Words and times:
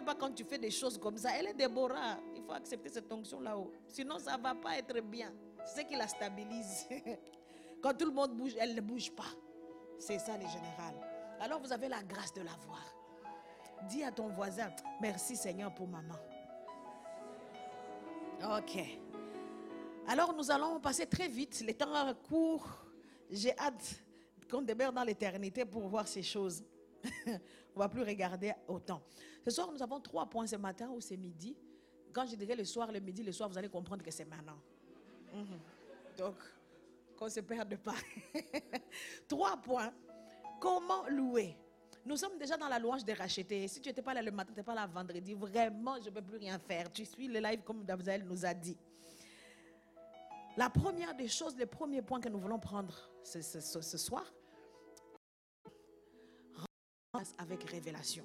pas 0.00 0.14
quand 0.14 0.32
tu 0.32 0.44
fais 0.44 0.58
des 0.58 0.70
choses 0.70 0.98
comme 0.98 1.18
ça. 1.18 1.30
Elle 1.38 1.48
est 1.48 1.54
Déborah. 1.54 2.18
Il 2.34 2.42
faut 2.42 2.52
accepter 2.52 2.88
cette 2.88 3.12
onction 3.12 3.40
là-haut. 3.40 3.70
Sinon, 3.88 4.18
ça 4.18 4.36
ne 4.38 4.42
va 4.42 4.54
pas 4.54 4.78
être 4.78 5.00
bien. 5.00 5.32
C'est 5.64 5.82
ce 5.82 5.86
qui 5.86 5.96
la 5.96 6.08
stabilise. 6.08 6.86
Quand 7.82 7.94
tout 7.96 8.06
le 8.06 8.12
monde 8.12 8.34
bouge, 8.36 8.52
elle 8.58 8.74
ne 8.74 8.80
bouge 8.80 9.10
pas. 9.12 9.30
C'est 9.98 10.18
ça 10.18 10.36
les 10.36 10.46
générales. 10.48 10.94
Alors 11.40 11.60
vous 11.60 11.72
avez 11.72 11.88
la 11.88 12.02
grâce 12.02 12.32
de 12.32 12.40
la 12.40 12.52
voir. 12.66 12.82
Dis 13.88 14.02
à 14.04 14.12
ton 14.12 14.28
voisin, 14.28 14.70
merci 15.00 15.36
Seigneur 15.36 15.74
pour 15.74 15.88
maman. 15.88 16.14
Ok. 18.58 18.78
Alors 20.06 20.32
nous 20.34 20.50
allons 20.50 20.80
passer 20.80 21.06
très 21.06 21.28
vite. 21.28 21.60
Les 21.66 21.74
temps 21.74 22.14
courts. 22.28 22.68
J'ai 23.30 23.56
hâte 23.58 24.02
qu'on 24.50 24.62
démarre 24.62 24.92
dans 24.92 25.04
l'éternité 25.04 25.64
pour 25.64 25.88
voir 25.88 26.06
ces 26.06 26.22
choses. 26.22 26.62
On 27.74 27.80
va 27.80 27.88
plus 27.88 28.02
regarder 28.02 28.52
autant. 28.68 29.02
Ce 29.44 29.50
soir, 29.50 29.70
nous 29.72 29.82
avons 29.82 30.00
trois 30.00 30.28
points 30.28 30.46
ce 30.46 30.56
matin 30.56 30.90
ou 30.90 31.00
c'est 31.00 31.16
midi. 31.16 31.56
Quand 32.12 32.26
je 32.26 32.36
dirai 32.36 32.54
le 32.54 32.64
soir, 32.64 32.92
le 32.92 33.00
midi, 33.00 33.22
le 33.22 33.32
soir, 33.32 33.48
vous 33.48 33.56
allez 33.56 33.68
comprendre 33.68 34.04
que 34.04 34.10
c'est 34.10 34.24
maintenant. 34.24 34.58
Mhm. 35.32 35.58
Donc, 36.18 36.36
qu'on 37.16 37.24
ne 37.24 37.30
se 37.30 37.40
perde 37.40 37.76
pas. 37.76 37.94
trois 39.28 39.56
points. 39.56 39.92
Comment 40.60 41.08
louer? 41.08 41.56
Nous 42.04 42.16
sommes 42.16 42.36
déjà 42.36 42.56
dans 42.56 42.68
la 42.68 42.78
louange 42.78 43.04
des 43.04 43.14
rachetés. 43.14 43.68
Si 43.68 43.80
tu 43.80 43.88
n'étais 43.88 44.02
pas 44.02 44.12
là 44.12 44.22
le 44.22 44.30
matin, 44.30 44.52
tu 44.52 44.52
n'étais 44.52 44.62
pas 44.64 44.74
là 44.74 44.86
vendredi, 44.86 45.34
vraiment, 45.34 45.96
je 46.00 46.08
ne 46.08 46.14
peux 46.14 46.22
plus 46.22 46.36
rien 46.36 46.58
faire. 46.58 46.92
Tu 46.92 47.04
suis 47.04 47.28
le 47.28 47.38
live 47.40 47.62
comme 47.62 47.84
David 47.84 48.24
nous 48.26 48.44
a 48.44 48.52
dit. 48.52 48.76
La 50.56 50.68
première 50.68 51.14
des 51.14 51.28
choses, 51.28 51.56
le 51.56 51.66
premier 51.66 52.02
point 52.02 52.20
que 52.20 52.28
nous 52.28 52.38
voulons 52.38 52.58
prendre 52.58 53.10
ce, 53.22 53.40
soir, 53.98 54.24
avec 57.38 57.64
révélation. 57.64 58.24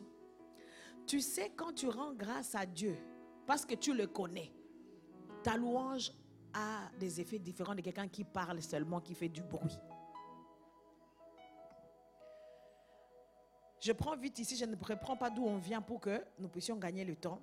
Tu 1.06 1.20
sais, 1.20 1.52
quand 1.56 1.74
tu 1.74 1.90
rends 1.90 2.14
grâce 2.14 2.56
à 2.56 2.66
Dieu, 2.66 2.98
parce 3.46 3.66
que 3.66 3.76
tu 3.76 3.94
le 3.94 4.08
connais, 4.08 4.54
ta 5.44 5.58
louange 5.58 6.12
a 6.54 6.90
des 6.98 7.20
effets 7.20 7.40
différents 7.40 7.76
de 7.76 7.82
quelqu'un 7.82 8.08
qui 8.08 8.24
parle 8.24 8.62
seulement, 8.62 9.02
qui 9.02 9.14
fait 9.14 9.28
du 9.28 9.42
bruit. 9.42 9.78
Je 13.82 13.92
prends 13.92 14.16
vite 14.16 14.40
ici, 14.40 14.56
je 14.56 14.66
ne 14.66 14.76
reprends 14.76 15.18
pas 15.18 15.30
d'où 15.30 15.46
on 15.46 15.58
vient 15.58 15.82
pour 15.82 16.00
que 16.00 16.24
nous 16.40 16.50
puissions 16.50 16.78
gagner 16.78 17.04
le 17.04 17.16
temps. 17.16 17.42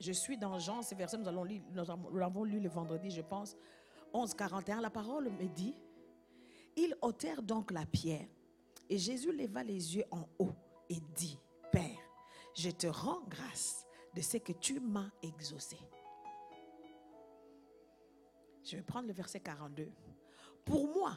Je 0.00 0.12
suis 0.12 0.36
dans 0.36 0.58
Jean, 0.58 0.82
ces 0.82 0.94
versets, 0.94 1.16
nous, 1.16 1.28
allons 1.28 1.44
lire, 1.44 1.62
nous 1.70 2.18
l'avons 2.18 2.44
lu 2.44 2.60
le 2.60 2.68
vendredi, 2.68 3.10
je 3.10 3.22
pense. 3.22 3.56
11, 4.12 4.34
41, 4.34 4.80
la 4.82 4.90
parole 4.90 5.30
me 5.30 5.46
dit, 5.48 5.74
ils 6.76 6.94
ôtèrent 7.00 7.42
donc 7.42 7.70
la 7.70 7.86
pierre 7.86 8.26
et 8.92 8.98
Jésus 8.98 9.32
leva 9.32 9.64
les 9.64 9.96
yeux 9.96 10.04
en 10.10 10.28
haut 10.38 10.52
et 10.90 11.00
dit, 11.16 11.38
Père, 11.72 11.98
je 12.54 12.68
te 12.68 12.86
rends 12.86 13.22
grâce 13.26 13.86
de 14.14 14.20
ce 14.20 14.36
que 14.36 14.52
tu 14.52 14.80
m'as 14.80 15.08
exaucé. 15.22 15.78
Je 18.62 18.76
vais 18.76 18.82
prendre 18.82 19.08
le 19.08 19.14
verset 19.14 19.40
42. 19.40 19.90
Pour 20.62 20.94
moi, 20.94 21.16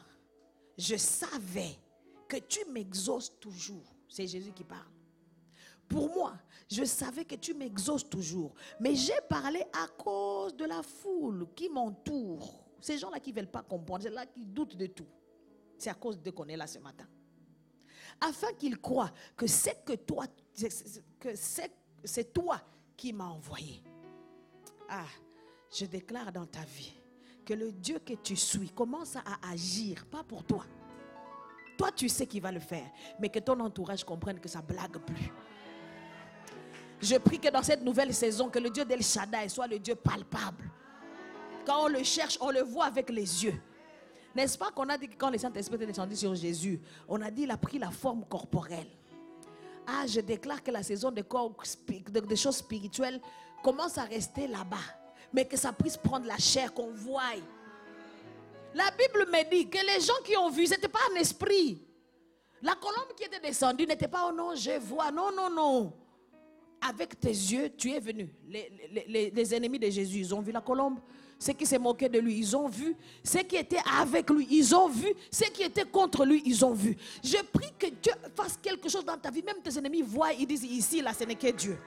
je 0.78 0.96
savais 0.96 1.78
que 2.26 2.38
tu 2.38 2.64
m'exauces 2.70 3.38
toujours. 3.38 3.94
C'est 4.08 4.26
Jésus 4.26 4.52
qui 4.52 4.64
parle. 4.64 4.90
Pour 5.86 6.08
moi, 6.14 6.32
je 6.70 6.82
savais 6.84 7.26
que 7.26 7.34
tu 7.34 7.52
m'exauces 7.52 8.08
toujours. 8.08 8.54
Mais 8.80 8.94
j'ai 8.94 9.20
parlé 9.28 9.62
à 9.74 9.86
cause 9.88 10.56
de 10.56 10.64
la 10.64 10.82
foule 10.82 11.46
qui 11.54 11.68
m'entoure. 11.68 12.64
Ces 12.80 12.96
gens-là 12.96 13.20
qui 13.20 13.32
ne 13.32 13.36
veulent 13.36 13.50
pas 13.50 13.62
comprendre, 13.62 14.04
c'est 14.04 14.10
là 14.10 14.24
qui 14.24 14.46
doutent 14.46 14.76
de 14.78 14.86
tout. 14.86 15.08
C'est 15.76 15.90
à 15.90 15.94
cause 15.94 16.18
de 16.18 16.30
qu'on 16.30 16.48
est 16.48 16.56
là 16.56 16.66
ce 16.66 16.78
matin. 16.78 17.06
Afin 18.20 18.52
qu'ils 18.54 18.78
croient 18.78 19.12
que 19.36 19.46
c'est 19.46 19.84
que 19.84 19.92
toi, 19.94 20.26
que 21.20 21.34
c'est 21.34 22.32
toi 22.32 22.60
qui 22.96 23.12
m'as 23.12 23.26
envoyé. 23.26 23.82
Ah, 24.88 25.04
je 25.70 25.84
déclare 25.84 26.32
dans 26.32 26.46
ta 26.46 26.64
vie 26.64 26.94
que 27.44 27.54
le 27.54 27.72
Dieu 27.72 27.98
que 27.98 28.14
tu 28.14 28.36
suis 28.36 28.70
commence 28.70 29.16
à 29.16 29.50
agir, 29.50 30.06
pas 30.06 30.24
pour 30.24 30.44
toi. 30.44 30.64
Toi, 31.76 31.92
tu 31.92 32.08
sais 32.08 32.26
qu'il 32.26 32.40
va 32.40 32.50
le 32.50 32.60
faire, 32.60 32.90
mais 33.20 33.28
que 33.28 33.38
ton 33.38 33.60
entourage 33.60 34.02
comprenne 34.02 34.40
que 34.40 34.48
ça 34.48 34.62
blague 34.62 34.98
plus. 34.98 35.30
Je 37.00 37.16
prie 37.16 37.38
que 37.38 37.50
dans 37.50 37.62
cette 37.62 37.82
nouvelle 37.82 38.14
saison, 38.14 38.48
que 38.48 38.58
le 38.58 38.70
Dieu 38.70 38.84
d'El 38.84 39.02
Shaddai 39.02 39.50
soit 39.50 39.66
le 39.66 39.78
Dieu 39.78 39.94
palpable. 39.94 40.70
Quand 41.66 41.84
on 41.84 41.88
le 41.88 42.02
cherche, 42.02 42.38
on 42.40 42.50
le 42.50 42.62
voit 42.62 42.86
avec 42.86 43.10
les 43.10 43.44
yeux. 43.44 43.60
N'est-ce 44.36 44.58
pas 44.58 44.70
qu'on 44.70 44.86
a 44.90 44.98
dit 44.98 45.08
que 45.08 45.16
quand 45.16 45.30
le 45.30 45.38
Saint-Esprit 45.38 45.82
est 45.82 45.86
descendu 45.86 46.14
sur 46.14 46.34
Jésus, 46.34 46.78
on 47.08 47.22
a 47.22 47.30
dit 47.30 47.42
qu'il 47.42 47.50
a 47.50 47.56
pris 47.56 47.78
la 47.78 47.90
forme 47.90 48.22
corporelle. 48.28 48.86
Ah, 49.86 50.06
je 50.06 50.20
déclare 50.20 50.62
que 50.62 50.70
la 50.70 50.82
saison 50.82 51.10
des, 51.10 51.24
choses 52.36 52.56
spirituelles 52.56 53.18
commence 53.64 53.96
à 53.96 54.02
rester 54.02 54.46
là-bas. 54.46 54.76
Mais 55.32 55.46
que 55.46 55.56
ça 55.56 55.72
puisse 55.72 55.96
prendre 55.96 56.26
la 56.26 56.36
chair, 56.36 56.74
qu'on 56.74 56.90
voie. 56.92 57.22
La 58.74 58.90
Bible 58.90 59.26
me 59.32 59.50
dit 59.50 59.70
que 59.70 59.78
les 59.78 60.04
gens 60.04 60.22
qui 60.22 60.36
ont 60.36 60.50
vu, 60.50 60.66
ce 60.66 60.72
n'était 60.72 60.88
pas 60.88 60.98
un 61.10 61.16
esprit. 61.16 61.82
La 62.60 62.74
colombe 62.74 63.14
qui 63.16 63.24
était 63.24 63.40
descendue 63.40 63.86
n'était 63.86 64.06
pas, 64.06 64.28
oh 64.28 64.34
non, 64.34 64.54
je 64.54 64.78
vois. 64.78 65.10
Non, 65.10 65.30
non, 65.34 65.48
non. 65.48 65.94
Avec 66.86 67.18
tes 67.18 67.30
yeux, 67.30 67.70
tu 67.74 67.90
es 67.90 68.00
venu. 68.00 68.28
Les, 68.46 68.70
les, 69.08 69.30
les 69.30 69.54
ennemis 69.54 69.78
de 69.78 69.88
Jésus, 69.88 70.18
ils 70.18 70.34
ont 70.34 70.42
vu 70.42 70.52
la 70.52 70.60
colombe. 70.60 70.98
Ceux 71.38 71.52
qui 71.52 71.66
se 71.66 71.76
moquaient 71.76 72.08
de 72.08 72.18
lui, 72.18 72.38
ils 72.38 72.56
ont 72.56 72.68
vu. 72.68 72.96
Ceux 73.22 73.42
qui 73.42 73.56
étaient 73.56 73.82
avec 73.98 74.30
lui, 74.30 74.46
ils 74.50 74.74
ont 74.74 74.88
vu. 74.88 75.12
Ceux 75.30 75.50
qui 75.50 75.62
étaient 75.62 75.84
contre 75.84 76.24
lui, 76.24 76.42
ils 76.46 76.64
ont 76.64 76.72
vu. 76.72 76.96
Je 77.22 77.42
prie 77.52 77.72
que 77.78 77.86
Dieu 77.88 78.12
fasse 78.34 78.58
quelque 78.60 78.88
chose 78.88 79.04
dans 79.04 79.18
ta 79.18 79.30
vie. 79.30 79.42
Même 79.42 79.60
tes 79.62 79.78
ennemis 79.78 80.02
voient, 80.02 80.32
ils 80.32 80.46
disent 80.46 80.64
ici, 80.64 81.02
là, 81.02 81.12
ce 81.12 81.24
n'est 81.24 81.34
que 81.34 81.50
Dieu. 81.50 81.78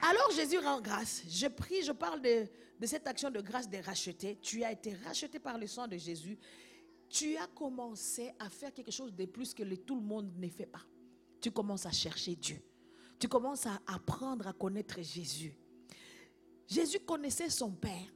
Alors 0.00 0.30
Jésus 0.30 0.58
rend 0.58 0.80
grâce. 0.80 1.22
Je 1.28 1.48
prie, 1.48 1.82
je 1.82 1.92
parle 1.92 2.20
de, 2.22 2.46
cette 2.86 3.06
action 3.08 3.30
de 3.30 3.40
grâce 3.40 3.68
des 3.68 3.80
rachetés. 3.80 4.38
Tu 4.40 4.62
as 4.62 4.72
été 4.72 4.94
racheté 5.04 5.40
par 5.40 5.58
le 5.58 5.66
sang 5.66 5.88
de 5.88 5.96
Jésus. 5.96 6.38
Tu 7.08 7.36
as 7.36 7.46
commencé 7.48 8.32
à 8.38 8.48
faire 8.48 8.72
quelque 8.72 8.92
chose 8.92 9.12
de 9.12 9.24
plus 9.24 9.52
que 9.52 9.62
tout 9.74 9.96
le 9.96 10.02
monde 10.02 10.30
ne 10.36 10.48
fait 10.48 10.66
pas. 10.66 10.82
Tu 11.40 11.50
commences 11.50 11.86
à 11.86 11.90
chercher 11.90 12.36
Dieu. 12.36 12.60
Tu 13.18 13.26
commences 13.26 13.66
à 13.66 13.80
apprendre 13.86 14.46
à 14.46 14.52
connaître 14.52 15.02
Jésus. 15.02 15.56
Jésus 16.68 17.00
connaissait 17.00 17.48
son 17.50 17.72
Père. 17.72 18.12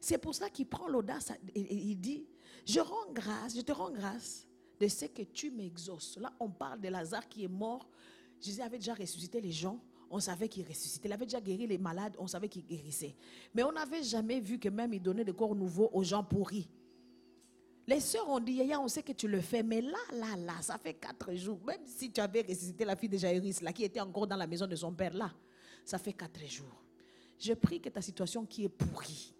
C'est 0.00 0.18
pour 0.18 0.34
ça 0.34 0.50
qu'il 0.50 0.66
prend 0.66 0.88
l'audace 0.88 1.32
et 1.54 1.74
il 1.74 1.96
dit, 1.96 2.26
je 2.66 2.80
rends 2.80 3.12
grâce, 3.12 3.56
je 3.56 3.60
te 3.60 3.72
rends 3.72 3.90
grâce 3.90 4.46
de 4.80 4.88
ce 4.88 5.04
que 5.06 5.22
tu 5.22 5.50
m'exauces. 5.50 6.18
Là, 6.18 6.32
on 6.40 6.50
parle 6.50 6.80
de 6.80 6.88
Lazare 6.88 7.28
qui 7.28 7.44
est 7.44 7.48
mort. 7.48 7.88
Jésus 8.40 8.62
avait 8.62 8.78
déjà 8.78 8.94
ressuscité 8.94 9.40
les 9.40 9.52
gens. 9.52 9.78
On 10.10 10.18
savait 10.18 10.48
qu'il 10.48 10.66
ressuscitait. 10.66 11.08
Il 11.08 11.12
avait 11.12 11.26
déjà 11.26 11.40
guéri 11.40 11.66
les 11.66 11.78
malades. 11.78 12.16
On 12.18 12.26
savait 12.26 12.48
qu'il 12.48 12.64
guérissait. 12.64 13.14
Mais 13.54 13.62
on 13.62 13.70
n'avait 13.70 14.02
jamais 14.02 14.40
vu 14.40 14.58
que 14.58 14.68
même 14.68 14.92
il 14.94 15.00
donnait 15.00 15.24
des 15.24 15.34
corps 15.34 15.54
nouveaux 15.54 15.90
aux 15.92 16.02
gens 16.02 16.24
pourris. 16.24 16.68
Les 17.86 18.00
sœurs 18.00 18.28
ont 18.28 18.40
dit, 18.40 18.52
Yaya, 18.54 18.80
on 18.80 18.88
sait 18.88 19.02
que 19.02 19.12
tu 19.12 19.28
le 19.28 19.40
fais, 19.40 19.62
mais 19.62 19.80
là, 19.80 19.98
là, 20.12 20.36
là, 20.36 20.62
ça 20.62 20.78
fait 20.78 20.94
quatre 20.94 21.34
jours. 21.34 21.58
Même 21.64 21.84
si 21.84 22.10
tu 22.10 22.20
avais 22.20 22.42
ressuscité 22.42 22.84
la 22.84 22.96
fille 22.96 23.08
de 23.08 23.18
Jairus, 23.18 23.60
là, 23.60 23.72
qui 23.72 23.84
était 23.84 24.00
encore 24.00 24.26
dans 24.26 24.36
la 24.36 24.46
maison 24.46 24.66
de 24.66 24.76
son 24.76 24.92
père, 24.92 25.12
là, 25.12 25.32
ça 25.84 25.98
fait 25.98 26.12
quatre 26.12 26.44
jours. 26.46 26.84
Je 27.40 27.54
prie 27.54 27.80
que 27.80 27.88
ta 27.88 28.02
situation 28.02 28.44
qui 28.44 28.64
est 28.64 28.68
pourrie, 28.68 29.34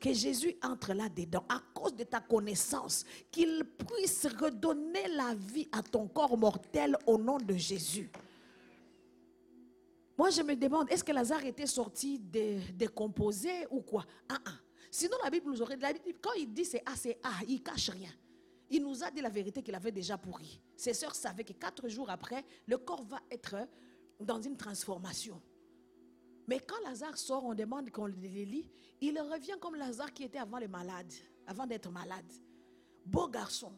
que 0.00 0.12
Jésus 0.12 0.56
entre 0.62 0.94
là-dedans 0.94 1.44
à 1.50 1.60
cause 1.74 1.94
de 1.94 2.04
ta 2.04 2.18
connaissance, 2.18 3.04
qu'il 3.30 3.62
puisse 3.64 4.26
redonner 4.26 5.06
la 5.08 5.34
vie 5.34 5.68
à 5.70 5.82
ton 5.82 6.08
corps 6.08 6.36
mortel 6.38 6.96
au 7.06 7.18
nom 7.18 7.36
de 7.36 7.54
Jésus. 7.54 8.10
Moi, 10.16 10.30
je 10.30 10.40
me 10.40 10.56
demande, 10.56 10.90
est-ce 10.90 11.04
que 11.04 11.12
Lazare 11.12 11.44
était 11.44 11.66
sorti 11.66 12.18
décomposé 12.18 13.66
ou 13.70 13.82
quoi? 13.82 14.06
Ah, 14.30 14.38
ah. 14.46 14.54
Sinon, 14.90 15.16
la 15.22 15.28
Bible 15.28 15.50
nous 15.50 15.60
aurait 15.60 15.76
dit, 15.76 16.14
quand 16.22 16.32
il 16.38 16.50
dit 16.52 16.64
c'est 16.64 16.82
A, 16.86 16.96
c'est 16.96 17.18
A, 17.22 17.44
il 17.46 17.62
cache 17.62 17.90
rien. 17.90 18.10
Il 18.70 18.82
nous 18.82 19.04
a 19.04 19.10
dit 19.10 19.20
la 19.20 19.28
vérité 19.28 19.62
qu'il 19.62 19.74
avait 19.74 19.92
déjà 19.92 20.16
pourri. 20.16 20.58
Ses 20.74 20.94
sœurs 20.94 21.14
savaient 21.14 21.44
que 21.44 21.52
quatre 21.52 21.86
jours 21.88 22.08
après, 22.08 22.44
le 22.66 22.78
corps 22.78 23.04
va 23.04 23.20
être 23.30 23.56
dans 24.18 24.40
une 24.40 24.56
transformation. 24.56 25.40
Mais 26.46 26.60
quand 26.60 26.80
Lazare 26.84 27.16
sort, 27.16 27.44
on 27.44 27.54
demande 27.54 27.90
qu'on 27.90 28.06
le 28.06 28.14
lit. 28.14 28.70
Il 29.00 29.18
revient 29.20 29.56
comme 29.60 29.76
Lazare 29.76 30.12
qui 30.12 30.24
était 30.24 30.38
avant 30.38 30.58
les 30.58 30.68
malades, 30.68 31.12
avant 31.46 31.66
d'être 31.66 31.90
malade. 31.90 32.30
Beau 33.04 33.28
garçon, 33.28 33.72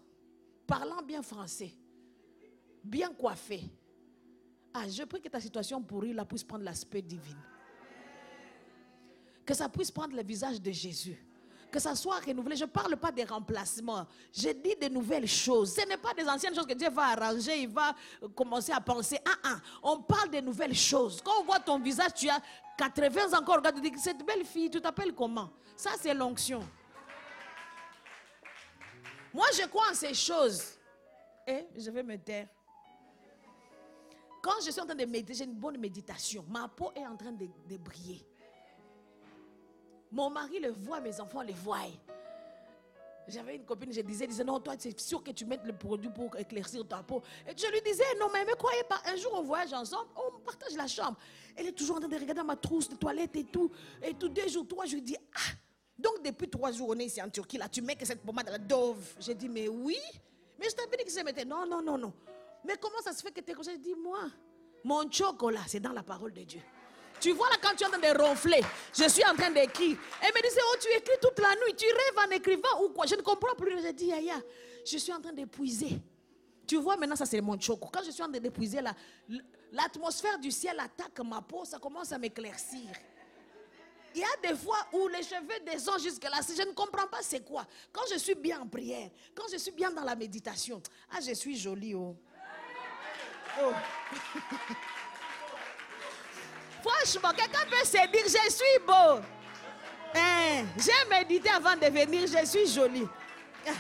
parlant 0.67 1.03
bien 1.03 1.23
français, 1.23 1.73
bien 2.83 3.13
coiffé. 3.13 3.63
Ah, 4.73 4.89
je 4.89 5.03
prie 5.05 5.21
que 5.21 5.29
ta 5.29 5.41
situation 5.41 5.83
pourrie 5.83 6.13
là 6.13 6.25
puisse 6.25 6.45
prendre 6.45 6.65
l'aspect 6.65 7.03
divin. 7.03 7.37
Que 9.47 9.55
ça 9.55 9.69
puisse 9.69 9.91
prendre 9.91 10.17
le 10.17 10.23
visage 10.23 10.61
de 10.61 10.71
Jésus. 10.71 11.25
Que 11.75 11.81
ça 11.81 11.97
soit 11.97 12.21
renouvelé. 12.21 12.55
Je 12.55 12.63
ne 12.63 12.71
parle 12.71 12.97
pas 12.97 13.11
des 13.11 13.25
remplacements. 13.25 14.07
Je 14.33 14.51
dis 14.51 14.77
de 14.81 14.89
nouvelles 14.89 15.27
choses. 15.27 15.75
Ce 15.75 15.85
n'est 15.89 15.97
pas 15.97 16.15
des 16.15 16.23
anciennes 16.23 16.55
choses 16.55 16.69
que 16.69 16.75
Dieu 16.75 16.89
va 16.89 17.07
arranger. 17.09 17.63
Il 17.63 17.69
va 17.69 17.93
commencer 18.33 18.71
à 18.71 18.81
penser. 18.81 19.19
Ah, 19.27 19.39
ah. 19.43 19.57
On 19.83 20.01
parle 20.01 20.31
de 20.31 20.39
nouvelles 20.39 20.77
choses. 20.77 21.21
Quand 21.21 21.33
on 21.41 21.43
voit 21.43 21.59
ton 21.59 21.81
visage, 21.81 22.15
tu 22.15 22.29
as 22.29 22.41
80 22.79 23.37
encore. 23.37 23.57
Regarde, 23.57 23.81
cette 23.97 24.25
belle 24.25 24.45
fille, 24.45 24.71
tu 24.71 24.81
t'appelles 24.81 25.13
comment? 25.13 25.51
Ça, 25.77 25.91
c'est 25.99 26.15
l'onction. 26.15 26.65
Moi, 29.33 29.47
je 29.61 29.67
crois 29.67 29.91
en 29.91 29.95
ces 29.95 30.15
choses. 30.15 30.79
Et 31.45 31.67
je 31.77 31.91
vais 31.91 32.05
me 32.05 32.17
taire. 32.19 32.47
Quand 34.41 34.61
je 34.65 34.71
suis 34.71 34.81
en 34.81 34.87
train 34.87 34.95
de 34.95 35.07
méditer, 35.07 35.35
j'ai 35.35 35.45
une 35.45 35.55
bonne 35.55 35.79
méditation. 35.79 36.45
Ma 36.49 36.69
peau 36.69 36.93
est 36.95 37.05
en 37.05 37.17
train 37.17 37.33
de 37.33 37.77
briller. 37.79 38.25
Mon 40.15 40.31
mari 40.31 40.61
le 40.61 40.71
voit, 40.71 41.01
mes 41.01 41.21
enfants 41.21 41.43
le 41.43 41.53
voient. 41.53 41.91
J'avais 43.27 43.57
une 43.57 43.65
copine, 43.65 43.93
je 43.93 44.01
disais, 44.01 44.29
disais, 44.29 44.45
non, 44.45 44.61
toi, 44.61 44.75
c'est 44.79 44.99
sûr 45.01 45.25
que 45.25 45.33
tu 45.33 45.45
mettes 45.45 45.65
le 45.65 45.73
produit 45.73 46.09
pour 46.09 46.37
éclaircir 46.37 46.87
ta 46.87 47.03
peau. 47.03 47.21
Et 47.49 47.53
je 47.57 47.67
lui 47.67 47.81
disais, 47.81 48.05
non, 48.21 48.29
mais 48.33 48.45
ne 48.45 48.53
croyez 48.53 48.85
pas, 48.85 49.01
un 49.07 49.17
jour 49.17 49.33
on 49.35 49.43
voyage 49.43 49.73
ensemble, 49.73 50.09
on 50.15 50.39
partage 50.39 50.75
la 50.77 50.87
chambre. 50.87 51.17
Elle 51.57 51.67
est 51.67 51.73
toujours 51.73 51.97
en 51.97 51.99
train 51.99 52.09
de 52.09 52.17
regarder 52.17 52.45
ma 52.45 52.55
trousse 52.55 52.89
de 52.89 52.95
toilette 52.95 53.35
et 53.35 53.43
tout. 53.43 53.73
Et 54.01 54.15
tous 54.15 54.29
deux 54.29 54.47
jours, 54.47 54.69
trois, 54.69 54.87
je 54.87 54.95
lui 54.95 55.03
dis, 55.03 55.17
ah, 55.35 55.53
donc 55.99 56.23
depuis 56.23 56.49
trois 56.49 56.71
jours, 56.71 56.91
on 56.91 56.99
est 57.01 57.07
ici 57.07 57.21
en 57.21 57.29
Turquie, 57.29 57.59
là, 57.59 57.69
tu 57.69 57.83
mets 57.83 57.97
que 57.97 58.07
cette 58.07 58.21
pommade 58.23 58.49
la 58.49 58.59
Dove. 58.59 59.17
J'ai 59.19 59.35
dit, 59.35 59.49
mais 59.49 59.67
oui. 59.67 59.99
Mais 60.61 60.69
je 60.71 60.77
t'avais 60.77 60.97
dit 60.97 61.05
que 61.05 61.11
ça 61.11 61.25
mettait. 61.25 61.45
Non, 61.45 61.67
non, 61.67 61.83
non, 61.83 61.99
non. 61.99 62.13
Mais 62.65 62.77
comment 62.81 63.01
ça 63.03 63.13
se 63.13 63.21
fait 63.21 63.33
que 63.33 63.41
tu 63.41 63.51
es 63.51 63.55
comme 63.55 63.65
ça 63.65 63.73
Je 63.73 63.79
dis, 63.79 63.97
moi, 63.97 64.31
mon 64.85 65.11
chocolat, 65.11 65.63
c'est 65.67 65.81
dans 65.81 65.93
la 65.93 66.05
parole 66.05 66.33
de 66.33 66.43
Dieu. 66.43 66.61
Tu 67.25 67.33
vois 67.33 67.49
là 67.49 67.57
quand 67.59 67.75
tu 67.75 67.85
es 67.85 67.87
en 67.87 67.91
train 67.91 67.99
de 68.13 68.23
ronfler, 68.23 68.61
je 68.93 69.09
suis 69.09 69.25
en 69.25 69.35
train 69.35 69.51
d'écrire. 69.51 69.97
Elle 70.21 70.29
me 70.29 70.47
disait, 70.47 70.61
oh 70.63 70.77
tu 70.79 70.89
écris 70.91 71.17
toute 71.23 71.39
la 71.39 71.55
nuit, 71.55 71.75
tu 71.75 71.87
rêves 71.87 72.29
en 72.29 72.31
écrivant 72.31 72.83
ou 72.83 72.91
quoi? 72.91 73.07
Je 73.07 73.15
ne 73.15 73.23
comprends 73.23 73.55
plus. 73.55 73.83
Je 73.83 73.93
dis, 73.93 74.09
Yaya, 74.09 74.35
je 74.85 74.99
suis 74.99 75.11
en 75.11 75.23
train 75.23 75.33
d'épuiser. 75.33 75.99
Tu 76.67 76.77
vois 76.77 76.99
maintenant, 76.99 77.17
ça 77.17 77.25
c'est 77.25 77.41
mon 77.41 77.59
choco. 77.59 77.89
Quand 77.91 78.03
je 78.05 78.11
suis 78.11 78.23
en 78.23 78.29
train 78.29 78.39
d'épuiser, 78.39 78.81
l'atmosphère 79.73 80.39
du 80.39 80.51
ciel 80.51 80.79
attaque 80.79 81.19
ma 81.21 81.41
peau, 81.41 81.65
ça 81.65 81.79
commence 81.79 82.13
à 82.13 82.19
m'éclaircir. 82.19 82.91
Il 84.15 84.21
y 84.21 84.25
a 84.25 84.51
des 84.51 84.55
fois 84.55 84.87
où 84.93 85.09
les 85.09 85.23
cheveux 85.23 85.65
descendent 85.65 86.03
jusque-là. 86.03 86.41
Je 86.47 86.61
ne 86.61 86.75
comprends 86.75 87.07
pas 87.07 87.23
c'est 87.23 87.43
quoi. 87.43 87.67
Quand 87.91 88.03
je 88.13 88.19
suis 88.19 88.35
bien 88.35 88.61
en 88.61 88.67
prière, 88.67 89.09
quand 89.35 89.45
je 89.51 89.57
suis 89.57 89.73
bien 89.73 89.91
dans 89.91 90.05
la 90.05 90.15
méditation, 90.15 90.83
ah, 91.11 91.21
je 91.27 91.33
suis 91.33 91.57
jolie. 91.57 91.95
Oh. 91.95 92.15
oh. 93.63 93.73
Franchement, 96.85 97.31
quelqu'un 97.35 97.65
peut 97.71 97.87
se 97.87 98.11
dire, 98.13 98.25
je 98.27 98.53
suis 98.53 98.87
beau. 98.87 99.23
Hein, 100.15 100.67
j'ai 100.77 101.09
médité 101.09 101.49
avant 101.49 101.75
de 101.75 101.87
venir, 101.87 102.27
je 102.27 102.47
suis 102.47 102.67
jolie. 102.67 103.09
Ah. 103.67 103.71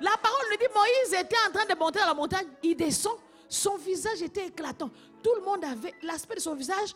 La 0.00 0.16
parole 0.20 0.46
nous 0.50 0.56
dit, 0.56 0.64
Moïse 0.74 1.20
était 1.20 1.36
en 1.48 1.52
train 1.52 1.64
de 1.64 1.78
monter 1.78 2.00
dans 2.00 2.06
la 2.06 2.14
montagne, 2.14 2.46
il 2.62 2.74
descend, 2.74 3.14
son 3.48 3.76
visage 3.76 4.20
était 4.22 4.48
éclatant. 4.48 4.90
Tout 5.22 5.34
le 5.36 5.44
monde 5.44 5.64
avait 5.64 5.94
l'aspect 6.02 6.34
de 6.34 6.40
son 6.40 6.56
visage, 6.56 6.92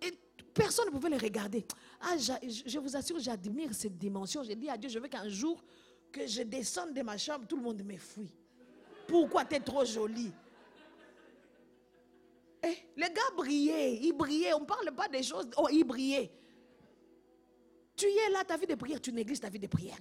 et 0.00 0.12
personne 0.54 0.86
ne 0.86 0.90
pouvait 0.92 1.10
le 1.10 1.18
regarder. 1.18 1.66
Ah, 2.00 2.16
je 2.16 2.78
vous 2.78 2.96
assure, 2.96 3.18
j'admire 3.18 3.70
cette 3.72 3.98
dimension. 3.98 4.44
J'ai 4.44 4.54
dit 4.54 4.70
à 4.70 4.76
Dieu, 4.76 4.88
je 4.88 5.00
veux 5.00 5.08
qu'un 5.08 5.28
jour, 5.28 5.60
que 6.12 6.26
je 6.28 6.42
descende 6.42 6.94
de 6.94 7.02
ma 7.02 7.18
chambre, 7.18 7.44
tout 7.46 7.56
le 7.56 7.62
monde 7.62 7.82
me 7.82 7.96
fuit. 7.96 8.32
Pourquoi 9.08 9.44
tu 9.44 9.56
es 9.56 9.60
trop 9.60 9.84
jolie? 9.84 10.32
Eh, 12.62 12.76
les 12.96 13.08
gars 13.08 13.30
brillaient, 13.36 13.94
ils 13.94 14.12
brillaient. 14.12 14.54
On 14.54 14.60
ne 14.60 14.66
parle 14.66 14.92
pas 14.92 15.08
des 15.08 15.22
choses. 15.22 15.48
Oh, 15.56 15.68
ils 15.70 15.84
brillaient. 15.84 16.30
Tu 17.96 18.06
es 18.06 18.30
là, 18.30 18.44
ta 18.44 18.56
vie 18.56 18.66
de 18.66 18.74
prière, 18.74 19.00
tu 19.00 19.12
négliges 19.12 19.40
ta 19.40 19.48
vie 19.48 19.58
de 19.58 19.66
prière. 19.66 19.98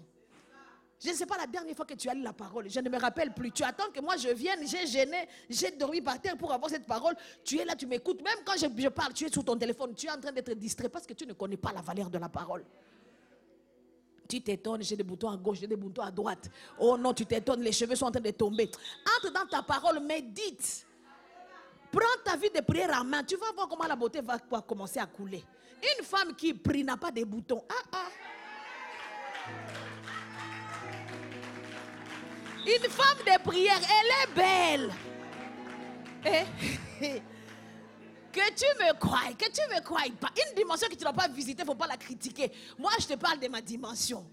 Je 1.01 1.09
ne 1.09 1.13
sais 1.13 1.25
pas 1.25 1.37
la 1.37 1.47
dernière 1.47 1.75
fois 1.75 1.85
que 1.85 1.93
tu 1.93 2.09
as 2.09 2.13
lu 2.13 2.21
la 2.21 2.33
parole. 2.33 2.69
Je 2.69 2.79
ne 2.81 2.89
me 2.89 2.97
rappelle 2.97 3.33
plus. 3.33 3.51
Tu 3.51 3.63
attends 3.63 3.89
que 3.93 4.01
moi 4.01 4.17
je 4.17 4.29
vienne, 4.29 4.59
j'ai 4.67 4.85
gêné, 4.85 5.27
j'ai 5.49 5.71
dormi 5.71 6.01
par 6.01 6.21
terre 6.21 6.37
pour 6.37 6.51
avoir 6.51 6.69
cette 6.69 6.85
parole. 6.85 7.15
Tu 7.43 7.57
es 7.57 7.63
là, 7.63 7.75
tu 7.75 7.87
m'écoutes. 7.87 8.21
Même 8.21 8.39
quand 8.45 8.53
je, 8.57 8.65
je, 8.81 8.87
parle, 8.89 9.13
tu 9.13 9.25
es 9.25 9.31
sur 9.31 9.43
ton 9.45 9.57
téléphone. 9.57 9.93
Tu 9.95 10.07
es 10.07 10.11
en 10.11 10.19
train 10.19 10.33
d'être 10.33 10.53
distrait 10.53 10.89
parce 10.89 11.07
que 11.07 11.13
tu 11.13 11.25
ne 11.25 11.33
connais 11.33 11.55
pas 11.55 11.71
la 11.71 11.81
valeur 11.81 12.09
de 12.09 12.17
la 12.17 12.27
parole. 12.27 12.65
Tu 14.27 14.41
t'étonnes, 14.41 14.83
j'ai 14.83 14.95
des 14.95 15.03
boutons 15.03 15.29
à 15.29 15.37
gauche, 15.37 15.59
j'ai 15.59 15.67
des 15.67 15.77
boutons 15.77 16.03
à 16.03 16.11
droite. 16.11 16.49
Oh 16.77 16.97
non, 16.97 17.13
tu 17.13 17.25
t'étonnes, 17.25 17.61
les 17.61 17.71
cheveux 17.71 17.95
sont 17.95 18.05
en 18.05 18.11
train 18.11 18.19
de 18.19 18.31
tomber. 18.31 18.69
Entre 19.17 19.33
dans 19.33 19.47
ta 19.47 19.63
parole, 19.63 20.01
médite. 20.01 20.85
Prends 21.91 22.23
ta 22.23 22.37
vie 22.37 22.49
de 22.49 22.61
prière 22.61 22.91
en 22.99 23.03
main. 23.03 23.23
Tu 23.23 23.35
vas 23.35 23.51
voir 23.53 23.67
comment 23.67 23.87
la 23.87 23.95
beauté 23.95 24.21
va 24.21 24.37
commencer 24.61 24.99
à 24.99 25.05
couler. 25.05 25.43
Une 25.81 26.05
femme 26.05 26.35
qui 26.35 26.53
prie 26.53 26.83
n'a 26.83 26.97
pas 26.97 27.11
de 27.11 27.23
boutons. 27.23 27.63
Ah, 27.69 27.89
ah. 27.93 28.09
Une 32.65 32.89
femme 32.89 33.17
de 33.25 33.43
prière, 33.43 33.79
elle 33.79 34.11
est 34.21 34.35
belle. 34.35 34.91
Eh? 36.25 36.45
que 38.31 38.53
tu 38.53 38.65
me 38.77 38.93
crois, 38.99 39.33
que 39.37 39.49
tu 39.49 39.61
me 39.73 39.81
crois 39.81 40.01
pas. 40.19 40.29
Une 40.35 40.55
dimension 40.55 40.87
que 40.87 40.95
tu 40.95 41.03
n'as 41.03 41.13
pas 41.13 41.27
visitée, 41.27 41.61
il 41.61 41.65
ne 41.65 41.71
faut 41.71 41.75
pas 41.75 41.87
la 41.87 41.97
critiquer. 41.97 42.51
Moi, 42.77 42.91
je 42.99 43.07
te 43.07 43.15
parle 43.15 43.39
de 43.39 43.47
ma 43.47 43.61
dimension. 43.61 44.29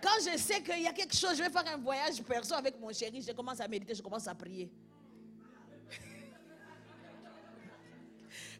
Quand 0.00 0.18
je 0.20 0.38
sais 0.38 0.62
qu'il 0.62 0.82
y 0.82 0.86
a 0.86 0.92
quelque 0.92 1.16
chose, 1.16 1.36
je 1.36 1.42
vais 1.42 1.50
faire 1.50 1.64
un 1.66 1.78
voyage 1.78 2.22
perso 2.22 2.54
avec 2.54 2.78
mon 2.78 2.92
chéri, 2.92 3.22
je 3.26 3.32
commence 3.32 3.60
à 3.60 3.66
méditer, 3.66 3.94
je 3.94 4.02
commence 4.02 4.26
à 4.28 4.34
prier. 4.34 4.70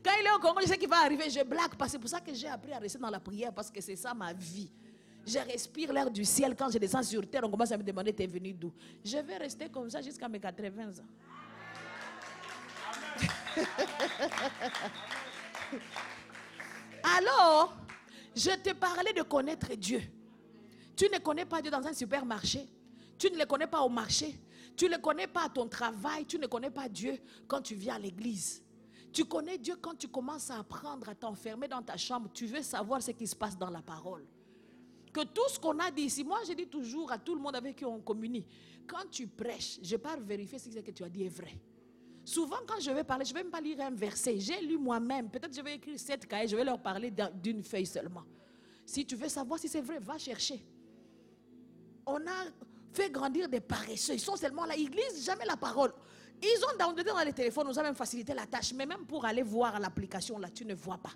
Quand 0.06 0.12
il 0.20 0.26
est 0.26 0.30
au 0.30 0.38
Congo, 0.38 0.60
je 0.62 0.68
sais 0.68 0.78
qu'il 0.78 0.88
va 0.88 0.98
arriver, 0.98 1.28
je 1.28 1.42
blague. 1.42 1.74
Parce 1.76 1.90
que 1.90 1.92
c'est 1.92 1.98
pour 1.98 2.08
ça 2.08 2.20
que 2.20 2.32
j'ai 2.32 2.46
appris 2.46 2.72
à 2.72 2.78
rester 2.78 2.96
dans 3.00 3.10
la 3.10 3.18
prière, 3.18 3.52
parce 3.52 3.72
que 3.72 3.80
c'est 3.80 3.96
ça 3.96 4.14
ma 4.14 4.32
vie. 4.32 4.70
Je 5.26 5.38
respire 5.38 5.92
l'air 5.92 6.08
du 6.08 6.24
ciel. 6.24 6.54
Quand 6.56 6.70
je 6.70 6.78
descends 6.78 7.02
sur 7.02 7.28
terre, 7.28 7.42
on 7.42 7.50
commence 7.50 7.72
à 7.72 7.76
me 7.76 7.82
demander, 7.82 8.12
t'es 8.12 8.28
venu 8.28 8.52
d'où? 8.52 8.72
Je 9.04 9.18
vais 9.18 9.36
rester 9.36 9.68
comme 9.68 9.90
ça 9.90 10.00
jusqu'à 10.00 10.28
mes 10.28 10.38
80 10.38 10.90
ans. 10.90 11.06
Alors, 17.18 17.76
je 18.36 18.50
te 18.62 18.72
parlais 18.74 19.12
de 19.12 19.22
connaître 19.22 19.74
Dieu. 19.74 20.02
Tu 20.94 21.06
ne 21.12 21.18
connais 21.18 21.46
pas 21.46 21.60
Dieu 21.60 21.72
dans 21.72 21.84
un 21.84 21.92
supermarché. 21.92 22.64
Tu 23.18 23.28
ne 23.28 23.38
le 23.38 23.46
connais 23.46 23.66
pas 23.66 23.80
au 23.80 23.88
marché. 23.88 24.38
Tu 24.76 24.84
ne 24.84 24.90
le 24.90 24.98
connais 24.98 25.26
pas 25.26 25.46
à 25.46 25.48
ton 25.48 25.66
travail. 25.66 26.26
Tu 26.26 26.38
ne 26.38 26.46
connais 26.46 26.70
pas 26.70 26.88
Dieu 26.88 27.18
quand 27.48 27.60
tu 27.60 27.74
viens 27.74 27.96
à 27.96 27.98
l'église. 27.98 28.62
Tu 29.16 29.24
connais 29.24 29.56
Dieu 29.56 29.76
quand 29.80 29.94
tu 29.94 30.08
commences 30.08 30.50
à 30.50 30.58
apprendre 30.58 31.08
à 31.08 31.14
t'enfermer 31.14 31.66
dans 31.66 31.80
ta 31.80 31.96
chambre. 31.96 32.28
Tu 32.34 32.44
veux 32.44 32.60
savoir 32.60 33.02
ce 33.02 33.12
qui 33.12 33.26
se 33.26 33.34
passe 33.34 33.56
dans 33.56 33.70
la 33.70 33.80
parole. 33.80 34.26
Que 35.10 35.22
tout 35.22 35.48
ce 35.48 35.58
qu'on 35.58 35.78
a 35.78 35.90
dit 35.90 36.02
ici, 36.02 36.22
moi 36.22 36.40
je 36.46 36.52
dis 36.52 36.66
toujours 36.66 37.10
à 37.10 37.16
tout 37.16 37.34
le 37.34 37.40
monde 37.40 37.56
avec 37.56 37.76
qui 37.76 37.86
on 37.86 37.98
communie, 37.98 38.44
quand 38.86 39.08
tu 39.10 39.26
prêches, 39.26 39.78
je 39.82 39.96
pars 39.96 40.20
vérifier 40.20 40.58
si 40.58 40.70
ce 40.70 40.80
que 40.80 40.90
tu 40.90 41.02
as 41.02 41.08
dit 41.08 41.24
est 41.24 41.30
vrai. 41.30 41.58
Souvent, 42.26 42.58
quand 42.66 42.78
je 42.78 42.90
vais 42.90 43.04
parler, 43.04 43.24
je 43.24 43.32
ne 43.32 43.38
vais 43.38 43.44
même 43.44 43.50
pas 43.50 43.62
lire 43.62 43.80
un 43.80 43.90
verset. 43.92 44.38
J'ai 44.38 44.60
lu 44.60 44.76
moi-même. 44.76 45.30
Peut-être 45.30 45.56
je 45.56 45.62
vais 45.62 45.76
écrire 45.76 45.98
sept 45.98 46.26
cahiers, 46.26 46.48
je 46.48 46.54
vais 46.56 46.64
leur 46.64 46.82
parler 46.82 47.10
d'une 47.42 47.62
feuille 47.62 47.86
seulement. 47.86 48.24
Si 48.84 49.06
tu 49.06 49.16
veux 49.16 49.30
savoir 49.30 49.58
si 49.58 49.66
c'est 49.66 49.80
vrai, 49.80 49.98
va 49.98 50.18
chercher. 50.18 50.62
On 52.04 52.18
a 52.18 52.44
fait 52.92 53.10
grandir 53.10 53.48
des 53.48 53.60
paresseux. 53.60 54.12
Ils 54.12 54.20
sont 54.20 54.36
seulement 54.36 54.66
là. 54.66 54.76
Ils 54.76 54.90
lisent 54.90 55.24
jamais 55.24 55.46
la 55.46 55.56
parole. 55.56 55.94
Ils 56.42 56.60
ont 56.64 56.78
downloadé 56.78 57.10
dans 57.10 57.24
les 57.24 57.32
téléphones, 57.32 57.66
nous 57.66 57.78
avons 57.78 57.88
même 57.88 57.94
facilité 57.94 58.34
la 58.34 58.46
tâche. 58.46 58.72
Mais 58.74 58.86
même 58.86 59.06
pour 59.06 59.24
aller 59.24 59.42
voir 59.42 59.78
l'application, 59.80 60.38
là, 60.38 60.48
tu 60.50 60.64
ne 60.64 60.74
vois 60.74 60.98
pas. 60.98 61.12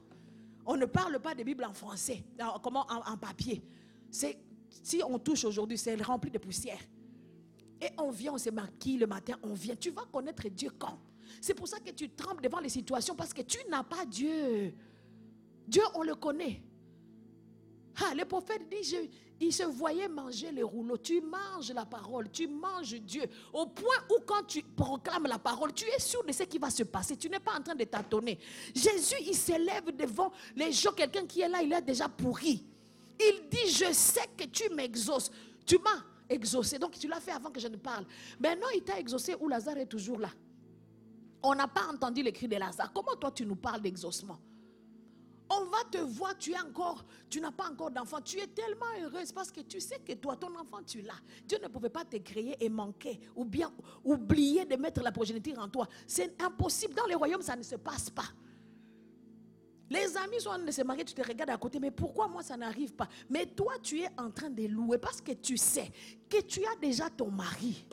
On 0.66 0.76
ne 0.76 0.86
parle 0.86 1.18
pas 1.18 1.34
de 1.34 1.42
Bible 1.42 1.64
en 1.64 1.74
français, 1.74 2.24
comment 2.62 2.86
en, 2.88 3.16
papier. 3.16 3.62
C'est 4.10 4.38
si 4.82 5.02
on 5.06 5.18
touche 5.18 5.44
aujourd'hui, 5.44 5.76
c'est 5.76 6.00
rempli 6.02 6.30
de 6.30 6.38
poussière. 6.38 6.78
Et 7.80 7.88
on 7.98 8.10
vient, 8.10 8.34
on 8.34 8.38
se 8.38 8.50
maquille 8.50 8.98
le 8.98 9.06
matin, 9.06 9.34
on 9.42 9.54
vient. 9.54 9.74
Tu 9.74 9.90
vas 9.90 10.04
connaître 10.12 10.48
Dieu 10.48 10.70
quand? 10.78 10.98
C'est 11.40 11.54
pour 11.54 11.66
ça 11.66 11.80
que 11.80 11.90
tu 11.90 12.10
trembles 12.10 12.42
devant 12.42 12.60
les 12.60 12.68
situations 12.68 13.14
parce 13.14 13.32
que 13.32 13.42
tu 13.42 13.58
n'as 13.68 13.82
pas 13.82 14.04
Dieu. 14.04 14.74
Dieu, 15.66 15.82
on 15.94 16.02
le 16.02 16.14
connaît. 16.14 16.62
Ah, 18.02 18.14
le 18.14 18.24
prophète 18.24 18.62
dit, 18.70 19.10
il 19.40 19.52
se 19.52 19.64
voyait 19.64 20.08
manger 20.08 20.50
les 20.52 20.62
rouleaux. 20.62 20.96
Tu 20.96 21.20
manges 21.20 21.70
la 21.72 21.84
parole, 21.84 22.30
tu 22.30 22.46
manges 22.46 22.94
Dieu. 22.94 23.24
Au 23.52 23.66
point 23.66 23.96
où 24.10 24.20
quand 24.24 24.42
tu 24.46 24.62
proclames 24.62 25.26
la 25.26 25.38
parole, 25.38 25.72
tu 25.74 25.84
es 25.86 25.98
sûr 25.98 26.24
de 26.24 26.32
ce 26.32 26.44
qui 26.44 26.58
va 26.58 26.70
se 26.70 26.82
passer. 26.84 27.16
Tu 27.16 27.28
n'es 27.28 27.40
pas 27.40 27.58
en 27.58 27.62
train 27.62 27.74
de 27.74 27.84
tâtonner. 27.84 28.38
Jésus, 28.74 29.16
il 29.26 29.34
s'élève 29.34 29.94
devant 29.94 30.32
les 30.56 30.72
gens. 30.72 30.92
Quelqu'un 30.92 31.26
qui 31.26 31.42
est 31.42 31.48
là, 31.48 31.62
il 31.62 31.72
est 31.72 31.82
déjà 31.82 32.08
pourri. 32.08 32.64
Il 33.18 33.48
dit, 33.50 33.70
je 33.70 33.92
sais 33.92 34.28
que 34.36 34.44
tu 34.44 34.68
m'exauces. 34.74 35.30
Tu 35.66 35.76
m'as 35.78 36.02
exaucé. 36.28 36.78
Donc 36.78 36.98
tu 36.98 37.06
l'as 37.06 37.20
fait 37.20 37.32
avant 37.32 37.50
que 37.50 37.60
je 37.60 37.68
ne 37.68 37.76
parle. 37.76 38.06
Maintenant, 38.38 38.68
il 38.74 38.82
t'a 38.82 38.98
exaucé 38.98 39.34
où 39.38 39.48
Lazare 39.48 39.78
est 39.78 39.86
toujours 39.86 40.18
là. 40.18 40.30
On 41.42 41.54
n'a 41.54 41.68
pas 41.68 41.86
entendu 41.92 42.22
le 42.22 42.30
cri 42.30 42.48
de 42.48 42.56
Lazare. 42.56 42.92
Comment 42.92 43.16
toi 43.16 43.30
tu 43.30 43.44
nous 43.44 43.56
parles 43.56 43.82
d'exaucement? 43.82 44.38
On 45.50 45.64
va 45.64 45.78
te 45.90 45.98
voir, 45.98 46.38
tu 46.38 46.52
es 46.52 46.60
encore, 46.60 47.04
tu 47.28 47.40
n'as 47.40 47.50
pas 47.50 47.68
encore 47.68 47.90
d'enfant. 47.90 48.20
Tu 48.20 48.38
es 48.38 48.46
tellement 48.46 48.86
heureuse 49.02 49.32
parce 49.32 49.50
que 49.50 49.60
tu 49.60 49.80
sais 49.80 49.98
que 49.98 50.12
toi, 50.12 50.36
ton 50.36 50.54
enfant, 50.56 50.82
tu 50.86 51.02
l'as. 51.02 51.20
Dieu 51.44 51.58
ne 51.60 51.68
pouvait 51.68 51.90
pas 51.90 52.04
te 52.04 52.16
créer 52.18 52.56
et 52.64 52.68
manquer 52.68 53.20
ou 53.34 53.44
bien 53.44 53.72
oublier 54.04 54.64
de 54.64 54.76
mettre 54.76 55.02
la 55.02 55.10
progéniture 55.10 55.58
en 55.58 55.68
toi. 55.68 55.88
C'est 56.06 56.40
impossible. 56.40 56.94
Dans 56.94 57.06
les 57.06 57.16
royaumes, 57.16 57.42
ça 57.42 57.56
ne 57.56 57.62
se 57.62 57.74
passe 57.76 58.10
pas. 58.10 58.28
Les 59.90 60.16
amis 60.16 60.40
sont 60.40 60.50
en 60.50 60.54
train 60.54 60.64
de 60.64 60.70
se 60.70 60.82
marier, 60.82 61.04
tu 61.04 61.14
te 61.14 61.26
regardes 61.26 61.50
à 61.50 61.56
côté, 61.56 61.80
mais 61.80 61.90
pourquoi 61.90 62.28
moi 62.28 62.44
ça 62.44 62.56
n'arrive 62.56 62.94
pas? 62.94 63.08
Mais 63.28 63.44
toi, 63.44 63.72
tu 63.82 63.98
es 63.98 64.08
en 64.16 64.30
train 64.30 64.48
de 64.48 64.64
louer 64.66 64.98
parce 64.98 65.20
que 65.20 65.32
tu 65.32 65.56
sais 65.56 65.90
que 66.28 66.40
tu 66.42 66.64
as 66.64 66.76
déjà 66.80 67.10
ton 67.10 67.28
mari. 67.28 67.84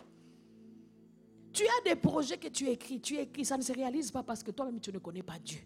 Tu 1.51 1.63
as 1.63 1.89
des 1.89 1.95
projets 1.95 2.37
que 2.37 2.49
tu 2.49 2.67
écris, 2.67 3.01
tu 3.01 3.17
écris, 3.17 3.45
ça 3.45 3.57
ne 3.57 3.63
se 3.63 3.73
réalise 3.73 4.11
pas 4.11 4.21
parce 4.21 4.43
que 4.43 4.51
toi-même 4.51 4.79
tu 4.79 4.93
ne 4.93 4.99
connais 4.99 5.23
pas 5.23 5.39
Dieu. 5.39 5.61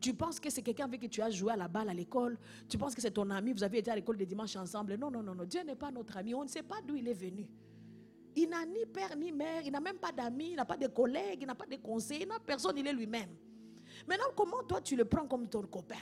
Tu 0.00 0.14
penses 0.14 0.40
que 0.40 0.48
c'est 0.48 0.62
quelqu'un 0.62 0.84
avec 0.84 1.00
qui 1.00 1.08
tu 1.08 1.20
as 1.20 1.30
joué 1.30 1.52
à 1.52 1.56
la 1.56 1.68
balle 1.68 1.88
à 1.90 1.94
l'école? 1.94 2.38
Tu 2.68 2.78
penses 2.78 2.94
que 2.94 3.02
c'est 3.02 3.10
ton 3.10 3.28
ami, 3.30 3.52
vous 3.52 3.62
avez 3.62 3.78
été 3.78 3.90
à 3.90 3.94
l'école 3.94 4.16
des 4.16 4.26
dimanches 4.26 4.56
ensemble? 4.56 4.96
Non, 4.96 5.10
non, 5.10 5.22
non, 5.22 5.34
non. 5.34 5.44
Dieu 5.44 5.62
n'est 5.62 5.76
pas 5.76 5.90
notre 5.90 6.16
ami. 6.16 6.34
On 6.34 6.42
ne 6.42 6.48
sait 6.48 6.62
pas 6.62 6.80
d'où 6.80 6.96
il 6.96 7.06
est 7.06 7.12
venu. 7.12 7.46
Il 8.34 8.48
n'a 8.48 8.64
ni 8.64 8.86
père 8.86 9.16
ni 9.16 9.32
mère, 9.32 9.62
il 9.64 9.72
n'a 9.72 9.80
même 9.80 9.98
pas 9.98 10.12
d'amis, 10.12 10.50
il 10.50 10.56
n'a 10.56 10.64
pas 10.64 10.76
de 10.76 10.86
collègues, 10.86 11.40
il 11.42 11.46
n'a 11.46 11.54
pas 11.54 11.66
de 11.66 11.76
conseillers, 11.76 12.22
il 12.22 12.28
n'a 12.28 12.38
personne, 12.38 12.78
il 12.78 12.86
est 12.86 12.92
lui-même. 12.92 13.30
Maintenant, 14.06 14.32
comment 14.36 14.62
toi 14.62 14.80
tu 14.80 14.96
le 14.96 15.04
prends 15.04 15.26
comme 15.26 15.48
ton 15.48 15.62
copain? 15.62 15.96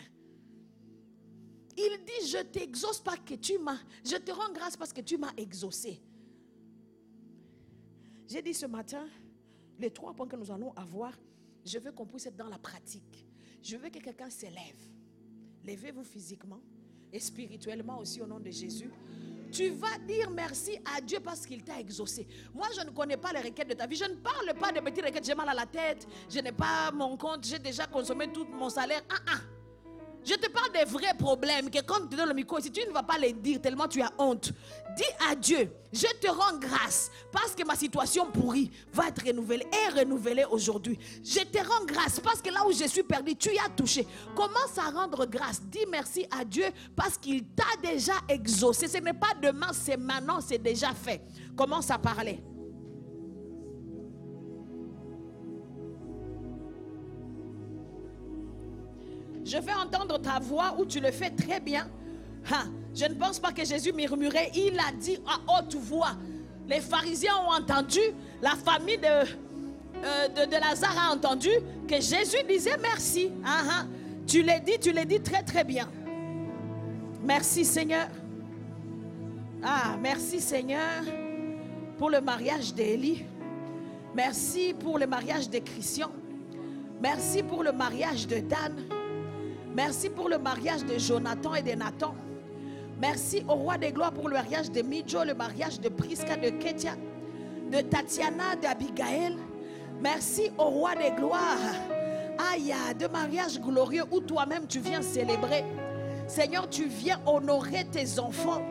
Il 1.77 2.05
dit, 2.05 2.29
je 2.29 2.43
t'exauce 2.43 3.01
parce 3.01 3.21
que 3.21 3.35
tu 3.35 3.59
m'as, 3.59 3.79
je 4.05 4.17
te 4.17 4.31
rends 4.31 4.53
grâce 4.53 4.77
parce 4.77 4.93
que 4.93 5.01
tu 5.01 5.17
m'as 5.17 5.33
exaucé. 5.37 6.03
J'ai 8.29 8.43
dit 8.43 8.53
ce 8.53 8.67
matin, 8.67 9.07
les 9.79 9.91
trois 9.91 10.13
points 10.13 10.29
que 10.29 10.37
nous 10.37 10.51
allons 10.51 10.73
avoir, 10.75 11.13
je 11.65 11.79
veux 11.79 11.93
qu'on 11.93 12.05
puisse 12.07 12.27
être 12.27 12.37
dans 12.37 12.49
la 12.49 12.59
pratique. 12.59 13.28
Je 13.63 13.77
veux 13.77 13.89
que 13.91 13.99
quelqu'un 13.99 14.31
s'élève. 14.31 14.77
Levez-vous 15.65 16.05
physiquement 16.05 16.61
et 17.13 17.21
spirituellement 17.21 17.99
aussi 17.99 18.21
au 18.21 18.27
nom 18.27 18.41
de 18.41 18.51
Jésus. 18.51 18.91
Tu 19.51 19.71
vas 19.71 19.99
dire 20.07 20.31
merci 20.31 20.79
à 20.95 21.01
Dieu 21.01 21.21
parce 21.21 21.47
qu'il 21.47 21.63
t'a 21.65 21.81
exaucé. 21.81 22.27
Moi, 22.55 22.67
je 22.77 22.85
ne 22.85 22.91
connais 22.91 23.17
pas 23.17 23.33
les 23.33 23.41
requêtes 23.41 23.69
de 23.69 23.75
ta 23.75 23.87
vie. 23.87 23.97
Je 23.97 24.05
ne 24.05 24.17
parle 24.17 24.53
pas 24.59 24.73
de 24.73 24.81
petites 24.81 25.05
requêtes. 25.05 25.25
J'ai 25.25 25.35
mal 25.35 25.49
à 25.49 25.55
la 25.55 25.67
tête. 25.67 26.07
Je 26.29 26.39
n'ai 26.41 26.53
pas 26.53 26.91
mon 26.93 27.17
compte. 27.17 27.45
J'ai 27.47 27.59
déjà 27.59 27.87
consommé 27.87 28.31
tout 28.31 28.45
mon 28.45 28.69
salaire. 28.69 29.03
Ah, 29.09 29.17
ah. 29.27 29.58
Je 30.29 30.35
te 30.35 30.51
parle 30.51 30.71
des 30.73 30.85
vrais 30.85 31.15
problèmes 31.17 31.71
que 31.71 31.81
quand 31.81 32.07
tu 32.07 32.15
donnes 32.15 32.29
le 32.29 32.35
micro, 32.35 32.61
si 32.61 32.71
tu 32.71 32.87
ne 32.87 32.93
vas 32.93 33.03
pas 33.03 33.17
les 33.17 33.33
dire 33.33 33.63
tellement 33.63 33.89
tu 33.89 34.03
as 34.03 34.13
honte, 34.19 34.53
dis 34.95 35.27
à 35.31 35.35
Dieu, 35.35 35.73
je 35.91 36.07
te 36.21 36.31
rends 36.31 36.59
grâce 36.59 37.11
parce 37.33 37.55
que 37.55 37.65
ma 37.65 37.75
situation 37.75 38.31
pourrie 38.31 38.71
va 38.93 39.09
être 39.09 39.25
renouvelée 39.27 39.67
et 39.73 39.99
renouvelée 39.99 40.45
aujourd'hui. 40.51 40.99
Je 41.25 41.41
te 41.41 41.67
rends 41.67 41.87
grâce 41.87 42.21
parce 42.21 42.43
que 42.43 42.51
là 42.51 42.67
où 42.67 42.73
je 42.73 42.87
suis 42.87 43.05
perdu, 43.05 43.37
tu 43.37 43.55
y 43.55 43.59
as 43.59 43.71
touché. 43.71 44.07
Commence 44.37 44.77
à 44.77 44.91
rendre 44.91 45.25
grâce. 45.25 45.63
Dis 45.63 45.87
merci 45.91 46.27
à 46.39 46.45
Dieu 46.45 46.67
parce 46.95 47.17
qu'il 47.17 47.45
t'a 47.47 47.81
déjà 47.83 48.13
exaucé. 48.29 48.87
Ce 48.87 48.99
n'est 48.99 49.15
pas 49.15 49.33
demain, 49.41 49.71
c'est 49.73 49.97
maintenant, 49.97 50.43
c'est 50.43 50.59
déjà 50.59 50.93
fait. 50.93 51.23
Commence 51.57 51.91
à 51.91 51.97
parler. 51.97 52.43
Je 59.49 59.57
vais 59.57 59.73
entendre 59.73 60.19
ta 60.21 60.39
voix 60.39 60.75
où 60.79 60.85
tu 60.85 61.01
le 61.01 61.11
fais 61.11 61.31
très 61.31 61.59
bien. 61.59 61.89
je 62.95 63.07
ne 63.07 63.15
pense 63.15 63.39
pas 63.39 63.51
que 63.51 63.65
Jésus 63.65 63.95
murmurait. 63.95 64.51
Il 64.55 64.79
a 64.79 64.93
dit 64.93 65.19
à 65.27 65.59
haute 65.59 65.75
voix. 65.75 66.13
Les 66.69 66.81
pharisiens 66.81 67.33
ont 67.47 67.53
entendu. 67.53 68.01
La 68.43 68.51
famille 68.51 68.99
de, 68.99 69.07
euh, 69.07 70.29
de, 70.29 70.53
Lazare 70.53 71.09
a 71.09 71.15
entendu 71.15 71.49
que 71.89 71.95
Jésus 71.95 72.45
disait 72.47 72.77
merci. 72.83 73.31
Ah, 73.43 73.63
ah. 73.71 73.85
Tu 74.27 74.43
l'as 74.43 74.61
dit, 74.61 74.79
tu 74.79 74.93
l'as 74.93 75.07
dit 75.07 75.21
très 75.21 75.43
très 75.43 75.65
bien. 75.65 75.89
Merci 77.23 77.65
Seigneur. 77.65 78.09
Ah, 79.63 79.97
merci 79.99 80.41
Seigneur 80.41 81.05
pour 81.97 82.11
le 82.11 82.21
mariage 82.21 82.75
d'Élie. 82.75 83.25
Merci 84.15 84.75
pour 84.79 84.99
le 84.99 85.07
mariage 85.07 85.49
de 85.49 85.59
Christian. 85.59 86.11
Merci 87.01 87.43
pour 87.43 87.63
le 87.63 87.73
mariage 87.73 88.27
de 88.27 88.41
Dan. 88.41 88.98
Merci 89.75 90.11
pour 90.11 90.29
le 90.29 90.39
mariage 90.39 90.85
de 90.85 90.99
Jonathan 90.99 91.55
et 91.55 91.63
de 91.63 91.73
Nathan. 91.73 92.15
Merci 93.01 93.45
au 93.49 93.55
roi 93.55 93.79
des 93.79 93.93
gloires 93.93 94.13
pour 94.13 94.29
le 94.29 94.35
mariage 94.35 94.71
de 94.71 94.83
Midjo, 94.83 95.23
le 95.25 95.35
mariage 95.35 95.81
de 95.81 95.89
Priska, 95.89 96.37
de 96.37 96.51
Ketia, 96.51 96.95
de 97.71 97.81
Tatiana, 97.83 98.57
d'Abigail. 98.61 99.37
Merci 100.01 100.51
au 100.59 100.65
roi 100.65 100.95
des 100.97 101.11
gloires. 101.11 101.75
Aïe, 102.53 102.75
de 102.99 103.07
mariage 103.07 103.61
glorieux 103.61 104.05
où 104.11 104.21
toi-même 104.21 104.67
tu 104.67 104.81
viens 104.81 105.03
célébrer. 105.03 105.65
Seigneur, 106.27 106.69
tu 106.69 106.87
viens 106.87 107.21
honorer 107.27 107.85
tes 107.85 108.19
enfants. 108.19 108.63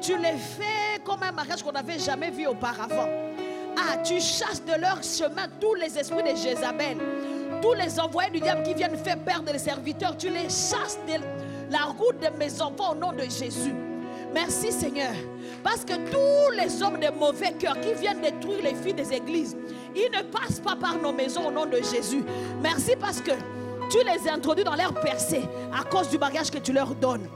Tu 0.00 0.16
les 0.16 0.36
fais 0.36 1.00
comme 1.04 1.22
un 1.22 1.32
mariage 1.32 1.62
qu'on 1.62 1.72
n'avait 1.72 1.98
jamais 1.98 2.30
vu 2.30 2.46
auparavant. 2.46 3.08
Ah, 3.78 3.98
tu 3.98 4.20
chasses 4.20 4.64
de 4.64 4.80
leur 4.80 5.02
chemin 5.02 5.48
tous 5.60 5.74
les 5.74 5.98
esprits 5.98 6.22
de 6.22 6.36
Jézabel 6.36 6.98
tous 7.66 7.74
les 7.74 7.98
envoyés 7.98 8.30
du 8.30 8.40
diable 8.40 8.62
qui 8.62 8.74
viennent 8.74 8.96
faire 8.96 9.18
perdre 9.18 9.52
les 9.52 9.58
serviteurs, 9.58 10.16
tu 10.16 10.28
les 10.28 10.44
chasses 10.44 10.98
de 11.06 11.20
la 11.70 11.84
route 11.98 12.18
de 12.20 12.38
mes 12.38 12.60
enfants 12.62 12.92
au 12.92 12.94
nom 12.94 13.12
de 13.12 13.22
Jésus. 13.22 13.74
Merci 14.32 14.70
Seigneur. 14.70 15.12
Parce 15.64 15.84
que 15.84 15.94
tous 15.94 16.56
les 16.56 16.82
hommes 16.82 17.00
de 17.00 17.10
mauvais 17.18 17.52
cœur 17.58 17.80
qui 17.80 17.94
viennent 17.94 18.20
détruire 18.20 18.62
les 18.62 18.74
filles 18.74 18.94
des 18.94 19.12
églises, 19.12 19.56
ils 19.94 20.10
ne 20.12 20.22
passent 20.22 20.60
pas 20.60 20.76
par 20.76 20.96
nos 20.98 21.12
maisons 21.12 21.48
au 21.48 21.50
nom 21.50 21.66
de 21.66 21.78
Jésus. 21.78 22.22
Merci 22.62 22.92
parce 23.00 23.20
que 23.20 23.32
tu 23.90 23.98
les 24.04 24.28
introduis 24.28 24.64
dans 24.64 24.76
leur 24.76 24.94
percée 24.94 25.42
à 25.76 25.82
cause 25.84 26.08
du 26.08 26.18
bagage 26.18 26.50
que 26.50 26.58
tu 26.58 26.72
leur 26.72 26.94
donnes. 26.94 27.28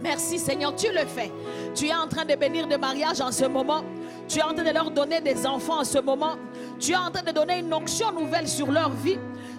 Merci 0.00 0.38
Seigneur, 0.38 0.76
tu 0.76 0.92
le 0.92 1.04
fais. 1.06 1.32
Tu 1.74 1.86
es 1.86 1.94
en 1.94 2.06
train 2.06 2.24
de 2.24 2.34
bénir 2.36 2.68
de 2.68 2.76
mariage 2.76 3.20
en 3.20 3.32
ce 3.32 3.46
moment. 3.46 3.82
Tu 4.28 4.38
es 4.38 4.42
en 4.42 4.54
train 4.54 4.64
de 4.64 4.70
leur 4.70 4.90
donner 4.90 5.20
des 5.20 5.46
enfants 5.46 5.80
en 5.80 5.84
ce 5.84 5.98
moment. 5.98 6.36
Tu 6.78 6.92
es 6.92 6.96
en 6.96 7.10
train 7.10 7.24
de 7.24 7.32
donner 7.32 7.58
une 7.58 7.72
onction 7.74 8.12
nouvelle 8.12 8.46
sur 8.46 8.70
leur 8.70 8.90
vie. 8.90 9.18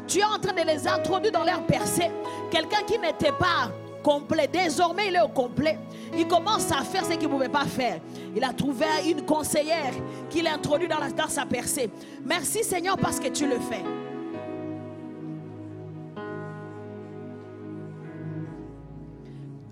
Tu 0.10 0.20
es 0.20 0.24
en 0.24 0.40
train 0.40 0.54
de 0.54 0.68
les 0.68 0.88
introduire 0.88 1.32
dans 1.32 1.44
leur 1.44 1.64
percée. 1.68 2.10
Quelqu'un 2.50 2.82
qui 2.82 2.98
n'était 2.98 3.32
pas 3.32 3.72
complet, 4.02 4.50
désormais 4.52 5.10
il 5.10 5.16
est 5.16 5.22
au 5.22 5.28
complet. 5.28 5.78
Il 6.18 6.28
commence 6.28 6.72
à 6.72 6.84
faire 6.84 7.06
ce 7.06 7.12
qu'il 7.12 7.28
ne 7.28 7.34
pouvait 7.34 7.48
pas 7.48 7.66
faire. 7.66 8.00
Il 8.36 8.44
a 8.44 8.52
trouvé 8.52 8.88
une 9.08 9.24
conseillère 9.24 9.94
qu'il 10.32 10.48
a 10.48 10.56
introduit 10.56 10.88
dans, 10.88 10.98
dans 11.16 11.30
sa 11.30 11.46
percée. 11.46 11.92
Merci 12.26 12.64
Seigneur 12.64 12.98
parce 12.98 13.20
que 13.20 13.28
tu 13.28 13.48
le 13.48 13.60
fais. 13.60 13.84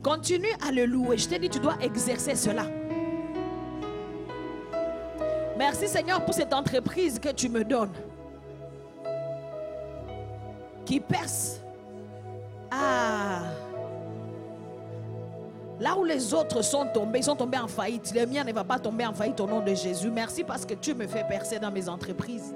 Continue 0.03 0.53
à 0.65 0.72
le 0.72 0.86
louer. 0.86 1.17
Je 1.17 1.27
t'ai 1.27 1.39
dit, 1.39 1.50
tu 1.50 1.60
dois 1.60 1.77
exercer 1.82 2.36
cela. 2.36 2.65
Merci 5.58 5.88
Seigneur 5.88 6.24
pour 6.24 6.36
cette 6.36 6.53
entreprise 6.53 7.17
que 7.17 7.29
tu 7.29 7.50
me 7.50 7.63
donnes. 7.63 7.89
Qui 10.88 11.01
perce. 11.01 11.60
Ah. 12.72 13.41
Là 15.82 15.98
où 15.98 16.06
les 16.06 16.34
autres 16.34 16.62
sont 16.62 16.88
tombés, 16.94 17.20
ils 17.20 17.25
sont 17.25 17.36
tombés 17.36 17.58
en 17.58 17.67
faillite. 17.67 18.13
Le 18.15 18.25
mien 18.25 18.46
ne 18.46 18.53
va 18.53 18.63
pas 18.63 18.79
tomber 18.79 19.06
en 19.06 19.13
faillite 19.13 19.38
au 19.41 19.48
nom 19.48 19.60
de 19.60 19.74
Jésus. 19.74 20.10
Merci 20.10 20.46
parce 20.46 20.65
que 20.65 20.75
tu 20.75 20.94
me 20.94 21.06
fais 21.06 21.25
percer 21.25 21.60
dans 21.60 21.72
mes 21.72 21.89
entreprises. 21.89 22.56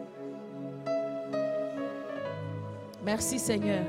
Merci 3.04 3.38
Seigneur. 3.38 3.84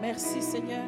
Merci 0.00 0.40
Seigneur. 0.40 0.84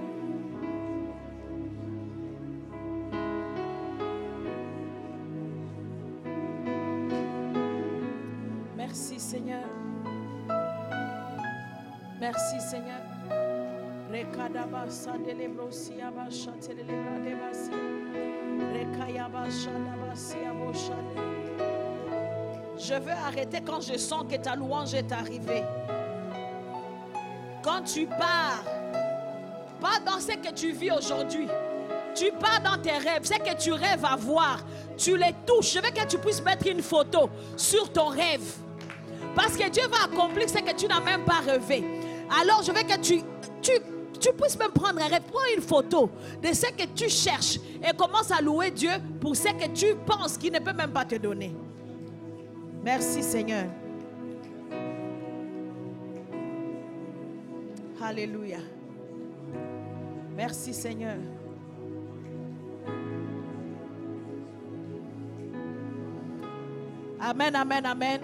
Je 22.78 22.94
veux 22.94 23.11
arrêter 23.11 23.61
quand 23.64 23.80
je 23.80 23.96
sens 23.96 24.25
que 24.30 24.37
ta 24.37 24.54
louange 24.54 24.94
est 24.94 25.11
arrivée. 25.12 25.64
Quand 27.62 27.82
tu 27.82 28.06
pars, 28.06 28.64
pas 29.80 29.99
dans 30.04 30.20
ce 30.20 30.32
que 30.32 30.52
tu 30.52 30.73
vis 30.73 30.90
aujourd'hui. 30.90 31.49
Tu 32.14 32.30
pars 32.32 32.61
dans 32.62 32.80
tes 32.80 32.92
rêves, 32.92 33.25
ce 33.25 33.35
que 33.35 33.56
tu 33.56 33.73
rêves 33.73 34.04
à 34.04 34.16
voir, 34.16 34.64
tu 34.96 35.16
les 35.16 35.35
touches. 35.46 35.75
Je 35.75 35.80
veux 35.80 35.90
que 35.90 36.06
tu 36.06 36.18
puisses 36.18 36.42
mettre 36.42 36.66
une 36.66 36.82
photo 36.82 37.28
sur 37.56 37.92
ton 37.92 38.06
rêve. 38.06 38.54
Parce 39.35 39.56
que 39.56 39.68
Dieu 39.68 39.87
va 39.88 40.04
accomplir 40.04 40.49
ce 40.49 40.58
que 40.58 40.75
tu 40.75 40.87
n'as 40.87 41.00
même 41.00 41.25
pas 41.25 41.40
rêvé. 41.40 41.85
Alors 42.40 42.62
je 42.62 42.73
veux 42.73 42.82
que 42.82 42.99
tu, 43.00 43.23
tu, 43.61 43.73
tu 44.26 44.33
puisses 44.33 44.59
même 44.59 44.73
prendre 44.73 45.00
un 45.00 45.09
rêve. 45.09 45.23
Une 45.56 45.62
photo 45.62 46.11
de 46.42 46.49
ce 46.49 46.66
que 46.73 46.87
tu 46.95 47.09
cherches 47.09 47.59
et 47.83 47.97
commence 47.97 48.30
à 48.33 48.42
louer 48.42 48.71
Dieu 48.71 48.90
pour 49.21 49.37
ce 49.37 49.49
que 49.49 49.68
tu 49.68 49.95
penses 50.04 50.37
qu'il 50.37 50.52
ne 50.52 50.59
peut 50.59 50.73
même 50.73 50.90
pas 50.90 51.04
te 51.04 51.14
donner. 51.14 51.54
Merci 52.83 53.23
Seigneur. 53.23 53.66
Alléluia. 58.02 58.59
Merci 60.37 60.75
Seigneur. 60.75 61.16
Amen, 67.21 67.56
amen, 67.56 67.87
amen. 67.87 68.21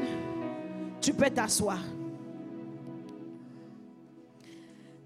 Tu 1.00 1.12
peux 1.12 1.30
t'asseoir. 1.30 1.78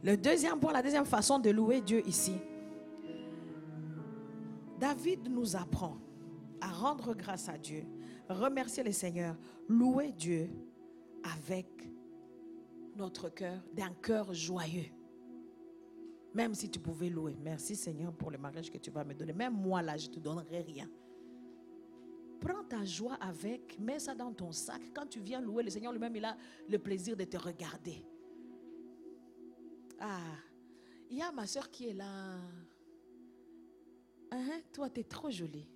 Le 0.07 0.17
deuxième 0.17 0.61
point, 0.61 0.73
la 0.73 0.83
deuxième 0.83 1.05
façon 1.05 1.41
de 1.41 1.51
louer 1.51 1.81
Dieu 1.81 2.01
ici. 2.07 2.37
David 4.79 5.29
nous 5.29 5.57
apprend 5.57 5.97
à 6.61 6.69
rendre 6.69 7.13
grâce 7.13 7.49
à 7.49 7.59
Dieu, 7.59 7.83
remercier 8.29 8.85
le 8.85 8.93
Seigneur, 8.93 9.37
louer 9.69 10.13
Dieu 10.13 10.49
avec 11.25 11.67
notre 12.95 13.31
cœur, 13.31 13.61
d'un 13.75 13.91
cœur 14.01 14.33
joyeux 14.33 14.87
Même 16.33 16.55
si 16.55 16.71
tu 16.71 16.79
pouvais 16.79 17.09
louer. 17.09 17.37
Merci 17.43 17.75
Seigneur 17.75 18.13
pour 18.13 18.31
le 18.31 18.39
mariage 18.39 18.71
que 18.71 18.79
tu 18.79 18.93
vas 18.93 19.03
me 19.03 19.13
donner. 19.13 19.33
Même 19.33 19.55
moi 19.55 19.83
là, 19.83 19.97
je 19.97 20.07
ne 20.07 20.15
te 20.15 20.21
donnerai 20.21 20.61
rien. 20.61 20.89
Prends 22.41 22.63
ta 22.63 22.85
joie 22.85 23.15
avec, 23.21 23.77
mets 23.81 23.99
ça 23.99 24.15
dans 24.15 24.33
ton 24.33 24.53
sac. 24.53 24.83
Quand 24.95 25.07
tu 25.07 25.19
viens 25.19 25.41
louer, 25.41 25.65
le 25.65 25.71
Seigneur 25.71 25.91
lui-même, 25.91 26.15
il 26.15 26.25
a 26.25 26.37
le 26.69 26.79
plaisir 26.79 27.17
de 27.17 27.25
te 27.25 27.37
regarder. 27.37 28.05
Ah, 30.01 30.37
il 31.11 31.19
y 31.19 31.23
a 31.23 31.33
ma 31.33 31.47
soeur 31.47 31.71
qui 31.71 31.89
est 31.89 31.95
là. 31.95 32.39
Hein, 34.31 34.61
toi, 34.73 34.91
tu 34.91 35.01
es 35.01 35.05
trop 35.05 35.31
jolie. 35.31 35.69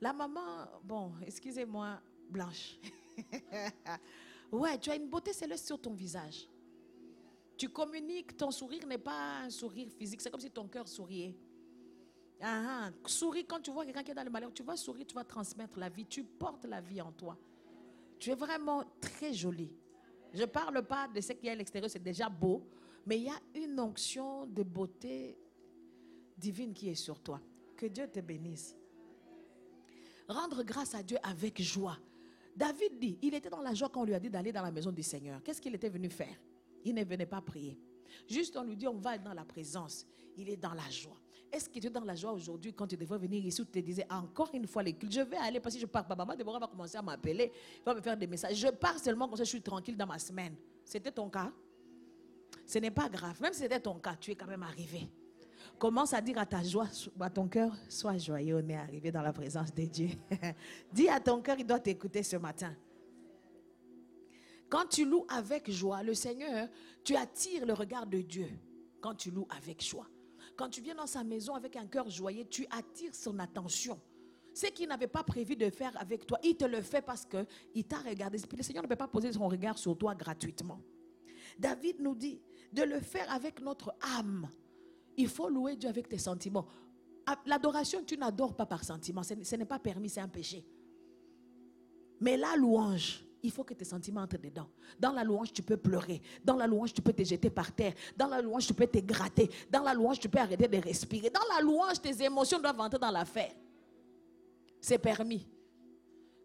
La 0.00 0.12
maman, 0.12 0.66
bon, 0.82 1.12
excusez-moi, 1.26 2.00
blanche. 2.28 2.78
ouais, 4.52 4.78
tu 4.78 4.90
as 4.90 4.96
une 4.96 5.08
beauté 5.08 5.32
céleste 5.32 5.66
sur 5.66 5.80
ton 5.80 5.92
visage. 5.92 6.48
Tu 7.56 7.68
communiques, 7.68 8.36
ton 8.36 8.50
sourire 8.50 8.86
n'est 8.86 8.98
pas 8.98 9.42
un 9.42 9.50
sourire 9.50 9.88
physique, 9.90 10.20
c'est 10.20 10.30
comme 10.30 10.40
si 10.40 10.50
ton 10.50 10.66
cœur 10.66 10.88
souriait. 10.88 11.36
Ah, 12.40 12.90
souris 13.06 13.44
quand 13.44 13.60
tu 13.60 13.70
vois 13.70 13.84
quelqu'un 13.84 14.02
qui 14.02 14.10
est 14.10 14.14
dans 14.14 14.24
le 14.24 14.30
malheur, 14.30 14.52
tu 14.52 14.64
vas 14.64 14.76
sourire, 14.76 15.06
tu 15.06 15.14
vas 15.14 15.22
transmettre 15.22 15.78
la 15.78 15.88
vie, 15.88 16.06
tu 16.06 16.24
portes 16.24 16.64
la 16.64 16.80
vie 16.80 17.00
en 17.00 17.12
toi. 17.12 17.38
Tu 18.18 18.30
es 18.30 18.34
vraiment 18.34 18.82
très 19.00 19.32
jolie. 19.32 19.72
Je 20.32 20.40
ne 20.40 20.46
parle 20.46 20.82
pas 20.84 21.06
de 21.06 21.20
ce 21.20 21.32
qu'il 21.32 21.46
y 21.46 21.48
a 21.50 21.52
à 21.52 21.54
l'extérieur, 21.54 21.88
c'est 21.88 22.02
déjà 22.02 22.28
beau, 22.28 22.66
mais 23.06 23.18
il 23.18 23.24
y 23.24 23.28
a 23.28 23.40
une 23.54 23.78
onction 23.80 24.46
de 24.46 24.62
beauté 24.62 25.38
divine 26.36 26.72
qui 26.72 26.88
est 26.88 26.94
sur 26.94 27.20
toi. 27.20 27.40
Que 27.76 27.86
Dieu 27.86 28.08
te 28.08 28.20
bénisse. 28.20 28.76
Rendre 30.28 30.62
grâce 30.62 30.94
à 30.94 31.02
Dieu 31.02 31.18
avec 31.22 31.60
joie. 31.60 31.98
David 32.54 32.98
dit, 32.98 33.18
il 33.22 33.34
était 33.34 33.50
dans 33.50 33.60
la 33.60 33.74
joie 33.74 33.88
quand 33.88 34.02
on 34.02 34.04
lui 34.04 34.14
a 34.14 34.20
dit 34.20 34.30
d'aller 34.30 34.52
dans 34.52 34.62
la 34.62 34.70
maison 34.70 34.92
du 34.92 35.02
Seigneur. 35.02 35.42
Qu'est-ce 35.42 35.60
qu'il 35.60 35.74
était 35.74 35.88
venu 35.88 36.10
faire? 36.10 36.36
Il 36.84 36.94
ne 36.94 37.04
venait 37.04 37.26
pas 37.26 37.40
prier. 37.40 37.78
Juste 38.28 38.56
on 38.56 38.62
lui 38.62 38.76
dit, 38.76 38.86
on 38.86 38.98
va 38.98 39.16
être 39.16 39.22
dans 39.22 39.34
la 39.34 39.44
présence. 39.44 40.06
Il 40.36 40.48
est 40.48 40.56
dans 40.56 40.74
la 40.74 40.88
joie. 40.90 41.16
Est-ce 41.52 41.68
que 41.68 41.78
tu 41.78 41.90
dans 41.90 42.04
la 42.04 42.14
joie 42.14 42.32
aujourd'hui 42.32 42.72
quand 42.72 42.86
tu 42.86 42.96
devrais 42.96 43.18
venir 43.18 43.44
ici 43.44 43.60
où 43.60 43.64
tu 43.66 43.72
te 43.72 43.78
disais 43.78 44.06
encore 44.10 44.50
une 44.54 44.66
fois 44.66 44.82
les 44.82 44.96
Je 45.10 45.20
vais 45.20 45.36
aller 45.36 45.60
parce 45.60 45.74
que 45.74 45.80
je 45.82 45.86
pars. 45.86 46.06
Maman 46.16 46.34
Déborah 46.34 46.58
va 46.58 46.66
commencer 46.66 46.96
à 46.96 47.02
m'appeler, 47.02 47.52
va 47.84 47.94
me 47.94 48.00
faire 48.00 48.16
des 48.16 48.26
messages. 48.26 48.56
Je 48.56 48.68
pars 48.68 48.98
seulement 48.98 49.28
comme 49.28 49.36
je 49.36 49.44
suis 49.44 49.60
tranquille 49.60 49.96
dans 49.96 50.06
ma 50.06 50.18
semaine. 50.18 50.56
C'était 50.82 51.12
ton 51.12 51.28
cas? 51.28 51.52
Ce 52.72 52.78
n'est 52.78 52.90
pas 52.90 53.10
grave. 53.10 53.38
Même 53.42 53.52
si 53.52 53.60
c'était 53.60 53.80
ton 53.80 53.98
cas, 53.98 54.16
tu 54.18 54.30
es 54.30 54.34
quand 54.34 54.46
même 54.46 54.62
arrivé. 54.62 55.06
Commence 55.78 56.14
à 56.14 56.22
dire 56.22 56.38
à 56.38 56.46
ta 56.46 56.62
joie, 56.62 56.88
à 57.20 57.28
ton 57.28 57.46
cœur, 57.46 57.76
sois 57.86 58.16
joyeux, 58.16 58.62
on 58.64 58.66
est 58.66 58.76
arrivé 58.76 59.12
dans 59.12 59.20
la 59.20 59.34
présence 59.34 59.74
de 59.74 59.82
Dieu. 59.82 60.08
Dis 60.92 61.06
à 61.06 61.20
ton 61.20 61.42
cœur, 61.42 61.56
il 61.58 61.66
doit 61.66 61.80
t'écouter 61.80 62.22
ce 62.22 62.36
matin. 62.36 62.74
Quand 64.70 64.86
tu 64.88 65.04
loues 65.04 65.26
avec 65.28 65.70
joie, 65.70 66.02
le 66.02 66.14
Seigneur, 66.14 66.66
tu 67.04 67.14
attires 67.14 67.66
le 67.66 67.74
regard 67.74 68.06
de 68.06 68.22
Dieu. 68.22 68.48
Quand 69.02 69.16
tu 69.16 69.30
loues 69.30 69.48
avec 69.54 69.84
joie. 69.84 70.08
Quand 70.56 70.70
tu 70.70 70.80
viens 70.80 70.94
dans 70.94 71.06
sa 71.06 71.22
maison 71.22 71.54
avec 71.54 71.76
un 71.76 71.86
cœur 71.86 72.08
joyeux, 72.08 72.46
tu 72.48 72.66
attires 72.70 73.14
son 73.14 73.38
attention. 73.38 74.00
Ce 74.54 74.68
qu'il 74.68 74.88
n'avait 74.88 75.08
pas 75.08 75.24
prévu 75.24 75.56
de 75.56 75.68
faire 75.68 75.92
avec 76.00 76.26
toi, 76.26 76.38
il 76.42 76.56
te 76.56 76.64
le 76.64 76.80
fait 76.80 77.02
parce 77.02 77.26
qu'il 77.26 77.84
t'a 77.84 77.98
regardé. 77.98 78.38
le 78.56 78.62
Seigneur 78.62 78.82
ne 78.82 78.88
peut 78.88 78.96
pas 78.96 79.08
poser 79.08 79.30
son 79.30 79.46
regard 79.46 79.76
sur 79.76 79.98
toi 79.98 80.14
gratuitement. 80.14 80.80
David 81.58 82.00
nous 82.00 82.14
dit 82.14 82.40
de 82.72 82.82
le 82.82 83.00
faire 83.00 83.30
avec 83.30 83.60
notre 83.60 83.94
âme. 84.18 84.48
Il 85.16 85.28
faut 85.28 85.48
louer 85.48 85.76
Dieu 85.76 85.88
avec 85.88 86.08
tes 86.08 86.18
sentiments. 86.18 86.66
Ah, 87.26 87.38
l'adoration, 87.46 88.02
tu 88.04 88.16
n'adores 88.16 88.54
pas 88.54 88.66
par 88.66 88.82
sentiment. 88.84 89.22
Ce 89.22 89.56
n'est 89.56 89.64
pas 89.64 89.78
permis, 89.78 90.08
c'est 90.08 90.20
un 90.20 90.28
péché. 90.28 90.64
Mais 92.20 92.36
la 92.36 92.56
louange, 92.56 93.24
il 93.42 93.50
faut 93.50 93.64
que 93.64 93.74
tes 93.74 93.84
sentiments 93.84 94.22
entrent 94.22 94.40
dedans. 94.40 94.68
Dans 94.98 95.12
la 95.12 95.24
louange, 95.24 95.52
tu 95.52 95.62
peux 95.62 95.76
pleurer. 95.76 96.22
Dans 96.44 96.56
la 96.56 96.66
louange, 96.66 96.92
tu 96.92 97.02
peux 97.02 97.12
te 97.12 97.22
jeter 97.24 97.50
par 97.50 97.72
terre. 97.72 97.94
Dans 98.16 98.28
la 98.28 98.40
louange, 98.40 98.66
tu 98.66 98.74
peux 98.74 98.86
te 98.86 98.98
gratter. 98.98 99.50
Dans 99.70 99.82
la 99.82 99.92
louange, 99.92 100.20
tu 100.20 100.28
peux 100.28 100.38
arrêter 100.38 100.68
de 100.68 100.78
respirer. 100.78 101.30
Dans 101.30 101.54
la 101.54 101.60
louange, 101.60 102.00
tes 102.00 102.22
émotions 102.22 102.60
doivent 102.60 102.80
entrer 102.80 102.98
dans 102.98 103.10
l'affaire. 103.10 103.52
C'est 104.80 104.98
permis. 104.98 105.46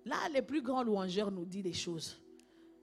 Là, 0.05 0.15
les 0.33 0.41
plus 0.41 0.61
grands 0.61 0.83
louangeurs 0.83 1.31
nous 1.31 1.45
disent 1.45 1.63
des 1.63 1.73
choses. 1.73 2.19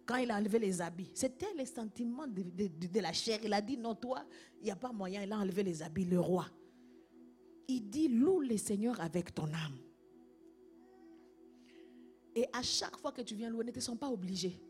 Quand 0.06 0.16
il 0.16 0.30
a 0.30 0.37
enlevé 0.37 0.58
les 0.58 0.80
habits, 0.82 1.10
c'était 1.14 1.52
les 1.56 1.64
sentiments 1.67 2.26
de, 2.26 3.00
la 3.00 3.12
chair. 3.12 3.38
Il 3.43 3.52
a 3.52 3.60
dit, 3.60 3.78
non, 3.78 3.95
toi, 3.95 4.25
il 4.60 4.64
n'y 4.64 4.71
a 4.71 4.76
pas 4.76 4.93
moyen. 4.93 5.23
Il 5.23 5.32
a 5.32 5.38
enlevé 5.38 5.62
les 5.62 5.82
habits, 5.82 6.04
le 6.04 6.21
roi. 6.21 6.47
Il 7.69 7.88
dit, 7.88 8.08
loue 8.08 8.40
le 8.40 8.56
Seigneur 8.58 9.00
avec 9.00 9.34
ton 9.34 9.47
âme. 9.47 9.78
Et 12.36 12.47
à 12.52 12.62
chaque 12.62 12.99
fois 12.99 13.12
que 13.12 13.23
tu 13.23 13.34
viens 13.34 13.49
louer, 13.49 13.64
ne 13.64 13.71
te 13.71 13.80
sens 13.80 13.97
pas 13.97 14.08
obligé. 14.08 14.60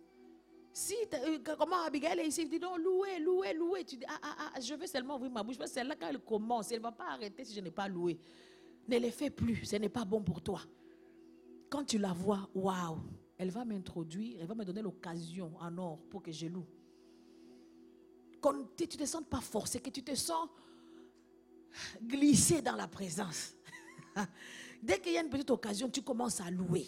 Si, 0.73 0.95
euh, 1.15 1.39
comment 1.59 1.83
Abigail 1.87 2.19
est 2.19 2.27
ici, 2.27 2.43
il 2.43 2.49
dit 2.49 2.59
non, 2.59 2.77
louer, 2.77 3.19
louer, 3.21 3.55
louer. 3.55 3.85
Tu 3.85 3.97
dis, 3.97 4.05
ah, 4.09 4.19
ah, 4.23 4.53
ah, 4.55 4.61
je 4.61 4.75
veux 4.75 4.87
seulement 4.87 5.17
ouvrir 5.17 5.31
ma 5.33 5.43
bouche. 5.43 5.57
C'est 5.67 5.83
là 5.83 5.95
quand 5.99 6.09
elle 6.09 6.19
commence. 6.19 6.71
Elle 6.71 6.79
ne 6.79 6.83
va 6.83 6.93
pas 6.93 7.11
arrêter 7.11 7.45
si 7.45 7.55
je 7.55 7.61
n'ai 7.61 7.71
pas 7.71 7.89
loué. 7.89 8.19
Ne 8.87 8.99
le 8.99 9.11
fais 9.11 9.31
plus. 9.31 9.65
Ce 9.65 9.77
n'est 9.77 9.89
pas 9.89 10.05
bon 10.05 10.23
pour 10.23 10.43
toi. 10.43 10.61
Quand 11.71 11.85
tu 11.85 11.99
la 11.99 12.13
vois, 12.13 12.49
waouh, 12.55 12.99
elle 13.37 13.51
va 13.51 13.65
m'introduire, 13.65 14.39
elle 14.41 14.47
va 14.47 14.55
me 14.55 14.65
donner 14.65 14.83
l'occasion 14.83 15.53
en 15.59 15.77
or 15.79 16.01
pour 16.09 16.23
que 16.23 16.31
je 16.31 16.47
loue. 16.47 16.67
Quand 18.41 18.55
tu 18.77 18.85
ne 18.85 18.89
te 18.89 19.07
sens 19.07 19.23
pas 19.29 19.41
forcé, 19.41 19.81
que 19.81 19.91
tu 19.91 20.03
te 20.03 20.15
sens 20.15 20.49
glissé 22.03 22.63
dans 22.63 22.77
la 22.77 22.87
présence. 22.87 23.57
Dès 24.83 25.01
qu'il 25.01 25.13
y 25.13 25.19
a 25.19 25.23
une 25.23 25.31
petite 25.31 25.51
occasion, 25.51 25.89
tu 25.89 26.03
commences 26.03 26.41
à 26.41 26.51
louer. 26.51 26.87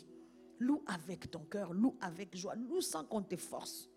Loue 0.59 0.83
avec 0.87 1.31
ton 1.31 1.45
cœur, 1.45 1.73
loue 1.73 1.97
avec 2.01 2.37
joie, 2.37 2.55
loue 2.55 2.81
sans 2.81 3.05
qu'on 3.05 3.23
te 3.23 3.37
force. 3.37 3.91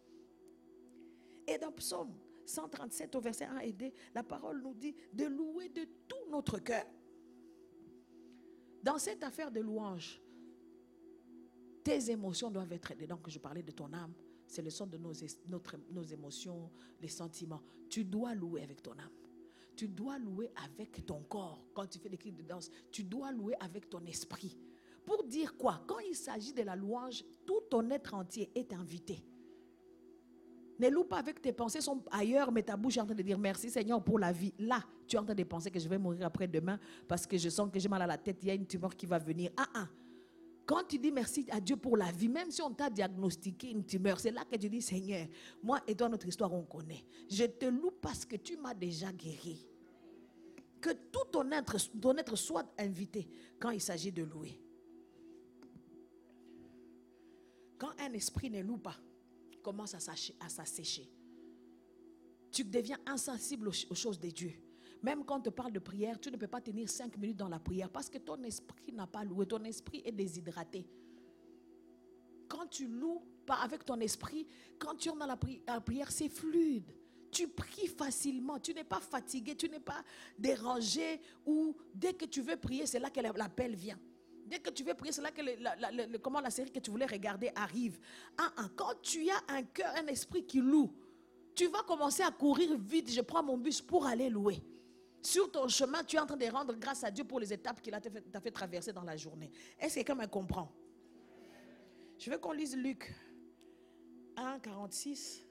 Et 1.47 1.57
dans 1.57 1.71
Psaume 1.71 2.13
137 2.45 3.15
au 3.15 3.21
verset 3.21 3.45
1 3.45 3.59
et 3.59 3.73
2, 3.73 3.91
la 4.13 4.23
parole 4.23 4.61
nous 4.61 4.73
dit 4.73 4.95
de 5.13 5.25
louer 5.25 5.69
de 5.69 5.83
tout 6.07 6.29
notre 6.29 6.59
cœur. 6.59 6.85
Dans 8.81 8.97
cette 8.97 9.23
affaire 9.23 9.51
de 9.51 9.59
louange, 9.59 10.21
tes 11.83 12.11
émotions 12.11 12.51
doivent 12.51 12.71
être 12.73 12.93
dedans, 12.97 13.17
que 13.17 13.31
je 13.31 13.39
parlais 13.39 13.63
de 13.63 13.71
ton 13.71 13.91
âme. 13.93 14.13
C'est 14.47 14.61
le 14.61 14.69
son 14.69 14.87
de 14.87 14.97
nos, 14.97 15.11
notre, 15.47 15.75
nos 15.91 16.03
émotions, 16.03 16.71
les 17.01 17.07
sentiments. 17.07 17.61
Tu 17.89 18.03
dois 18.03 18.33
louer 18.33 18.63
avec 18.63 18.81
ton 18.81 18.93
âme. 18.93 19.11
Tu 19.75 19.87
dois 19.87 20.17
louer 20.17 20.51
avec 20.65 21.05
ton 21.05 21.21
corps. 21.23 21.63
Quand 21.73 21.85
tu 21.87 21.99
fais 21.99 22.09
des 22.09 22.17
cris 22.17 22.31
de 22.31 22.41
danse, 22.41 22.69
tu 22.91 23.03
dois 23.03 23.31
louer 23.31 23.55
avec 23.59 23.89
ton 23.89 24.03
esprit. 24.05 24.57
Pour 25.05 25.23
dire 25.23 25.55
quoi? 25.55 25.83
Quand 25.87 25.99
il 25.99 26.15
s'agit 26.15 26.53
de 26.53 26.63
la 26.63 26.75
louange, 26.75 27.23
tout 27.45 27.61
ton 27.69 27.89
être 27.89 28.13
entier 28.13 28.51
est 28.53 28.73
invité. 28.73 29.23
Ne 30.79 30.89
loue 30.89 31.03
pas 31.03 31.17
avec 31.17 31.41
tes 31.41 31.51
pensées 31.51 31.81
sont 31.81 32.01
ailleurs, 32.09 32.51
mais 32.51 32.63
ta 32.63 32.77
bouche 32.77 32.97
est 32.97 33.01
en 33.01 33.05
train 33.05 33.15
de 33.15 33.21
dire 33.21 33.37
merci 33.37 33.69
Seigneur 33.69 34.01
pour 34.03 34.17
la 34.17 34.31
vie. 34.31 34.53
Là, 34.59 34.83
tu 35.07 35.17
es 35.17 35.19
en 35.19 35.25
train 35.25 35.35
de 35.35 35.43
penser 35.43 35.69
que 35.69 35.79
je 35.79 35.89
vais 35.89 35.97
mourir 35.97 36.25
après-demain 36.25 36.79
parce 37.07 37.27
que 37.27 37.37
je 37.37 37.49
sens 37.49 37.69
que 37.71 37.79
j'ai 37.79 37.89
mal 37.89 38.01
à 38.01 38.07
la 38.07 38.17
tête, 38.17 38.37
il 38.41 38.47
y 38.47 38.51
a 38.51 38.53
une 38.53 38.65
tumeur 38.65 38.95
qui 38.95 39.05
va 39.05 39.19
venir. 39.19 39.51
Ah 39.57 39.67
ah. 39.75 39.87
Quand 40.69 40.83
tu 40.83 40.99
dis 40.99 41.11
merci 41.11 41.47
à 41.49 41.59
Dieu 41.59 41.77
pour 41.77 41.97
la 41.97 42.11
vie, 42.11 42.29
même 42.29 42.51
si 42.51 42.61
on 42.61 42.71
t'a 42.71 42.91
diagnostiqué 42.91 43.71
une 43.71 43.83
tumeur, 43.83 44.19
c'est 44.19 44.29
là 44.29 44.45
que 44.45 44.55
tu 44.55 44.69
dis 44.69 44.83
Seigneur, 44.83 45.25
moi 45.63 45.81
et 45.87 45.95
toi, 45.95 46.07
notre 46.07 46.27
histoire, 46.27 46.53
on 46.53 46.61
connaît. 46.61 47.03
Je 47.27 47.45
te 47.45 47.65
loue 47.65 47.89
parce 47.99 48.23
que 48.23 48.35
tu 48.35 48.55
m'as 48.55 48.75
déjà 48.75 49.11
guéri. 49.11 49.65
Que 50.79 50.91
tout 50.91 51.25
ton 51.31 51.49
être, 51.49 52.35
soit 52.35 52.71
invité 52.77 53.27
quand 53.59 53.71
il 53.71 53.81
s'agit 53.81 54.11
de 54.11 54.21
louer. 54.21 54.61
Quand 57.79 57.89
un 57.99 58.13
esprit 58.13 58.51
ne 58.51 58.61
loue 58.61 58.77
pas, 58.77 58.97
commence 59.63 59.95
à 59.95 59.99
s'assécher. 59.99 61.09
Tu 62.51 62.63
deviens 62.63 62.99
insensible 63.07 63.69
aux 63.69 63.95
choses 63.95 64.19
de 64.19 64.29
Dieu. 64.29 64.53
Même 65.01 65.23
quand 65.23 65.37
on 65.37 65.41
te 65.41 65.49
parle 65.49 65.71
de 65.71 65.79
prière, 65.79 66.19
tu 66.19 66.29
ne 66.29 66.37
peux 66.37 66.47
pas 66.47 66.61
tenir 66.61 66.89
cinq 66.89 67.17
minutes 67.17 67.37
dans 67.37 67.47
la 67.47 67.59
prière 67.59 67.89
parce 67.89 68.09
que 68.09 68.17
ton 68.17 68.41
esprit 68.43 68.91
n'a 68.91 69.07
pas 69.07 69.23
loué, 69.23 69.45
ton 69.45 69.63
esprit 69.63 70.01
est 70.05 70.11
déshydraté. 70.11 70.85
Quand 72.47 72.67
tu 72.67 72.87
loues 72.87 73.21
avec 73.47 73.85
ton 73.85 73.99
esprit, 73.99 74.47
quand 74.77 74.95
tu 74.95 75.09
es 75.09 75.11
dans 75.11 75.25
la, 75.25 75.37
prière, 75.81 76.11
c'est 76.11 76.29
fluide. 76.29 76.91
Tu 77.31 77.47
pries 77.47 77.87
facilement, 77.87 78.59
tu 78.59 78.73
n'es 78.73 78.83
pas 78.83 78.99
fatigué, 78.99 79.55
tu 79.55 79.69
n'es 79.69 79.79
pas 79.79 80.03
dérangé 80.37 81.21
ou 81.45 81.75
dès 81.93 82.13
que 82.13 82.25
tu 82.25 82.41
veux 82.41 82.57
prier, 82.57 82.85
c'est 82.85 82.99
là 82.99 83.09
que 83.09 83.19
l'appel 83.19 83.75
vient. 83.75 83.99
Dès 84.47 84.59
que 84.59 84.71
tu 84.71 84.83
veux 84.83 84.95
prier, 84.95 85.11
c'est 85.11 85.21
là 85.21 85.31
que 85.31 85.41
la, 85.41 86.17
comment 86.19 86.41
la 86.41 86.49
série 86.49 86.71
que 86.71 86.79
tu 86.79 86.89
voulais 86.89 87.05
regarder 87.05 87.51
arrive. 87.55 87.99
Ah, 88.35 88.51
ah, 88.57 88.69
quand 88.75 88.99
tu 89.01 89.29
as 89.29 89.53
un 89.53 89.61
cœur, 89.61 89.93
un 89.95 90.07
esprit 90.07 90.43
qui 90.43 90.59
loue, 90.59 90.91
tu 91.53 91.67
vas 91.67 91.83
commencer 91.83 92.23
à 92.23 92.31
courir 92.31 92.75
vite. 92.79 93.11
Je 93.11 93.21
prends 93.21 93.43
mon 93.43 93.57
bus 93.57 93.79
pour 93.79 94.07
aller 94.07 94.29
louer. 94.29 94.63
Sur 95.21 95.51
ton 95.51 95.67
chemin, 95.67 96.03
tu 96.03 96.15
es 96.15 96.19
en 96.19 96.25
train 96.25 96.37
de 96.37 96.45
rendre 96.45 96.73
grâce 96.75 97.03
à 97.03 97.11
Dieu 97.11 97.23
pour 97.23 97.39
les 97.39 97.51
étapes 97.51 97.81
qu'il 97.81 97.93
a 97.93 97.99
fait, 97.99 98.11
fait 98.41 98.51
traverser 98.51 98.93
dans 98.93 99.03
la 99.03 99.17
journée. 99.17 99.51
Est-ce 99.77 99.95
que 99.95 99.99
quelqu'un 99.99 100.15
me 100.15 100.27
comprend? 100.27 100.71
Je 102.17 102.29
veux 102.31 102.37
qu'on 102.37 102.51
lise 102.51 102.75
Luc 102.75 103.13
1, 104.35 104.59
46 104.59 105.45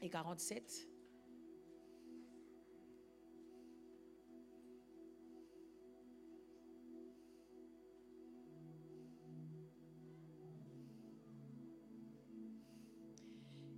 et 0.00 0.10
47. 0.10 0.88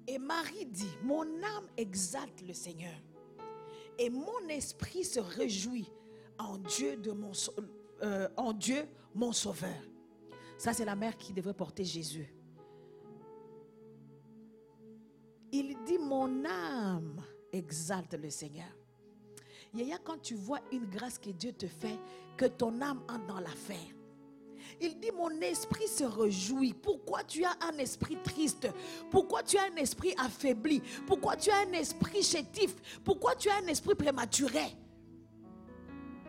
Et 0.07 0.19
Marie 0.19 0.67
dit, 0.67 0.87
mon 1.03 1.43
âme 1.43 1.67
exalte 1.77 2.43
le 2.47 2.53
Seigneur. 2.53 2.95
Et 3.99 4.11
mon 4.11 4.49
esprit 4.49 5.05
se 5.05 5.21
réjouit 5.21 5.91
en 6.39 6.59
Dieu, 6.59 6.97
de 6.97 7.13
mon, 7.13 7.33
euh, 8.03 8.29
en 8.37 8.53
Dieu, 8.53 8.87
mon 9.15 9.33
sauveur. 9.33 9.83
Ça, 10.59 10.73
c'est 10.73 10.85
la 10.85 10.97
mère 10.97 11.17
qui 11.17 11.33
devrait 11.33 11.55
porter 11.55 11.85
Jésus. 11.85 12.35
Il 15.53 15.77
dit, 15.85 15.99
mon 15.99 16.45
âme 16.45 17.23
exalte 17.53 18.15
le 18.15 18.31
Seigneur. 18.31 18.73
Yaya, 19.73 19.99
quand 19.99 20.21
tu 20.21 20.35
vois 20.35 20.61
une 20.73 20.87
grâce 20.87 21.19
que 21.19 21.31
Dieu 21.31 21.53
te 21.53 21.67
fait, 21.67 21.99
que 22.37 22.47
ton 22.47 22.81
âme 22.81 23.03
entre 23.09 23.27
dans 23.27 23.41
l'affaire. 23.41 23.95
Il 24.81 24.99
dit, 24.99 25.11
mon 25.13 25.31
esprit 25.41 25.89
se 25.89 26.05
réjouit. 26.05 26.75
Pourquoi 26.75 27.23
tu 27.25 27.45
as 27.45 27.57
un 27.61 27.79
esprit 27.79 28.17
triste? 28.23 28.69
Pourquoi 29.11 29.43
tu 29.43 29.57
as 29.57 29.65
un 29.65 29.77
esprit 29.77 30.15
affaibli? 30.19 30.83
Pourquoi 31.07 31.37
tu 31.37 31.51
as 31.51 31.59
un 31.59 31.73
esprit 31.73 32.23
chétif? 32.23 32.75
Pourquoi 33.03 33.35
tu 33.35 33.49
as 33.49 33.57
un 33.57 33.67
esprit 33.67 33.95
prématuré? 33.95 34.77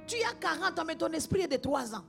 Tu 0.08 0.15
as 0.24 0.34
40 0.34 0.80
ans, 0.80 0.86
mais 0.86 0.95
ton 0.95 1.12
esprit 1.12 1.41
est 1.41 1.48
de 1.48 1.58
3 1.58 1.95
ans. 1.95 2.06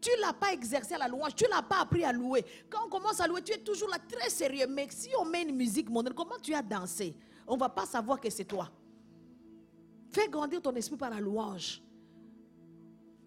Tu 0.00 0.10
ne 0.16 0.20
l'as 0.20 0.32
pas 0.32 0.52
exercé 0.52 0.94
à 0.94 0.98
la 0.98 1.08
louange, 1.08 1.34
tu 1.34 1.44
ne 1.44 1.50
l'as 1.50 1.62
pas 1.62 1.80
appris 1.80 2.04
à 2.04 2.12
louer. 2.12 2.44
Quand 2.70 2.86
on 2.86 2.88
commence 2.88 3.20
à 3.20 3.26
louer, 3.26 3.42
tu 3.42 3.52
es 3.52 3.58
toujours 3.58 3.88
là 3.88 3.98
très 3.98 4.30
sérieux. 4.30 4.66
Mais 4.68 4.86
si 4.90 5.10
on 5.18 5.24
met 5.24 5.42
une 5.42 5.56
musique 5.56 5.90
mondaine, 5.90 6.14
comment 6.14 6.38
tu 6.40 6.54
as 6.54 6.62
dansé? 6.62 7.16
On 7.46 7.54
ne 7.54 7.60
va 7.60 7.68
pas 7.68 7.86
savoir 7.86 8.20
que 8.20 8.30
c'est 8.30 8.44
toi. 8.44 8.70
Fais 10.12 10.28
grandir 10.28 10.62
ton 10.62 10.74
esprit 10.74 10.96
par 10.96 11.10
la 11.10 11.20
louange. 11.20 11.82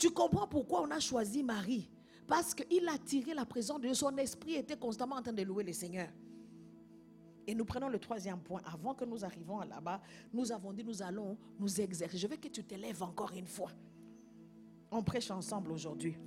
Tu 0.02 0.10
comprends 0.10 0.48
pourquoi 0.48 0.82
on 0.82 0.90
a 0.90 1.00
choisi 1.00 1.44
Marie? 1.44 1.88
Parce 2.26 2.56
qu'il 2.56 2.90
a 2.90 2.98
tiré 2.98 3.36
la 3.36 3.46
présence 3.46 3.78
de 3.78 3.84
Dieu. 3.84 3.94
Son 3.94 4.18
esprit 4.18 4.56
était 4.56 4.76
constamment 4.76 5.18
en 5.18 5.22
train 5.22 5.32
de 5.32 5.44
louer 5.44 5.64
le 5.64 5.74
Seigneur. 5.74 6.08
Et 7.46 7.54
nous 7.54 7.66
prenons 7.66 7.88
le 7.88 8.00
troisième 8.00 8.40
point. 8.40 8.62
Avant 8.66 8.96
que 8.96 9.06
nous 9.06 9.24
arrivions 9.24 9.60
là-bas, 9.60 10.02
nous 10.34 10.52
avons 10.52 10.74
dit 10.74 10.84
nous 10.84 11.04
allons 11.04 11.38
nous 11.60 11.80
exercer. 11.80 12.18
Je 12.18 12.26
veux 12.26 12.38
que 12.38 12.48
tu 12.48 12.64
te 12.64 12.74
lèves 12.74 13.04
encore 13.04 13.32
une 13.36 13.46
fois. 13.46 13.70
On 14.90 15.04
prêche 15.04 15.30
ensemble 15.30 15.72
aujourd'hui. 15.72 16.18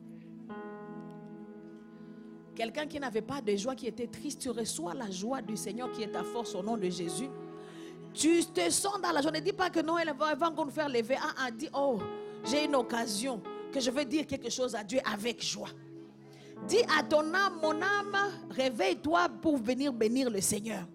Quelqu'un 2.54 2.86
qui 2.86 3.00
n'avait 3.00 3.22
pas 3.22 3.40
de 3.40 3.56
joie, 3.56 3.74
qui 3.74 3.88
était 3.88 4.06
triste, 4.06 4.40
tu 4.42 4.50
reçois 4.50 4.94
la 4.94 5.10
joie 5.10 5.42
du 5.42 5.56
Seigneur 5.56 5.90
qui 5.90 6.04
est 6.04 6.12
ta 6.12 6.22
force 6.22 6.54
au 6.54 6.62
nom 6.62 6.76
de 6.76 6.88
Jésus. 6.88 7.28
Tu 8.12 8.44
te 8.44 8.70
sens 8.70 9.00
dans 9.02 9.10
la 9.10 9.20
joie. 9.20 9.32
Ne 9.32 9.40
dis 9.40 9.52
pas 9.52 9.68
que 9.68 9.80
non, 9.80 9.98
elle 9.98 10.14
va, 10.16 10.36
nous 10.48 10.70
faire 10.70 10.88
lever. 10.88 11.16
Ah, 11.20 11.34
ah, 11.38 11.50
dis, 11.50 11.68
oh, 11.74 11.98
j'ai 12.44 12.66
une 12.66 12.76
occasion 12.76 13.42
que 13.74 13.80
je 13.80 13.90
veux 13.90 14.04
dire 14.04 14.24
quelque 14.24 14.48
chose 14.50 14.76
à 14.76 14.84
Dieu 14.84 15.00
avec 15.04 15.44
joie. 15.44 15.70
Dis 16.68 16.82
à 16.96 17.02
ton 17.02 17.34
âme, 17.34 17.58
mon 17.60 17.82
âme, 17.82 18.16
réveille-toi 18.50 19.28
pour 19.42 19.56
venir 19.56 19.92
bénir 19.92 20.30
le 20.30 20.40
Seigneur. 20.40 20.86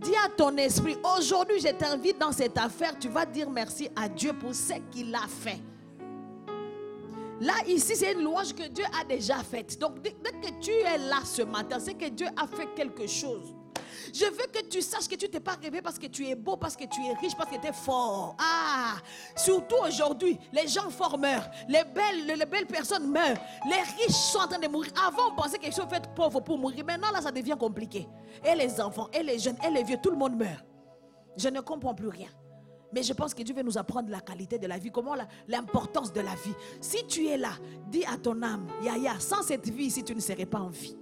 Dis 0.00 0.14
à 0.24 0.30
ton 0.30 0.56
esprit, 0.56 0.96
aujourd'hui 1.16 1.60
je 1.60 1.68
t'invite 1.68 2.18
dans 2.18 2.32
cette 2.32 2.56
affaire, 2.56 2.98
tu 2.98 3.08
vas 3.08 3.26
dire 3.26 3.50
merci 3.50 3.90
à 3.94 4.08
Dieu 4.08 4.32
pour 4.32 4.54
ce 4.54 4.72
qu'il 4.90 5.14
a 5.14 5.26
fait. 5.28 5.60
Là, 7.40 7.54
ici, 7.66 7.94
c'est 7.94 8.12
une 8.12 8.22
louange 8.22 8.54
que 8.54 8.68
Dieu 8.68 8.84
a 8.98 9.04
déjà 9.04 9.42
faite. 9.42 9.78
Donc, 9.78 10.00
dès 10.00 10.12
que 10.12 10.60
tu 10.60 10.70
es 10.70 10.98
là 10.98 11.18
ce 11.24 11.42
matin, 11.42 11.78
c'est 11.78 11.94
que 11.94 12.08
Dieu 12.08 12.28
a 12.36 12.46
fait 12.46 12.68
quelque 12.74 13.06
chose. 13.06 13.53
Je 14.14 14.26
veux 14.26 14.46
que 14.46 14.64
tu 14.68 14.80
saches 14.80 15.08
que 15.08 15.16
tu 15.16 15.28
t'es 15.28 15.40
pas 15.40 15.56
rêvé 15.60 15.82
parce 15.82 15.98
que 15.98 16.06
tu 16.06 16.24
es 16.28 16.36
beau, 16.36 16.56
parce 16.56 16.76
que 16.76 16.84
tu 16.84 17.00
es 17.04 17.14
riche, 17.14 17.36
parce 17.36 17.50
que 17.50 17.60
tu 17.60 17.66
es 17.66 17.72
fort. 17.72 18.36
Ah, 18.38 18.94
surtout 19.34 19.74
aujourd'hui, 19.84 20.38
les 20.52 20.68
gens 20.68 20.88
forts 20.88 21.18
meurent, 21.18 21.50
les 21.68 21.82
belles, 21.82 22.38
les 22.38 22.46
belles 22.46 22.68
personnes 22.68 23.10
meurent, 23.10 23.36
les 23.68 24.04
riches 24.04 24.14
sont 24.14 24.38
en 24.38 24.46
train 24.46 24.60
de 24.60 24.68
mourir. 24.68 24.92
Avant, 25.04 25.32
on 25.32 25.34
pensait 25.34 25.58
qu'ils 25.58 25.72
sont 25.72 25.88
faits 25.88 26.14
pauvres 26.14 26.38
pour 26.38 26.56
mourir. 26.56 26.84
Maintenant, 26.84 27.10
là, 27.10 27.20
ça 27.20 27.32
devient 27.32 27.56
compliqué. 27.58 28.06
Et 28.44 28.54
les 28.54 28.80
enfants, 28.80 29.08
et 29.12 29.24
les 29.24 29.40
jeunes, 29.40 29.58
et 29.66 29.70
les 29.72 29.82
vieux, 29.82 29.98
tout 30.00 30.10
le 30.10 30.16
monde 30.16 30.36
meurt. 30.36 30.64
Je 31.36 31.48
ne 31.48 31.60
comprends 31.60 31.96
plus 31.96 32.08
rien. 32.08 32.28
Mais 32.92 33.02
je 33.02 33.12
pense 33.14 33.34
que 33.34 33.42
Dieu 33.42 33.52
veut 33.52 33.64
nous 33.64 33.76
apprendre 33.76 34.10
la 34.10 34.20
qualité 34.20 34.58
de 34.60 34.68
la 34.68 34.78
vie, 34.78 34.92
comment 34.92 35.16
l'importance 35.48 36.12
de 36.12 36.20
la 36.20 36.36
vie. 36.36 36.54
Si 36.80 37.04
tu 37.08 37.26
es 37.26 37.36
là, 37.36 37.50
dis 37.88 38.04
à 38.04 38.16
ton 38.16 38.40
âme, 38.42 38.68
Yaya, 38.80 39.18
sans 39.18 39.42
cette 39.42 39.68
vie, 39.68 39.90
si 39.90 40.04
tu 40.04 40.14
ne 40.14 40.20
serais 40.20 40.46
pas 40.46 40.60
en 40.60 40.68
vie. 40.68 40.96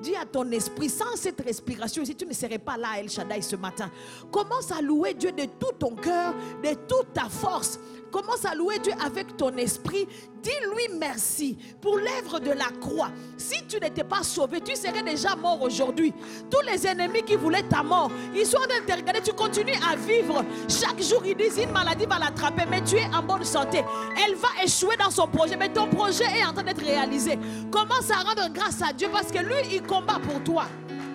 Dis 0.00 0.16
à 0.16 0.24
ton 0.24 0.50
esprit, 0.50 0.88
sans 0.88 1.16
cette 1.16 1.40
respiration, 1.40 2.04
si 2.04 2.14
tu 2.14 2.26
ne 2.26 2.32
serais 2.32 2.58
pas 2.58 2.76
là, 2.76 2.98
El 2.98 3.10
Shaddai, 3.10 3.42
ce 3.42 3.56
matin, 3.56 3.90
commence 4.30 4.70
à 4.72 4.80
louer 4.80 5.14
Dieu 5.14 5.32
de 5.32 5.44
tout 5.44 5.72
ton 5.78 5.94
cœur, 5.94 6.34
de 6.62 6.74
toute 6.88 7.12
ta 7.12 7.28
force. 7.28 7.78
Commence 8.12 8.44
à 8.44 8.54
louer 8.54 8.78
Dieu 8.78 8.92
avec 9.02 9.38
ton 9.38 9.56
esprit. 9.56 10.06
Dis-lui 10.42 10.98
merci 10.98 11.56
pour 11.80 11.96
l'œuvre 11.96 12.40
de 12.40 12.50
la 12.50 12.68
croix. 12.80 13.10
Si 13.38 13.64
tu 13.66 13.78
n'étais 13.80 14.04
pas 14.04 14.22
sauvé, 14.22 14.60
tu 14.60 14.76
serais 14.76 15.02
déjà 15.02 15.34
mort 15.34 15.62
aujourd'hui. 15.62 16.12
Tous 16.50 16.60
les 16.66 16.86
ennemis 16.86 17.22
qui 17.22 17.36
voulaient 17.36 17.62
ta 17.62 17.82
mort, 17.82 18.10
ils 18.34 18.44
sont 18.44 18.58
en 18.58 18.66
train 18.66 18.80
de 18.80 18.86
te 18.86 18.92
regarder. 18.92 19.20
Tu 19.22 19.32
continues 19.32 19.78
à 19.90 19.96
vivre. 19.96 20.44
Chaque 20.68 21.00
jour, 21.00 21.22
ils 21.24 21.36
disent 21.36 21.58
une 21.58 21.70
maladie 21.70 22.04
va 22.04 22.18
l'attraper, 22.18 22.64
mais 22.68 22.82
tu 22.82 22.96
es 22.96 23.06
en 23.14 23.22
bonne 23.22 23.44
santé. 23.44 23.82
Elle 24.26 24.34
va 24.34 24.48
échouer 24.62 24.96
dans 24.96 25.10
son 25.10 25.26
projet, 25.28 25.56
mais 25.56 25.72
ton 25.72 25.88
projet 25.88 26.24
est 26.24 26.44
en 26.44 26.52
train 26.52 26.64
d'être 26.64 26.84
réalisé. 26.84 27.38
Commence 27.70 28.10
à 28.10 28.16
rendre 28.16 28.52
grâce 28.52 28.82
à 28.82 28.92
Dieu 28.92 29.08
parce 29.10 29.30
que 29.32 29.38
lui, 29.38 29.54
il 29.70 29.82
combat 29.92 30.18
pour 30.22 30.42
toi. 30.42 30.64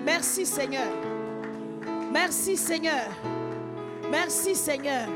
Merci 0.06 0.46
Seigneur. 0.46 0.88
Merci 2.14 2.56
Seigneur. 2.56 3.08
Merci 4.12 4.56
Seigneur 4.56 5.08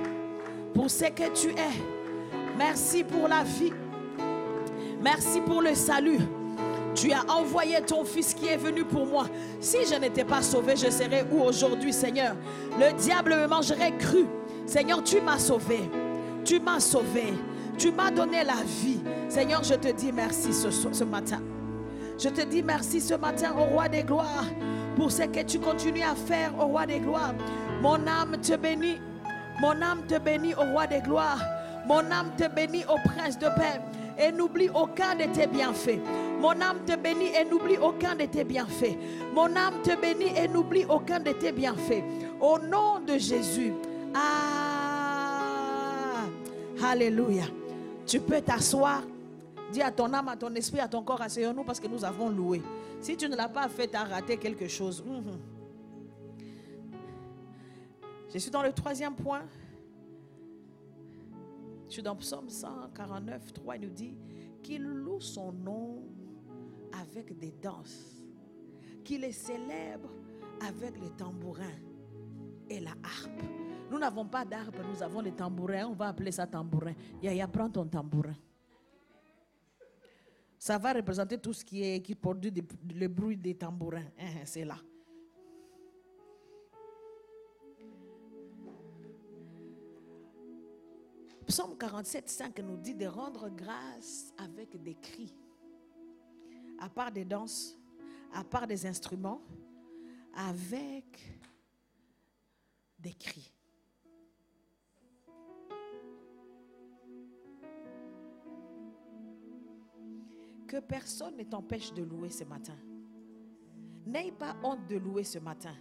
pour 0.74 0.89
ce 0.89 1.06
que 1.06 1.30
tu 1.32 1.50
es. 1.50 1.78
Merci 2.58 3.04
pour 3.04 3.28
la 3.28 3.43
vie. 3.43 3.74
Merci 5.00 5.41
pour 5.41 5.62
le 5.62 5.76
salut. 5.76 6.19
Tu 6.95 7.12
as 7.13 7.24
envoyé 7.30 7.80
ton 7.82 8.04
fils 8.04 8.34
qui 8.34 8.47
est 8.47 8.58
venu 8.58 8.84
pour 8.84 9.06
moi. 9.06 9.26
Si 9.60 9.78
je 9.89 9.95
n'étais 9.95 10.26
pas 10.26 10.41
sauvé, 10.41 10.76
je 10.76 10.89
serais 10.89 11.26
où 11.32 11.41
aujourd'hui, 11.41 11.93
Seigneur? 11.93 12.36
Le 12.80 12.91
diable 12.93 13.36
me 13.36 13.47
mangerait 13.47 13.95
cru. 13.97 14.26
Seigneur, 14.65 15.04
tu 15.04 15.21
m'as 15.21 15.39
sauvé. 15.39 15.89
Tu 16.43 16.60
m'as 16.60 16.80
sauvé. 16.80 17.34
Tu 17.78 17.91
m'as 17.91 18.12
donné 18.12 18.43
la 18.43 18.62
vie. 18.65 19.00
Seigneur, 19.30 19.63
je 19.63 19.76
te 19.76 19.91
dis 19.91 20.12
merci 20.12 20.52
ce, 20.52 20.69
ce 20.69 21.04
matin. 21.04 21.41
Je 22.21 22.29
te 22.29 22.41
dis 22.41 22.62
merci 22.62 23.01
ce 23.01 23.15
matin 23.15 23.51
au 23.57 23.63
roi 23.63 23.89
des 23.89 24.03
gloires 24.03 24.45
pour 24.95 25.12
ce 25.12 25.23
que 25.23 25.41
tu 25.41 25.57
continues 25.60 26.03
à 26.03 26.13
faire 26.13 26.53
au 26.60 26.65
roi 26.65 26.86
des 26.86 26.99
gloires. 26.99 27.34
Mon 27.81 28.05
âme 28.05 28.38
te 28.39 28.55
bénit. 28.55 28.99
Mon 29.60 29.81
âme 29.81 30.05
te 30.07 30.19
bénit 30.19 30.53
au 30.53 30.71
roi 30.71 30.86
des 30.86 30.99
gloires. 30.99 31.43
Mon 31.88 32.12
âme 32.12 32.31
te 32.38 32.47
bénit 32.47 32.84
au 32.86 32.97
prince 33.10 33.39
de 33.39 33.47
paix 33.47 33.81
et 34.19 34.31
n'oublie 34.31 34.69
aucun 34.69 35.15
de 35.15 35.23
tes 35.34 35.47
bienfaits. 35.47 35.99
Mon 36.39 36.62
âme 36.62 36.86
te 36.86 36.95
bénit 36.95 37.31
et 37.39 37.43
n'oublie 37.43 37.77
aucun 37.77 38.13
de 38.13 38.25
tes 38.25 38.43
bienfaits. 38.43 38.97
Mon 39.34 39.55
âme 39.55 39.81
te 39.84 39.99
bénit 39.99 40.31
et 40.38 40.47
n'oublie 40.47 40.86
aucun 40.88 41.19
de 41.19 41.31
tes 41.31 41.51
bienfaits. 41.51 42.03
Au 42.39 42.60
nom 42.60 42.99
de 42.99 43.17
Jésus. 43.17 43.73
Ah, 44.13 45.38
Alléluia. 46.84 47.45
Tu 48.05 48.19
peux 48.19 48.41
t'asseoir. 48.41 49.01
Dis 49.71 49.81
à 49.81 49.91
ton 49.91 50.12
âme, 50.13 50.27
à 50.27 50.36
ton 50.36 50.53
esprit, 50.55 50.79
à 50.79 50.88
ton 50.88 51.03
corps, 51.03 51.21
asseyons-nous 51.21 51.63
parce 51.63 51.79
que 51.79 51.88
nous 51.88 52.03
avons 52.03 52.29
loué. 52.29 52.62
Si 52.99 53.15
tu 53.15 53.29
ne 53.29 53.36
l'as 53.36 53.49
pas 53.49 53.69
fait, 53.69 53.88
tu 53.88 53.95
as 53.95 54.03
raté 54.03 54.38
quelque 54.38 54.67
chose. 54.67 55.03
Mhm. 55.03 55.39
Je 58.34 58.38
suis 58.38 58.51
dans 58.51 58.63
le 58.63 58.71
troisième 58.71 59.15
point. 59.15 59.43
Je 61.88 61.93
suis 61.93 62.03
dans 62.03 62.15
Psaume 62.15 62.49
149, 62.49 63.51
3, 63.53 63.75
il 63.75 63.81
nous 63.81 63.89
dit 63.89 64.15
qu'il 64.63 64.84
loue 64.84 65.19
son 65.19 65.51
nom 65.51 66.01
avec 66.93 67.38
des 67.38 67.51
danses, 67.51 68.23
qu'il 69.03 69.21
les 69.21 69.34
célèbre 69.34 70.10
avec 70.65 70.97
les 71.01 71.10
tambourins 71.10 71.65
et 72.69 72.79
la 72.79 72.91
harpe. 72.91 73.41
Nous 73.89 73.99
n'avons 73.99 74.25
pas 74.25 74.45
d'harpe, 74.45 74.77
nous 74.89 75.03
avons 75.03 75.19
les 75.19 75.34
tambourins, 75.34 75.88
on 75.88 75.93
va 75.93 76.07
appeler 76.07 76.31
ça 76.31 76.47
tambourin. 76.47 76.93
Yaya, 77.21 77.45
prends 77.47 77.69
ton 77.69 77.86
tambourin. 77.86 78.36
Ça 80.62 80.78
va 80.78 80.93
représenter 80.93 81.39
tout 81.39 81.54
ce 81.54 81.65
qui, 81.65 81.82
est, 81.82 82.04
qui 82.04 82.13
produit 82.13 82.54
le 82.93 83.08
bruit 83.08 83.36
des 83.36 83.56
tambourins. 83.56 84.06
Hein, 84.19 84.28
hein, 84.28 84.45
c'est 84.45 84.63
là. 84.63 84.78
Psaume 91.47 91.76
47, 91.76 92.30
5 92.30 92.60
nous 92.60 92.78
dit 92.78 92.93
de 92.93 93.08
rendre 93.08 93.50
grâce 93.50 94.32
avec 94.38 94.80
des 94.84 94.93
cris. 94.93 95.36
À 96.78 96.89
part 96.89 97.12
des 97.12 97.26
danses, 97.26 97.76
à 98.32 98.43
part 98.43 98.67
des 98.67 98.86
instruments, 98.86 99.41
avec 100.36 101.41
des 103.00 103.15
cris. 103.15 103.52
Que 110.71 110.79
personne 110.79 111.36
ne 111.36 111.43
t'empêche 111.43 111.93
de 111.93 112.01
louer 112.01 112.29
ce 112.29 112.45
matin. 112.45 112.77
N'aie 114.05 114.31
pas 114.31 114.55
honte 114.63 114.88
de 114.88 114.95
louer 114.95 115.25
ce 115.25 115.38
matin. 115.38 115.75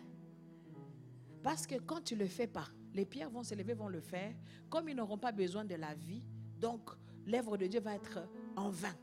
Parce 1.44 1.64
que 1.64 1.76
quand 1.76 2.00
tu 2.02 2.14
ne 2.14 2.18
le 2.18 2.26
fais 2.26 2.48
pas, 2.48 2.66
les 2.92 3.06
pierres 3.06 3.30
vont 3.30 3.44
se 3.44 3.54
lever, 3.54 3.74
vont 3.74 3.88
le 3.88 4.00
faire. 4.00 4.34
Comme 4.68 4.88
ils 4.88 4.96
n'auront 4.96 5.16
pas 5.16 5.30
besoin 5.30 5.64
de 5.64 5.76
la 5.76 5.94
vie, 5.94 6.24
donc 6.58 6.90
l'œuvre 7.24 7.56
de 7.56 7.68
Dieu 7.68 7.78
va 7.78 7.94
être 7.94 8.18
en 8.56 8.70
vain. 8.70 8.96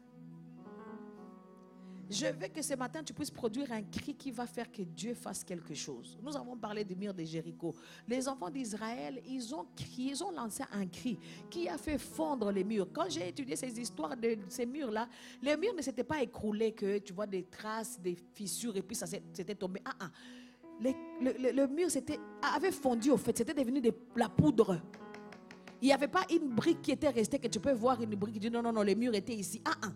Je 2.09 2.27
veux 2.27 2.47
que 2.47 2.61
ce 2.61 2.73
matin, 2.75 3.03
tu 3.03 3.13
puisses 3.13 3.31
produire 3.31 3.71
un 3.71 3.81
cri 3.81 4.13
qui 4.13 4.31
va 4.31 4.45
faire 4.45 4.71
que 4.71 4.81
Dieu 4.81 5.13
fasse 5.13 5.43
quelque 5.43 5.73
chose. 5.73 6.17
Nous 6.23 6.35
avons 6.37 6.55
parlé 6.55 6.85
des 6.85 6.95
murs 6.95 7.13
de 7.13 7.23
Jéricho. 7.23 7.75
Les 8.07 8.27
enfants 8.29 8.49
d'Israël, 8.49 9.21
ils 9.27 9.53
ont 9.53 9.65
crié, 9.75 10.11
ils 10.11 10.23
ont 10.23 10.31
lancé 10.31 10.63
un 10.71 10.85
cri 10.87 11.19
qui 11.49 11.67
a 11.67 11.77
fait 11.77 11.97
fondre 11.97 12.49
les 12.51 12.63
murs. 12.63 12.87
Quand 12.93 13.09
j'ai 13.09 13.27
étudié 13.27 13.57
ces 13.57 13.77
histoires 13.77 14.15
de 14.15 14.37
ces 14.47 14.65
murs-là, 14.65 15.09
les 15.41 15.57
murs 15.57 15.73
ne 15.75 15.81
s'étaient 15.81 16.05
pas 16.05 16.21
écroulés, 16.21 16.71
que 16.71 16.99
tu 16.99 17.11
vois 17.11 17.27
des 17.27 17.43
traces, 17.43 17.99
des 17.99 18.15
fissures, 18.33 18.75
et 18.77 18.81
puis 18.81 18.95
ça 18.95 19.05
s'était 19.05 19.55
tombé. 19.55 19.81
Ah, 19.83 19.95
ah. 19.99 20.11
le, 20.79 21.67
mur 21.67 21.89
avait 22.55 22.71
fondu 22.71 23.11
au 23.11 23.17
fait, 23.17 23.37
c'était 23.37 23.53
devenu 23.53 23.81
de 23.81 23.91
la 24.15 24.29
poudre. 24.29 24.79
Il 25.81 25.87
n'y 25.87 25.93
avait 25.93 26.07
pas 26.07 26.25
une 26.31 26.55
brique 26.55 26.81
qui 26.81 26.91
était 26.91 27.09
restée, 27.09 27.37
que 27.37 27.47
tu 27.49 27.59
peux 27.59 27.73
voir 27.73 28.01
une 28.01 28.15
brique 28.15 28.35
qui 28.35 28.39
dit 28.39 28.49
non, 28.49 28.61
non, 28.61 28.71
non, 28.71 28.81
les 28.81 28.95
murs 28.95 29.13
étaient 29.13 29.35
ici. 29.35 29.61
Ah, 29.65 29.75
ah. 29.83 29.91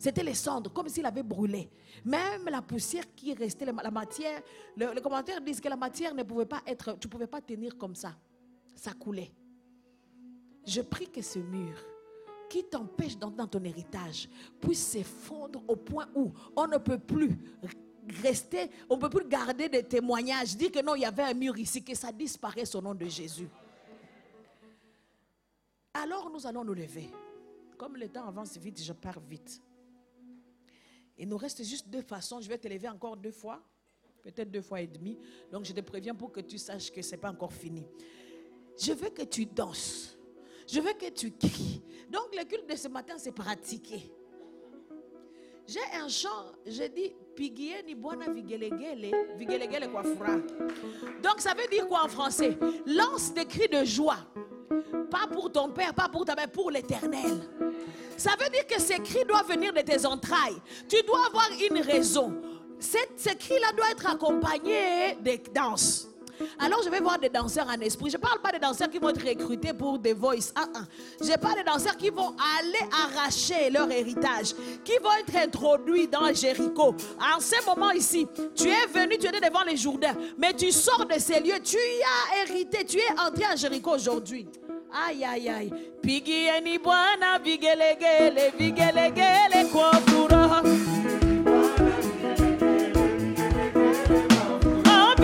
C'était 0.00 0.22
les 0.22 0.32
cendres, 0.32 0.72
comme 0.72 0.88
s'il 0.88 1.04
avait 1.04 1.22
brûlé. 1.22 1.68
Même 2.06 2.46
la 2.46 2.62
poussière 2.62 3.04
qui 3.14 3.34
restait, 3.34 3.66
la 3.66 3.90
matière, 3.90 4.40
le, 4.74 4.94
les 4.94 5.00
commentaires 5.02 5.42
disent 5.42 5.60
que 5.60 5.68
la 5.68 5.76
matière 5.76 6.14
ne 6.14 6.22
pouvait 6.22 6.46
pas 6.46 6.62
être, 6.66 6.98
tu 6.98 7.06
ne 7.06 7.10
pouvais 7.10 7.26
pas 7.26 7.42
tenir 7.42 7.76
comme 7.76 7.94
ça. 7.94 8.16
Ça 8.74 8.94
coulait. 8.94 9.30
Je 10.64 10.80
prie 10.80 11.06
que 11.06 11.20
ce 11.20 11.38
mur 11.38 11.76
qui 12.48 12.64
t'empêche 12.64 13.18
d'entrer 13.18 13.36
dans 13.36 13.46
ton 13.46 13.62
héritage 13.62 14.26
puisse 14.58 14.86
s'effondrer 14.86 15.60
au 15.68 15.76
point 15.76 16.08
où 16.14 16.32
on 16.56 16.66
ne 16.66 16.78
peut 16.78 16.98
plus 16.98 17.36
rester, 18.22 18.70
on 18.88 18.96
ne 18.96 19.00
peut 19.02 19.10
plus 19.10 19.28
garder 19.28 19.68
des 19.68 19.82
témoignages, 19.82 20.56
dire 20.56 20.72
que 20.72 20.82
non, 20.82 20.94
il 20.94 21.02
y 21.02 21.04
avait 21.04 21.24
un 21.24 21.34
mur 21.34 21.58
ici, 21.58 21.84
que 21.84 21.94
ça 21.94 22.10
disparaisse 22.10 22.74
au 22.74 22.80
nom 22.80 22.94
de 22.94 23.04
Jésus. 23.04 23.50
Alors 25.92 26.30
nous 26.30 26.46
allons 26.46 26.64
nous 26.64 26.72
lever. 26.72 27.10
Comme 27.76 27.98
le 27.98 28.08
temps 28.08 28.26
avance 28.26 28.56
vite, 28.56 28.82
je 28.82 28.94
pars 28.94 29.20
vite. 29.20 29.60
Il 31.20 31.28
nous 31.28 31.36
reste 31.36 31.62
juste 31.62 31.86
deux 31.88 32.00
façons. 32.00 32.40
Je 32.40 32.48
vais 32.48 32.56
te 32.56 32.66
lever 32.66 32.88
encore 32.88 33.14
deux 33.14 33.30
fois, 33.30 33.62
peut-être 34.22 34.50
deux 34.50 34.62
fois 34.62 34.80
et 34.80 34.86
demi. 34.86 35.18
Donc 35.52 35.66
je 35.66 35.72
te 35.72 35.80
préviens 35.82 36.14
pour 36.14 36.32
que 36.32 36.40
tu 36.40 36.56
saches 36.56 36.90
que 36.90 37.02
ce 37.02 37.10
n'est 37.10 37.18
pas 37.18 37.30
encore 37.30 37.52
fini. 37.52 37.86
Je 38.80 38.94
veux 38.94 39.10
que 39.10 39.22
tu 39.22 39.44
danses. 39.44 40.18
Je 40.66 40.80
veux 40.80 40.94
que 40.94 41.10
tu 41.10 41.30
cries. 41.32 41.82
Donc 42.08 42.34
le 42.34 42.42
culte 42.44 42.68
de 42.70 42.74
ce 42.74 42.88
matin, 42.88 43.18
c'est 43.18 43.32
pratiqué. 43.32 44.10
J'ai 45.66 45.78
un 46.00 46.08
chant, 46.08 46.52
je 46.66 46.84
dis 46.84 47.12
Pigieni 47.36 47.94
buona 47.94 48.32
vigelegele, 48.32 49.10
vigelegele 49.36 49.88
quoi 49.90 50.02
Donc 51.22 51.38
ça 51.38 51.54
veut 51.54 51.68
dire 51.70 51.86
quoi 51.86 52.04
en 52.04 52.08
français? 52.08 52.58
Lance 52.86 53.34
des 53.34 53.44
cris 53.44 53.68
de 53.68 53.84
joie. 53.84 54.16
Pas 55.10 55.26
pour 55.32 55.50
ton 55.50 55.70
père, 55.70 55.94
pas 55.94 56.08
pour 56.08 56.24
ta 56.24 56.34
mère, 56.34 56.50
pour 56.50 56.70
l'éternel. 56.70 57.40
Ça 58.16 58.32
veut 58.38 58.50
dire 58.50 58.66
que 58.66 58.80
ces 58.80 58.98
cris 58.98 59.24
doivent 59.26 59.48
venir 59.48 59.72
de 59.72 59.80
tes 59.80 60.04
entrailles. 60.06 60.60
Tu 60.88 61.02
dois 61.02 61.26
avoir 61.26 61.48
une 61.70 61.80
raison. 61.80 62.34
Ces 62.78 63.34
cris-là 63.36 63.72
doivent 63.76 63.92
être 63.92 64.06
accompagnés 64.06 65.16
des 65.20 65.38
danses. 65.38 66.09
Alors 66.58 66.80
je 66.84 66.90
vais 66.90 67.00
voir 67.00 67.18
des 67.18 67.28
danseurs 67.28 67.66
en 67.68 67.80
esprit. 67.80 68.10
Je 68.10 68.16
ne 68.16 68.22
parle 68.22 68.40
pas 68.40 68.52
des 68.52 68.58
danseurs 68.58 68.88
qui 68.88 68.98
vont 68.98 69.10
être 69.10 69.26
recrutés 69.26 69.72
pour 69.72 69.98
des 69.98 70.12
voices. 70.12 70.52
Ah, 70.54 70.66
ah. 70.74 70.80
Je 71.20 71.36
parle 71.38 71.56
des 71.56 71.64
danseurs 71.64 71.96
qui 71.96 72.10
vont 72.10 72.34
aller 72.58 72.88
arracher 73.04 73.70
leur 73.70 73.90
héritage, 73.90 74.54
qui 74.84 74.96
vont 75.02 75.12
être 75.20 75.36
introduits 75.36 76.08
dans 76.08 76.32
Jéricho. 76.32 76.94
En 77.36 77.40
ce 77.40 77.64
moment 77.66 77.90
ici, 77.90 78.26
tu 78.54 78.68
es 78.68 78.86
venu, 78.86 79.18
tu 79.18 79.26
étais 79.26 79.40
devant 79.40 79.62
les 79.64 79.76
Jourdains, 79.76 80.14
mais 80.38 80.52
tu 80.54 80.70
sors 80.72 81.06
de 81.06 81.18
ces 81.18 81.40
lieux, 81.40 81.60
tu 81.62 81.76
y 81.76 82.02
as 82.02 82.44
hérité, 82.44 82.84
tu 82.84 82.98
es 82.98 83.20
entré 83.20 83.44
à 83.44 83.56
Jéricho 83.56 83.94
aujourd'hui. 83.94 84.46
Aïe, 84.92 85.24
aïe, 85.24 85.48
aïe. 85.48 85.70
Vigelegele, 87.42 88.52
vigelegele 88.58 89.64
kwa 89.72 89.92
furaha. 90.06 90.62
Oh, 94.86 95.14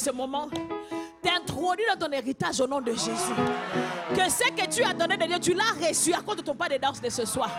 ce 0.00 0.10
moment 0.10 0.48
t'introduis 1.22 1.84
dans 1.92 2.06
ton 2.06 2.12
héritage 2.12 2.60
au 2.60 2.66
nom 2.66 2.80
de 2.80 2.92
Jésus. 2.92 3.34
Que 4.14 4.30
ce 4.30 4.50
que 4.50 4.68
tu 4.68 4.82
as 4.82 4.94
donné 4.94 5.16
de 5.16 5.26
Dieu, 5.26 5.38
tu 5.40 5.54
l'as 5.54 5.86
reçu 5.86 6.12
à 6.12 6.20
cause 6.20 6.36
de 6.36 6.42
ton 6.42 6.54
pas 6.54 6.68
de 6.68 6.76
danse 6.76 7.00
de 7.00 7.10
ce 7.10 7.24
soir. 7.26 7.50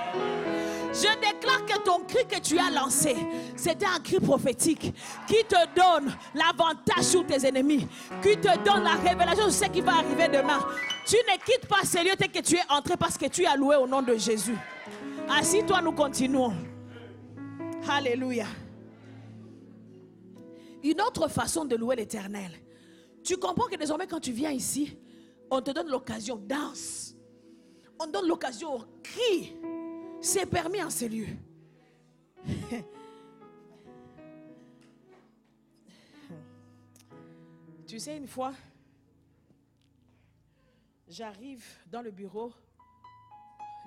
Je 0.94 1.08
déclare 1.20 1.66
que 1.66 1.80
ton 1.84 2.00
cri 2.00 2.28
que 2.28 2.40
tu 2.42 2.60
as 2.60 2.70
lancé, 2.70 3.16
c'était 3.56 3.86
un 3.86 4.00
cri 4.00 4.20
prophétique 4.20 4.94
qui 5.26 5.44
te 5.48 5.56
donne 5.74 6.14
l'avantage 6.34 7.06
sur 7.06 7.26
tes 7.26 7.48
ennemis, 7.48 7.88
qui 8.22 8.36
te 8.38 8.58
donne 8.66 8.84
la 8.84 8.96
révélation 8.96 9.46
de 9.46 9.52
ce 9.52 9.66
qui 9.66 9.80
va 9.80 10.00
arriver 10.00 10.28
demain. 10.28 10.60
Tu 11.06 11.16
ne 11.16 11.38
quittes 11.46 11.68
pas 11.68 11.86
ce 11.86 12.04
lieu 12.04 12.16
tel 12.18 12.30
que 12.30 12.40
tu 12.40 12.56
es 12.56 12.64
entré 12.70 12.98
parce 12.98 13.18
que 13.18 13.28
tu 13.28 13.46
as 13.46 13.56
loué 13.56 13.78
au 13.78 13.88
nom 13.88 14.02
de 14.02 14.16
Jésus. 14.16 14.58
Assis-toi, 15.30 15.82
nous 15.82 15.94
continuons. 15.94 16.54
Alléluia. 17.90 18.46
Une 20.84 21.02
autre 21.02 21.28
façon 21.28 21.66
de 21.66 21.76
louer 21.76 21.96
l'éternel. 21.96 22.52
Tu 23.24 23.38
comprends 23.38 23.68
que 23.68 23.76
désormais, 23.76 24.08
quand 24.08 24.20
tu 24.20 24.32
viens 24.32 24.52
ici, 24.52 24.98
on 25.50 25.62
te 25.62 25.72
donne 25.72 25.90
l'occasion, 25.90 26.38
danse. 26.38 27.16
On 28.00 28.08
donne 28.08 28.28
l'occasion, 28.28 28.88
crie. 29.04 29.56
C'est 30.22 30.46
permis 30.46 30.82
en 30.82 30.90
ces 30.90 31.10
lieux. 31.10 31.28
tu 37.86 38.00
sais, 38.00 38.18
une 38.18 38.28
fois, 38.28 38.54
j'arrive 41.08 41.64
dans 41.88 42.02
le 42.02 42.10
bureau 42.12 42.52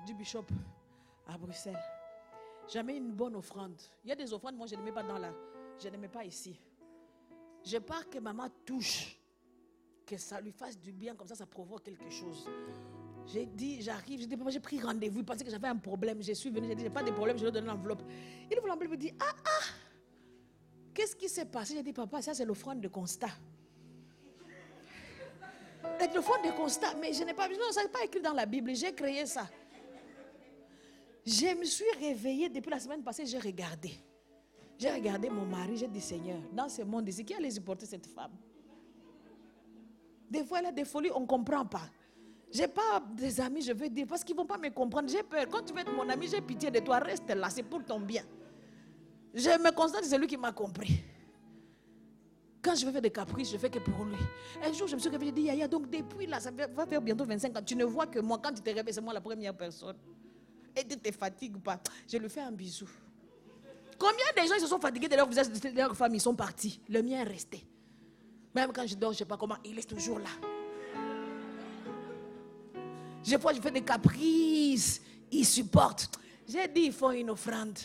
du 0.05 0.13
bishop 0.13 0.45
à 1.27 1.37
Bruxelles. 1.37 1.83
J'avais 2.67 2.97
une 2.97 3.11
bonne 3.11 3.35
offrande. 3.35 3.81
Il 4.03 4.09
y 4.09 4.11
a 4.11 4.15
des 4.15 4.31
offrandes, 4.33 4.55
moi 4.55 4.67
je 4.67 4.75
ne 4.75 4.81
mets 4.81 4.91
pas 4.91 5.03
dans 5.03 5.17
la. 5.17 5.33
Je 5.79 5.89
ne 5.89 5.97
mets 5.97 6.07
pas 6.07 6.23
ici. 6.23 6.59
Je 7.65 7.77
pars 7.77 8.07
que 8.09 8.19
maman 8.19 8.47
touche, 8.63 9.19
que 10.05 10.17
ça 10.17 10.39
lui 10.39 10.51
fasse 10.51 10.79
du 10.79 10.91
bien, 10.91 11.15
comme 11.15 11.27
ça, 11.27 11.35
ça 11.35 11.47
provoque 11.47 11.83
quelque 11.83 12.09
chose. 12.09 12.47
J'ai 13.25 13.47
dit, 13.47 13.81
j'arrive, 13.81 14.19
j'ai 14.19 14.27
dit, 14.27 14.37
j'ai 14.49 14.59
pris 14.59 14.79
rendez-vous, 14.79 15.19
il 15.19 15.25
pensait 15.25 15.43
que 15.43 15.49
j'avais 15.49 15.67
un 15.67 15.77
problème. 15.77 16.21
Je 16.21 16.33
suis 16.33 16.51
venu, 16.51 16.67
j'ai 16.67 16.75
dit, 16.75 16.83
j'ai 16.83 16.89
pas 16.91 17.01
de 17.01 17.11
problème, 17.11 17.37
je 17.37 17.41
lui 17.41 17.49
ai 17.49 17.51
donné 17.51 17.65
l'enveloppe. 17.65 18.03
Il 18.51 18.57
ouvre 18.59 18.67
l'enveloppe, 18.67 18.91
il 18.91 18.91
me 18.91 18.97
dit, 18.97 19.13
ah, 19.19 19.33
ah, 19.43 19.65
qu'est-ce 20.93 21.15
qui 21.15 21.27
s'est 21.27 21.45
passé? 21.45 21.73
J'ai 21.75 21.83
dit, 21.83 21.93
papa, 21.93 22.21
ça 22.21 22.35
c'est 22.35 22.45
l'offrande 22.45 22.81
de 22.81 22.87
constat. 22.87 23.31
L'offrande 26.13 26.45
de 26.45 26.51
constat, 26.51 26.93
mais 27.01 27.13
je 27.13 27.23
n'ai 27.23 27.33
pas, 27.33 27.49
non, 27.49 27.71
ça 27.71 27.83
n'est 27.83 27.89
pas 27.89 28.03
écrit 28.05 28.21
dans 28.21 28.33
la 28.33 28.45
Bible, 28.45 28.73
j'ai 28.75 28.93
créé 28.93 29.25
ça. 29.25 29.49
Je 31.25 31.57
me 31.57 31.65
suis 31.65 31.89
réveillée 31.99 32.47
depuis 32.47 32.69
la 32.69 32.79
semaine 32.79 33.03
passée, 33.03 33.25
j'ai 33.25 33.39
regardé. 33.39 33.91
J'ai 34.77 34.91
regardé 34.91 35.29
mon 35.29 35.45
mari, 35.45 35.77
j'ai 35.77 35.87
dit 35.87 36.01
Seigneur, 36.01 36.39
dans 36.51 36.67
ce 36.67 36.81
monde 36.81 37.07
ici, 37.07 37.23
qui 37.23 37.33
allait 37.33 37.51
supporter 37.51 37.85
cette 37.85 38.07
femme? 38.07 38.31
Des 40.29 40.43
fois, 40.43 40.59
elle 40.59 40.65
a 40.67 40.71
des 40.71 40.85
folies, 40.85 41.11
on 41.15 41.21
ne 41.21 41.25
comprend 41.25 41.65
pas. 41.65 41.89
Je 42.51 42.61
n'ai 42.61 42.67
pas 42.67 43.01
des 43.15 43.39
amis, 43.41 43.61
je 43.61 43.73
veux 43.73 43.89
dire, 43.89 44.05
parce 44.07 44.23
qu'ils 44.23 44.35
ne 44.35 44.41
vont 44.41 44.45
pas 44.45 44.57
me 44.57 44.69
comprendre. 44.69 45.09
J'ai 45.09 45.23
peur. 45.23 45.45
Quand 45.49 45.63
tu 45.63 45.73
veux 45.73 45.79
être 45.79 45.91
mon 45.93 46.07
ami, 46.09 46.27
j'ai 46.27 46.41
pitié 46.41 46.71
de 46.71 46.79
toi. 46.79 46.99
Reste 46.99 47.29
là, 47.29 47.49
c'est 47.49 47.63
pour 47.63 47.83
ton 47.83 47.99
bien. 47.99 48.23
Je 49.33 49.49
me 49.49 49.71
constate 49.71 50.05
c'est 50.05 50.17
lui 50.17 50.27
qui 50.27 50.37
m'a 50.37 50.51
compris. 50.51 51.03
Quand 52.61 52.73
je 52.73 52.85
veux 52.85 52.91
faire 52.91 53.01
des 53.01 53.11
caprices, 53.11 53.51
je 53.51 53.57
fais 53.57 53.69
que 53.69 53.79
pour 53.79 54.05
lui. 54.05 54.17
Un 54.63 54.73
jour, 54.73 54.87
je 54.87 54.95
me 54.95 54.99
suis 54.99 55.09
réveillée 55.09 55.31
et 55.31 55.35
dit, 55.35 55.41
Yaya, 55.43 55.67
donc 55.67 55.89
depuis 55.89 56.25
là, 56.25 56.39
ça 56.39 56.49
va 56.51 56.85
faire 56.85 57.01
bientôt 57.01 57.25
25 57.25 57.57
ans. 57.57 57.61
Tu 57.63 57.75
ne 57.75 57.83
vois 57.83 58.07
que 58.07 58.19
moi, 58.19 58.39
quand 58.41 58.53
tu 58.53 58.61
te 58.61 58.69
réveilles, 58.69 58.93
c'est 58.93 59.01
moi 59.01 59.13
la 59.13 59.21
première 59.21 59.55
personne. 59.55 59.97
Et 60.75 60.83
tu 60.83 60.95
ne 60.95 61.01
te 61.01 61.11
fatigues 61.11 61.61
pas. 61.61 61.79
Je 62.07 62.17
lui 62.17 62.29
fais 62.29 62.41
un 62.41 62.51
bisou. 62.51 62.89
Combien 63.97 64.25
de 64.35 64.47
gens 64.47 64.59
se 64.59 64.67
sont 64.67 64.79
fatigués 64.79 65.07
de 65.07 65.15
leur 65.15 65.95
femme, 65.95 66.13
ils 66.13 66.21
sont 66.21 66.35
partis? 66.35 66.81
Le 66.89 67.01
mien 67.01 67.21
est 67.21 67.23
resté. 67.23 67.65
Même 68.53 68.71
quand 68.73 68.85
je 68.85 68.95
dors, 68.95 69.11
je 69.11 69.15
ne 69.15 69.19
sais 69.19 69.25
pas 69.25 69.37
comment, 69.37 69.57
il 69.63 69.77
est 69.79 69.89
toujours 69.89 70.19
là. 70.19 70.29
Je 73.23 73.37
fois, 73.37 73.53
je 73.53 73.59
fais 73.59 73.71
des 73.71 73.81
caprices. 73.81 75.01
Il 75.31 75.45
supporte. 75.45 76.09
J'ai 76.47 76.67
dit, 76.67 76.81
il 76.81 76.93
faut 76.93 77.11
une 77.11 77.31
offrande. 77.31 77.77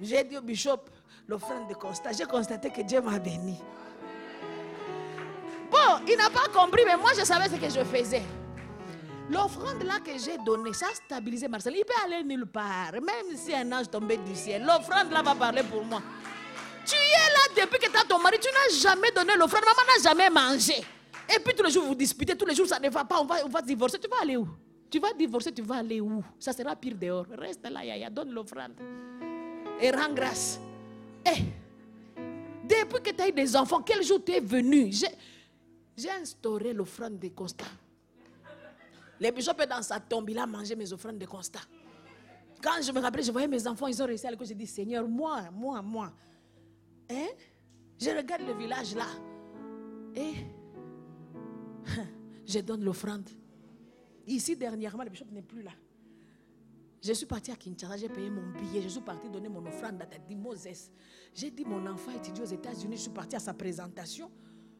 J'ai 0.00 0.22
dit 0.24 0.36
au 0.36 0.42
bishop, 0.42 0.80
l'offrande 1.26 1.68
de 1.68 1.74
constat. 1.74 2.12
J'ai 2.12 2.24
constaté 2.24 2.70
que 2.70 2.82
Dieu 2.82 3.00
m'a 3.00 3.18
béni. 3.18 3.58
Bon, 5.70 6.04
il 6.06 6.16
n'a 6.18 6.28
pas 6.28 6.48
compris, 6.52 6.82
mais 6.84 6.96
moi, 6.96 7.12
je 7.18 7.24
savais 7.24 7.48
ce 7.48 7.56
que 7.56 7.70
je 7.70 7.84
faisais. 7.84 8.22
L'offrande 9.30 9.82
là 9.84 10.00
que 10.00 10.10
j'ai 10.18 10.36
donnée, 10.44 10.72
ça 10.72 10.86
a 10.86 10.94
stabilisé 10.94 11.48
Marcel. 11.48 11.74
Il 11.76 11.84
peut 11.84 11.92
aller 12.04 12.22
nulle 12.24 12.46
part, 12.46 12.92
même 12.92 13.36
si 13.36 13.54
un 13.54 13.70
ange 13.72 13.88
tombait 13.90 14.18
du 14.18 14.34
ciel. 14.34 14.64
L'offrande 14.64 15.10
là 15.10 15.22
va 15.22 15.34
parler 15.34 15.62
pour 15.62 15.84
moi. 15.84 16.02
Tu 16.84 16.94
es 16.96 16.98
là 16.98 17.64
depuis 17.64 17.78
que 17.78 17.90
tu 17.90 17.96
as 17.96 18.04
ton 18.04 18.18
mari, 18.18 18.36
tu 18.40 18.48
n'as 18.48 18.90
jamais 18.90 19.10
donné 19.12 19.34
l'offrande. 19.36 19.62
Maman 19.62 19.82
n'a 19.86 20.02
jamais 20.02 20.30
mangé. 20.30 20.84
Et 21.34 21.40
puis 21.40 21.54
tous 21.54 21.62
les 21.62 21.70
jours 21.70 21.84
vous 21.84 21.94
disputez, 21.94 22.36
tous 22.36 22.46
les 22.46 22.54
jours 22.54 22.66
ça 22.66 22.78
ne 22.78 22.90
va 22.90 23.04
pas, 23.04 23.20
on 23.20 23.24
va, 23.24 23.36
on 23.44 23.48
va 23.48 23.62
divorcer. 23.62 23.98
Tu 23.98 24.08
vas 24.08 24.22
aller 24.22 24.36
où? 24.36 24.48
Tu 24.90 24.98
vas 24.98 25.12
divorcer, 25.14 25.52
tu 25.52 25.62
vas 25.62 25.76
aller 25.76 26.00
où? 26.00 26.22
Ça 26.38 26.52
sera 26.52 26.76
pire 26.76 26.96
dehors. 26.96 27.26
Reste 27.38 27.66
là, 27.70 27.84
Yaya, 27.84 28.10
donne 28.10 28.32
l'offrande. 28.32 28.74
Et 29.80 29.90
rends 29.90 30.12
grâce. 30.12 30.60
Eh, 31.24 31.42
depuis 32.64 33.02
que 33.02 33.10
tu 33.10 33.22
as 33.22 33.28
eu 33.28 33.32
des 33.32 33.56
enfants, 33.56 33.80
quel 33.80 34.02
jour 34.02 34.22
tu 34.24 34.32
es 34.32 34.40
venu? 34.40 34.90
J'ai 35.96 36.10
instauré 36.10 36.72
l'offrande 36.72 37.18
de 37.18 37.28
constat. 37.28 37.64
Le 39.22 39.30
bishop 39.30 39.52
est 39.60 39.68
dans 39.68 39.82
sa 39.82 40.00
tombe, 40.00 40.28
il 40.30 40.38
a 40.38 40.46
mangé 40.46 40.74
mes 40.74 40.92
offrandes 40.92 41.18
de 41.18 41.26
constat. 41.26 41.60
Quand 42.60 42.82
je 42.82 42.90
me 42.90 42.98
rappelais, 42.98 43.22
je 43.22 43.30
voyais 43.30 43.46
mes 43.46 43.64
enfants, 43.68 43.86
ils 43.86 44.02
ont 44.02 44.06
réussi 44.06 44.26
à 44.26 44.32
l'école, 44.32 44.48
je 44.48 44.54
dis 44.54 44.66
Seigneur, 44.66 45.06
moi, 45.06 45.48
moi, 45.52 45.80
moi. 45.80 46.12
Hein? 47.08 47.28
Je 48.00 48.10
regarde 48.10 48.42
le 48.42 48.54
village 48.54 48.96
là. 48.96 49.06
Et 50.16 50.32
je 52.46 52.58
donne 52.58 52.82
l'offrande. 52.82 53.28
Ici, 54.26 54.56
dernièrement, 54.56 55.04
le 55.04 55.10
bishop 55.10 55.26
n'est 55.30 55.42
plus 55.42 55.62
là. 55.62 55.72
Je 57.00 57.12
suis 57.12 57.26
parti 57.26 57.52
à 57.52 57.56
Kinshasa, 57.56 57.96
j'ai 57.98 58.08
payé 58.08 58.28
mon 58.28 58.50
billet, 58.58 58.82
je 58.82 58.88
suis 58.88 59.00
parti 59.00 59.28
donner 59.28 59.48
mon 59.48 59.64
offrande 59.64 60.02
à 60.02 60.18
dit 60.18 60.34
Moses. 60.34 60.90
J'ai 61.32 61.52
dit, 61.52 61.64
mon 61.64 61.86
enfant 61.86 62.10
étudie 62.10 62.40
aux 62.40 62.44
États-Unis, 62.44 62.96
je 62.96 63.02
suis 63.02 63.10
parti 63.10 63.36
à 63.36 63.40
sa 63.40 63.54
présentation. 63.54 64.32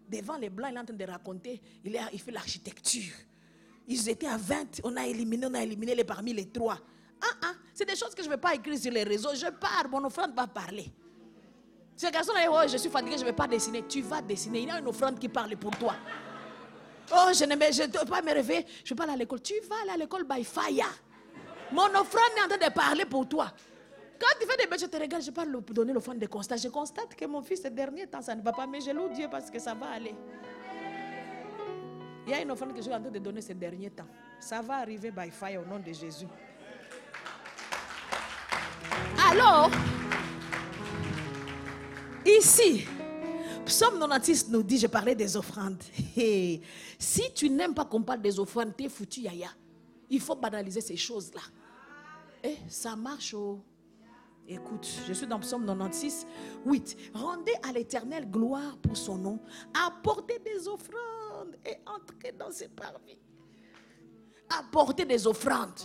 Devant 0.09 0.37
les 0.37 0.51
Blancs, 0.51 0.71
il 0.73 0.77
est 0.77 0.81
en 0.81 0.85
train 0.85 0.97
de 0.97 1.05
raconter, 1.05 1.63
il 1.85 2.21
fait 2.21 2.33
l'architecture. 2.33 3.13
Ils 3.89 4.09
étaient 4.09 4.27
à 4.27 4.37
20, 4.37 4.81
on 4.85 4.97
a 4.97 5.07
éliminé, 5.07 5.47
on 5.47 5.55
a 5.55 5.63
éliminé 5.63 5.95
les 5.95 6.05
parmi 6.05 6.33
les 6.33 6.47
trois. 6.47 6.79
Ah, 7.21 7.37
ah, 7.43 7.53
c'est 7.75 7.85
des 7.85 7.97
choses 7.97 8.15
que 8.15 8.23
je 8.23 8.29
ne 8.29 8.35
vais 8.35 8.41
pas 8.41 8.55
écrire 8.55 8.79
sur 8.79 8.93
les 8.93 9.03
réseaux. 9.05 9.35
Je 9.35 9.47
pars, 9.47 9.89
mon 9.91 10.05
offrande 10.05 10.35
va 10.35 10.47
parler. 10.47 10.93
Ce 11.97 12.07
garçon 12.11 12.33
là, 12.33 12.41
oh, 12.51 12.69
je 12.69 12.77
suis 12.79 12.91
fatigué, 12.91 13.17
je 13.17 13.21
ne 13.21 13.27
vais 13.27 13.33
pas 13.33 13.47
dessiner. 13.47 13.85
Tu 13.87 14.03
vas 14.03 14.23
dessiner. 14.23 14.63
Il 14.63 14.69
y 14.69 14.71
a 14.71 14.79
une 14.79 14.89
offrande 14.89 15.19
qui 15.19 15.29
parle 15.29 15.57
pour 15.57 15.71
toi. 15.73 15.95
Oh, 17.13 17.31
je 17.33 17.45
ne 17.45 17.55
vais 17.55 18.07
pas 18.07 18.23
me 18.23 18.33
réveiller. 18.33 18.67
Je 18.85 18.93
ne 18.93 18.97
vais 18.97 18.97
pas 18.97 19.05
aller 19.05 19.13
à 19.13 19.17
l'école. 19.17 19.43
Tu 19.43 19.55
vas 19.69 19.77
aller 19.83 19.91
à 19.93 19.97
l'école 19.97 20.25
by 20.25 20.43
fire. 20.45 20.87
Mon 21.71 21.87
offrande 21.87 22.33
est 22.39 22.45
en 22.45 22.57
train 22.57 22.69
de 22.69 22.73
parler 22.73 23.05
pour 23.05 23.29
toi. 23.29 23.53
Quand 24.19 24.39
tu 24.41 24.47
fais 24.47 24.57
des 24.57 24.67
bêtises, 24.67 24.87
je 24.87 24.97
te 24.97 25.03
regarde, 25.03 25.23
je 25.23 25.31
parle 25.31 25.61
donner 25.65 25.93
l'offrande 25.93 26.19
de 26.19 26.27
constat. 26.27 26.57
Je 26.57 26.69
constate 26.69 27.15
que 27.15 27.25
mon 27.25 27.43
fils, 27.43 27.63
ces 27.63 27.71
derniers 27.71 28.07
temps, 28.07 28.23
ça 28.23 28.35
ne 28.35 28.43
va 28.43 28.53
pas, 28.53 28.67
mais 28.67 28.81
je 28.81 28.91
loue 28.91 29.09
Dieu 29.09 29.27
parce 29.31 29.51
que 29.51 29.59
ça 29.59 29.75
va 29.75 29.91
aller. 29.91 30.15
Il 32.27 32.31
y 32.31 32.35
a 32.35 32.41
une 32.43 32.51
offrande 32.51 32.71
que 32.71 32.77
je 32.77 32.83
suis 32.83 32.95
en 32.95 33.01
train 33.01 33.11
de 33.11 33.19
donner 33.19 33.41
ces 33.41 33.55
derniers 33.55 33.91
temps. 33.91 34.07
Ça 34.39 34.63
va 34.63 34.77
arriver 34.77 35.11
by 35.11 35.31
fire 35.31 35.61
au 35.61 35.65
nom 35.65 35.79
de 35.79 35.93
Jésus. 35.93 36.27
Alors, 39.31 39.71
ici, 42.25 42.87
Psaume 43.65 43.99
96 43.99 44.49
nous 44.51 44.63
dit, 44.63 44.79
je 44.79 44.87
parlais 44.87 45.15
des 45.15 45.37
offrandes. 45.37 45.83
si 46.99 47.33
tu 47.35 47.51
n'aimes 47.51 47.75
pas 47.75 47.85
qu'on 47.85 48.03
parle 48.03 48.23
des 48.23 48.39
offrandes, 48.39 48.77
t'es 48.77 48.89
foutu, 48.89 49.21
yaya. 49.21 49.49
Il 50.09 50.21
faut 50.21 50.37
banaliser 50.37 50.81
ces 50.81 50.97
choses-là. 50.97 51.41
Et 52.45 52.57
ça 52.69 52.95
marche. 52.95 53.35
Oh. 53.35 53.61
Écoute, 54.47 54.87
je 55.07 55.13
suis 55.13 55.27
dans 55.27 55.39
Psaume 55.41 55.65
96, 55.65 56.27
8. 56.67 56.97
Rendez 57.15 57.55
à 57.63 57.73
l'éternel 57.73 58.31
gloire 58.31 58.77
pour 58.79 58.97
son 58.97 59.17
nom. 59.17 59.41
Apportez 59.87 60.39
des 60.41 60.69
offrandes 60.69 61.22
et 61.65 61.79
entrez 61.87 62.33
dans 62.33 62.51
ses 62.51 62.69
parvis. 62.69 63.19
Apportez 64.59 65.05
des 65.05 65.27
offrandes. 65.27 65.81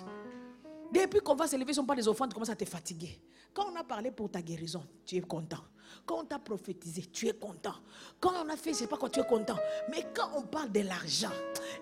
Depuis 0.92 1.20
qu'on 1.20 1.36
va 1.36 1.48
s'élever, 1.48 1.74
si 1.74 1.80
on 1.80 1.86
parle 1.86 2.00
des 2.00 2.08
offrandes, 2.08 2.34
commence 2.34 2.50
à 2.50 2.56
te 2.56 2.66
fatiguer. 2.66 3.20
Quand 3.54 3.72
on 3.72 3.76
a 3.76 3.84
parlé 3.84 4.12
pour 4.12 4.30
ta 4.30 4.42
guérison, 4.42 4.84
tu 5.06 5.16
es 5.16 5.22
content. 5.22 5.64
Quand 6.06 6.20
on 6.20 6.26
t'a 6.26 6.40
prophétisé, 6.40 7.04
tu 7.12 7.28
es 7.28 7.34
content. 7.34 7.76
Quand 8.20 8.34
on 8.44 8.50
a 8.50 8.56
fait, 8.56 8.72
je 8.72 8.76
ne 8.76 8.76
sais 8.82 8.88
pas 8.88 8.98
quand 8.98 9.10
tu 9.10 9.20
es 9.20 9.26
content. 9.26 9.58
Mais 9.90 10.06
quand 10.14 10.30
on 10.36 10.44
parle 10.44 10.72
de 10.72 10.82
l'argent, 10.82 11.32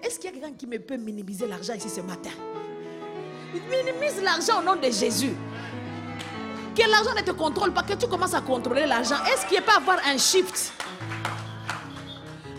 est-ce 0.01 0.19
qu'il 0.19 0.26
y 0.26 0.28
a 0.30 0.39
quelqu'un 0.39 0.53
qui 0.53 0.67
me 0.67 0.80
peut 0.80 0.97
minimiser 0.97 1.47
l'argent 1.47 1.73
ici 1.73 1.89
ce 1.89 2.01
matin? 2.01 2.32
Minimise 3.53 4.21
l'argent 4.21 4.59
au 4.59 4.63
nom 4.63 4.76
de 4.76 4.89
Jésus. 4.91 5.36
Que 6.76 6.89
l'argent 6.89 7.13
ne 7.15 7.21
te 7.21 7.32
contrôle 7.32 7.73
pas, 7.73 7.84
que 7.84 7.93
tu 7.93 8.07
commences 8.07 8.34
à 8.34 8.41
contrôler 8.41 8.86
l'argent. 8.86 9.23
Est-ce 9.26 9.45
qu'il 9.45 9.57
n'y 9.57 9.59
a 9.59 9.61
pas 9.61 9.78
avoir 9.78 9.97
un 10.05 10.17
shift? 10.17 10.73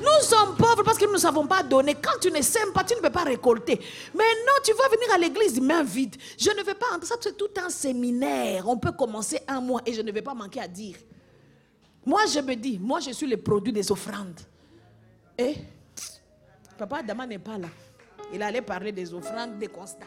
Nous 0.07 0.25
sommes 0.25 0.57
pauvres 0.57 0.83
parce 0.85 0.99
que 0.99 1.05
nous 1.05 1.13
ne 1.15 1.19
savons 1.19 1.47
pas 1.47 1.63
donner. 1.63 1.95
Quand 1.95 2.19
tu 2.21 2.31
ne 2.31 2.41
sèmes 2.41 2.73
pas, 2.73 2.85
tu 2.85 2.95
ne 2.95 3.01
peux 3.01 3.11
pas 3.11 3.25
récolter. 3.25 3.81
Mais 4.15 4.25
non, 4.47 4.53
tu 4.65 4.73
vas 4.73 4.89
venir 4.89 5.13
à 5.15 5.19
l'église 5.19 5.61
main 5.61 5.83
vide. 5.83 6.17
Je 6.39 6.51
ne 6.51 6.63
vais 6.63 6.75
pas. 6.75 6.87
Ça, 7.03 7.17
c'est 7.21 7.37
tout 7.37 7.51
un 7.65 7.69
séminaire. 7.69 8.69
On 8.69 8.79
peut 8.79 8.93
commencer 8.93 9.41
un 9.49 9.61
mois 9.61 9.83
et 9.85 9.93
je 9.93 10.03
ne 10.03 10.13
vais 10.13 10.23
pas 10.23 10.35
manquer 10.35 10.61
à 10.61 10.69
dire. 10.69 10.97
Moi, 12.05 12.23
je 12.33 12.39
me 12.41 12.55
dis, 12.55 12.79
moi, 12.79 13.01
je 13.01 13.11
suis 13.11 13.27
le 13.27 13.37
produit 13.37 13.73
des 13.73 13.91
offrandes. 13.91 14.41
Et 15.37 15.57
papa 16.79 16.99
Adama 16.99 17.27
n'est 17.27 17.39
pas 17.39 17.59
là. 17.59 17.69
Il 18.33 18.43
allait 18.43 18.63
parler 18.63 18.93
des 18.93 19.13
offrandes, 19.13 19.59
des 19.59 19.69
constats. 19.69 20.07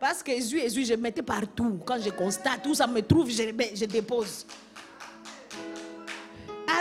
Parce 0.00 0.22
que 0.22 0.32
Jésus, 0.32 0.58
Jésus, 0.58 0.84
je 0.86 0.94
mettais 0.94 1.22
partout. 1.22 1.78
Quand 1.84 2.00
je 2.00 2.10
constate, 2.10 2.62
tout 2.62 2.74
ça 2.74 2.86
me 2.86 3.00
trouve, 3.02 3.30
je, 3.30 3.42
je 3.74 3.84
dépose. 3.84 4.46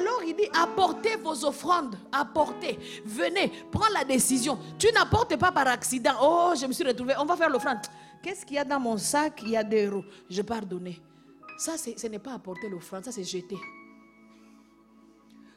Alors 0.01 0.23
il 0.25 0.35
dit, 0.35 0.49
apportez 0.53 1.15
vos 1.17 1.45
offrandes, 1.45 1.95
apportez, 2.11 2.79
venez, 3.05 3.51
prends 3.71 3.89
la 3.93 4.03
décision. 4.03 4.57
Tu 4.79 4.91
n'apportes 4.91 5.37
pas 5.37 5.51
par 5.51 5.67
accident. 5.67 6.13
Oh, 6.21 6.53
je 6.59 6.65
me 6.65 6.73
suis 6.73 6.83
retrouvé, 6.83 7.13
on 7.19 7.25
va 7.25 7.37
faire 7.37 7.49
l'offrande. 7.49 7.77
Qu'est-ce 8.23 8.43
qu'il 8.45 8.55
y 8.55 8.59
a 8.59 8.65
dans 8.65 8.79
mon 8.79 8.97
sac? 8.97 9.41
Il 9.43 9.51
y 9.51 9.57
a 9.57 9.63
deux 9.63 9.87
euros. 9.87 10.03
Je 10.29 10.41
pardonne. 10.41 10.93
Ça, 11.57 11.73
ce 11.77 12.07
n'est 12.07 12.19
pas 12.19 12.33
apporter 12.33 12.67
l'offrande, 12.67 13.05
ça 13.05 13.11
c'est 13.11 13.23
jeter. 13.23 13.57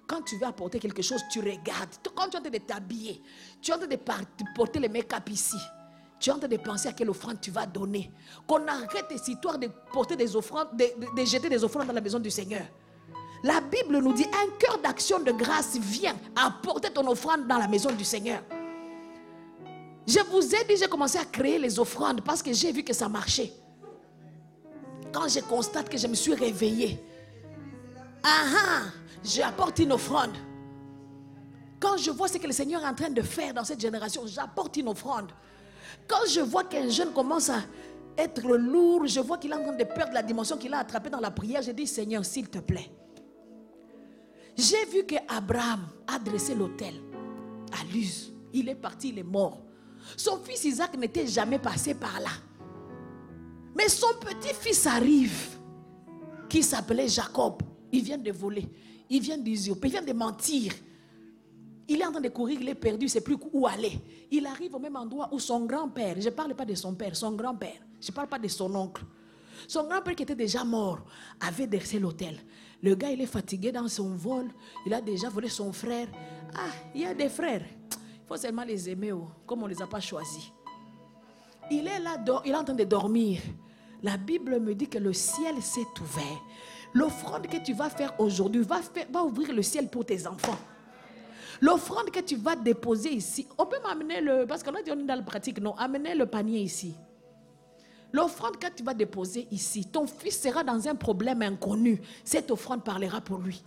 Quand 0.07 0.21
tu 0.21 0.37
veux 0.37 0.47
apporter 0.47 0.79
quelque 0.79 1.01
chose, 1.01 1.23
tu 1.31 1.41
regardes. 1.41 1.97
Quand 2.15 2.29
tu 2.29 2.37
es 2.37 2.39
en 2.39 2.43
train 2.43 2.51
de 2.51 2.59
t'habiller, 2.59 3.23
tu 3.63 3.71
es 3.71 3.75
en 3.75 3.79
train 3.79 3.87
de 3.87 3.99
porter 4.55 4.79
le 4.79 4.91
make-up 4.91 5.27
ici. 5.31 5.57
Tu 6.21 6.29
es 6.29 6.33
en 6.35 6.39
train 6.39 6.49
de 6.49 6.57
penser 6.59 6.89
à 6.89 6.93
quelle 6.93 7.09
offrande 7.09 7.41
tu 7.41 7.51
vas 7.51 7.65
donner. 7.65 8.11
Qu'on 8.47 8.67
arrête 8.67 9.07
cette 9.11 9.29
histoire 9.29 9.59
de 9.59 9.69
porter 9.93 10.17
des 10.17 10.37
offrandes, 10.37 10.69
de, 10.77 11.25
jeter 11.25 11.49
des 11.49 11.65
offrandes 11.65 11.87
dans 11.87 11.95
la 11.95 12.03
maison 12.03 12.19
du 12.19 12.31
Seigneur. 12.31 12.67
La 13.45 13.61
Bible 13.61 13.99
nous 13.99 14.15
dit 14.15 14.25
un 14.25 14.51
cœur 14.59 14.79
d'action 14.79 15.21
de 15.21 15.31
grâce 15.31 15.77
vient 15.77 16.17
apporter 16.35 16.91
ton 16.91 17.07
offrande 17.07 17.47
dans 17.47 17.59
la 17.59 17.69
maison 17.69 17.93
du 17.93 18.03
Seigneur. 18.03 18.43
Je 20.07 20.19
vous 20.31 20.55
ai 20.55 20.65
dit, 20.65 20.79
j'ai 20.79 20.89
commencé 20.89 21.19
à 21.19 21.27
créer 21.27 21.59
les 21.59 21.79
offrandes 21.79 22.23
parce 22.23 22.43
que 22.43 22.55
j'ai 22.55 22.73
vu 22.73 22.83
que 22.83 22.95
ça 22.95 23.07
marchait. 23.07 23.53
Quand 25.13 25.29
je 25.29 25.41
constate 25.41 25.91
que 25.91 25.99
je 25.99 26.07
me 26.07 26.15
suis 26.15 26.33
réveillée, 26.33 26.99
ah 28.23 28.45
ah, 28.57 28.83
j'apporte 29.23 29.79
une 29.79 29.93
offrande. 29.93 30.33
Quand 31.79 31.99
je 31.99 32.11
vois 32.11 32.29
ce 32.29 32.39
que 32.39 32.47
le 32.47 32.53
Seigneur 32.55 32.83
est 32.83 32.89
en 32.89 32.95
train 32.95 33.11
de 33.11 33.21
faire 33.21 33.53
dans 33.53 33.65
cette 33.65 33.81
génération, 33.81 34.27
j'apporte 34.27 34.75
une 34.79 34.89
offrande. 34.89 35.31
Quand 36.09 36.27
je 36.31 36.41
vois 36.41 36.65
qu'un 36.65 36.89
jeune 36.89 37.13
commence 37.13 37.51
à 37.51 37.61
être 38.17 38.41
lourd, 38.57 39.07
je 39.07 39.21
vois 39.21 39.37
qu'il 39.37 39.51
est 39.51 39.55
en 39.55 39.63
train 39.63 39.77
de 39.77 39.85
perdre 39.85 40.15
la 40.15 40.23
dimension 40.23 40.57
qu'il 40.57 40.73
a 40.73 40.79
attrapée 40.79 41.11
dans 41.11 41.21
la 41.21 41.31
prière, 41.31 41.61
je 41.61 41.73
dis 41.73 41.87
Seigneur, 41.87 42.25
s'il 42.25 42.49
te 42.49 42.59
plaît. 42.59 42.91
J'ai 44.57 44.85
vu 44.87 45.05
que 45.05 45.17
Abraham 45.29 45.81
a 46.07 46.19
dressé 46.19 46.55
l'autel 46.55 46.95
à 47.73 47.85
Luz. 47.93 48.33
Il 48.53 48.69
est 48.69 48.75
parti, 48.75 49.09
il 49.09 49.19
est 49.19 49.25
mort. 49.25 49.61
Son 50.17 50.39
fils 50.39 50.65
Isaac 50.65 50.97
n'était 50.97 51.27
jamais 51.27 51.59
passé 51.59 51.95
par 51.95 52.21
là. 52.21 52.31
Mais 53.77 53.89
son 53.89 54.15
petit-fils 54.21 54.87
arrive, 54.87 55.59
qui 56.49 56.63
s'appelait 56.63 57.09
Jacob. 57.09 57.63
Il 57.91 58.03
vient 58.03 58.19
de 58.19 58.31
voler, 58.31 58.69
il 59.11 59.21
vient 59.21 59.39
d'usurper, 59.39 59.89
il 59.89 59.91
vient 59.91 60.03
de 60.03 60.13
mentir. 60.13 60.73
Il 61.89 62.01
est 62.01 62.07
en 62.07 62.13
train 62.13 62.21
de 62.21 62.29
courir, 62.29 62.61
il 62.61 62.69
est 62.69 62.75
perdu, 62.75 63.03
il 63.03 63.09
ne 63.09 63.11
sait 63.11 63.21
plus 63.21 63.37
où 63.53 63.67
aller. 63.67 64.01
Il 64.31 64.47
arrive 64.47 64.75
au 64.75 64.79
même 64.79 64.97
endroit 64.97 65.29
où 65.33 65.39
son 65.39 65.67
grand-père, 65.67 66.17
je 66.19 66.29
ne 66.29 66.35
parle 66.35 66.55
pas 66.55 66.65
de 66.65 66.75
son 66.75 66.95
père, 66.95 67.15
son 67.17 67.33
grand-père, 67.33 67.81
je 68.01 68.11
ne 68.11 68.15
parle 68.15 68.29
pas 68.29 68.39
de 68.39 68.49
son 68.49 68.75
oncle. 68.75 69.03
Son 69.67 69.85
grand-père 69.87 70.15
qui 70.15 70.23
était 70.23 70.35
déjà 70.35 70.65
mort 70.65 71.01
avait 71.41 71.67
dressé 71.67 71.99
l'hôtel. 71.99 72.39
Le 72.85 72.95
gars, 72.95 73.11
il 73.11 73.21
est 73.23 73.27
fatigué 73.27 73.73
dans 73.73 73.89
son 73.89 74.11
vol. 74.11 74.45
Il 74.85 74.93
a 74.93 75.01
déjà 75.01 75.31
volé 75.31 75.49
son 75.49 75.73
frère. 75.73 76.07
Ah, 76.55 76.69
il 76.95 77.01
y 77.01 77.07
a 77.07 77.15
des 77.15 77.31
frères. 77.31 77.63
Il 77.91 78.29
faut 78.29 78.37
seulement 78.37 78.63
les 78.63 78.91
aimer, 78.91 79.11
oh, 79.11 79.27
comme 79.47 79.63
on 79.63 79.67
ne 79.67 79.73
les 79.73 79.81
a 79.81 79.87
pas 79.87 80.01
choisis. 80.01 80.53
Il 81.71 81.87
est 81.87 81.99
là, 81.99 82.23
il 82.45 82.53
est 82.53 82.55
en 82.55 82.63
train 82.63 82.75
de 82.75 82.85
dormir. 82.85 83.41
La 84.03 84.19
Bible 84.19 84.61
me 84.61 84.75
dit 84.75 84.87
que 84.87 84.99
le 84.99 85.15
ciel 85.15 85.63
s'est 85.63 85.81
ouvert. 85.99 86.43
L'offrande 86.93 87.47
que 87.47 87.57
tu 87.57 87.73
vas 87.73 87.89
faire 87.89 88.13
aujourd'hui 88.21 88.61
va, 88.61 88.81
va 89.11 89.25
ouvrir 89.25 89.55
le 89.55 89.63
ciel 89.63 89.89
pour 89.89 90.05
tes 90.05 90.27
enfants. 90.27 90.59
L'offrande 91.63 92.11
que 92.11 92.21
tu 92.21 92.37
vas 92.37 92.55
déposer 92.55 93.15
ici, 93.15 93.49
on 93.57 93.65
peut 93.65 93.81
m'amener 93.83 94.21
le, 94.21 94.45
parce 94.45 94.63
qu'on 94.63 94.75
a 94.75 94.83
dit 94.83 94.91
on 94.93 95.01
est 95.01 95.05
dans 95.05 95.15
la 95.17 95.23
pratique, 95.23 95.59
non, 95.59 95.75
amener 95.77 96.15
le 96.15 96.27
panier 96.27 96.61
ici. 96.61 96.95
L'offrande 98.15 98.59
que 98.59 98.69
tu 98.69 98.85
vas 98.85 98.95
déposer 98.95 99.49
ici, 99.51 99.87
ton 99.87 100.07
fils 100.07 100.41
sera 100.41 100.63
dans 100.63 100.87
un 100.87 100.95
problème 100.95 101.43
inconnu. 101.43 102.01
Cette 102.23 102.49
offrande 102.53 102.85
parlera 102.85 103.21
pour 103.21 103.39
lui. 103.39 103.61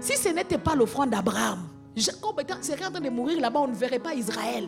Si 0.00 0.16
ce 0.16 0.30
n'était 0.30 0.58
pas 0.58 0.74
l'offrande 0.74 1.10
d'Abraham, 1.10 1.68
Jacob 1.94 2.42
serait 2.62 2.86
en 2.86 2.90
train 2.90 3.00
de 3.00 3.10
mourir 3.10 3.40
là-bas, 3.40 3.60
on 3.60 3.68
ne 3.68 3.74
verrait 3.74 4.00
pas 4.00 4.12
Israël 4.12 4.66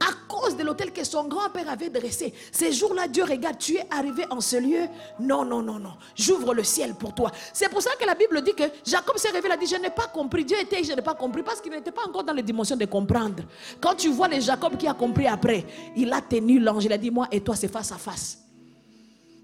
à 0.00 0.12
cause 0.28 0.56
de 0.56 0.62
l'hôtel 0.62 0.92
que 0.92 1.04
son 1.04 1.24
grand-père 1.26 1.68
avait 1.68 1.90
dressé. 1.90 2.32
Ces 2.52 2.72
jours-là, 2.72 3.08
Dieu 3.08 3.24
regarde, 3.24 3.58
tu 3.58 3.76
es 3.76 3.86
arrivé 3.90 4.24
en 4.30 4.40
ce 4.40 4.56
lieu. 4.56 4.86
Non, 5.20 5.44
non, 5.44 5.62
non, 5.62 5.78
non. 5.78 5.94
J'ouvre 6.14 6.54
le 6.54 6.64
ciel 6.64 6.94
pour 6.94 7.14
toi. 7.14 7.32
C'est 7.52 7.68
pour 7.68 7.82
ça 7.82 7.90
que 7.98 8.06
la 8.06 8.14
Bible 8.14 8.42
dit 8.42 8.54
que 8.54 8.64
Jacob 8.84 9.16
s'est 9.16 9.28
réveillé, 9.28 9.48
il 9.48 9.52
a 9.52 9.56
dit, 9.56 9.66
je 9.66 9.76
n'ai 9.76 9.90
pas 9.90 10.06
compris. 10.06 10.44
Dieu 10.44 10.58
était, 10.60 10.82
je 10.84 10.92
n'ai 10.92 11.02
pas 11.02 11.14
compris 11.14 11.42
parce 11.42 11.60
qu'il 11.60 11.72
n'était 11.72 11.92
pas 11.92 12.06
encore 12.06 12.24
dans 12.24 12.32
les 12.32 12.42
dimensions 12.42 12.76
de 12.76 12.84
comprendre. 12.84 13.44
Quand 13.80 13.94
tu 13.94 14.08
vois 14.08 14.28
le 14.28 14.40
Jacob 14.40 14.76
qui 14.76 14.86
a 14.86 14.94
compris 14.94 15.26
après, 15.26 15.64
il 15.96 16.12
a 16.12 16.20
tenu 16.20 16.58
l'ange, 16.60 16.84
il 16.84 16.92
a 16.92 16.98
dit, 16.98 17.10
moi 17.10 17.28
et 17.30 17.40
toi, 17.40 17.56
c'est 17.56 17.68
face 17.68 17.92
à 17.92 17.96
face. 17.96 18.38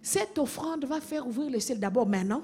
Cette 0.02 0.38
offrande 0.38 0.84
va 0.84 1.00
faire 1.00 1.26
ouvrir 1.26 1.50
le 1.50 1.60
ciel 1.60 1.80
d'abord 1.80 2.06
maintenant. 2.06 2.42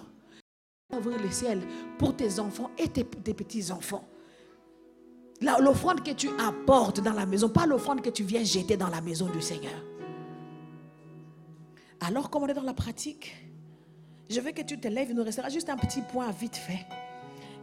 Ouvrir 0.96 1.18
le 1.22 1.30
ciel 1.30 1.62
pour 1.98 2.16
tes 2.16 2.40
enfants 2.40 2.70
et 2.76 2.88
tes 2.88 3.04
petits-enfants 3.04 4.04
l'offrande 5.41 6.03
que 6.03 6.12
tu 6.12 6.28
apportes 6.38 7.01
dans 7.01 7.12
la 7.12 7.26
maison, 7.26 7.49
pas 7.49 7.66
l'offrande 7.66 8.03
que 8.03 8.11
tu 8.11 8.22
viens 8.22 8.45
jeter 8.45 8.76
dans 8.76 8.88
la 8.88 9.01
maison 9.01 9.26
du 9.26 9.41
Seigneur. 9.41 9.84
Alors, 12.01 12.30
comme 12.30 12.45
on 12.45 12.49
est 12.49 12.55
dans 12.55 12.62
la 12.62 12.74
pratique, 12.74 13.34
je 14.28 14.41
veux 14.41 14.53
que 14.53 14.62
tu 14.62 14.78
te 14.78 14.88
lèves. 14.88 15.11
Il 15.11 15.16
nous 15.16 15.24
restera 15.24 15.49
juste 15.49 15.68
un 15.68 15.76
petit 15.76 16.03
point 16.03 16.30
vite 16.30 16.57
fait. 16.57 16.86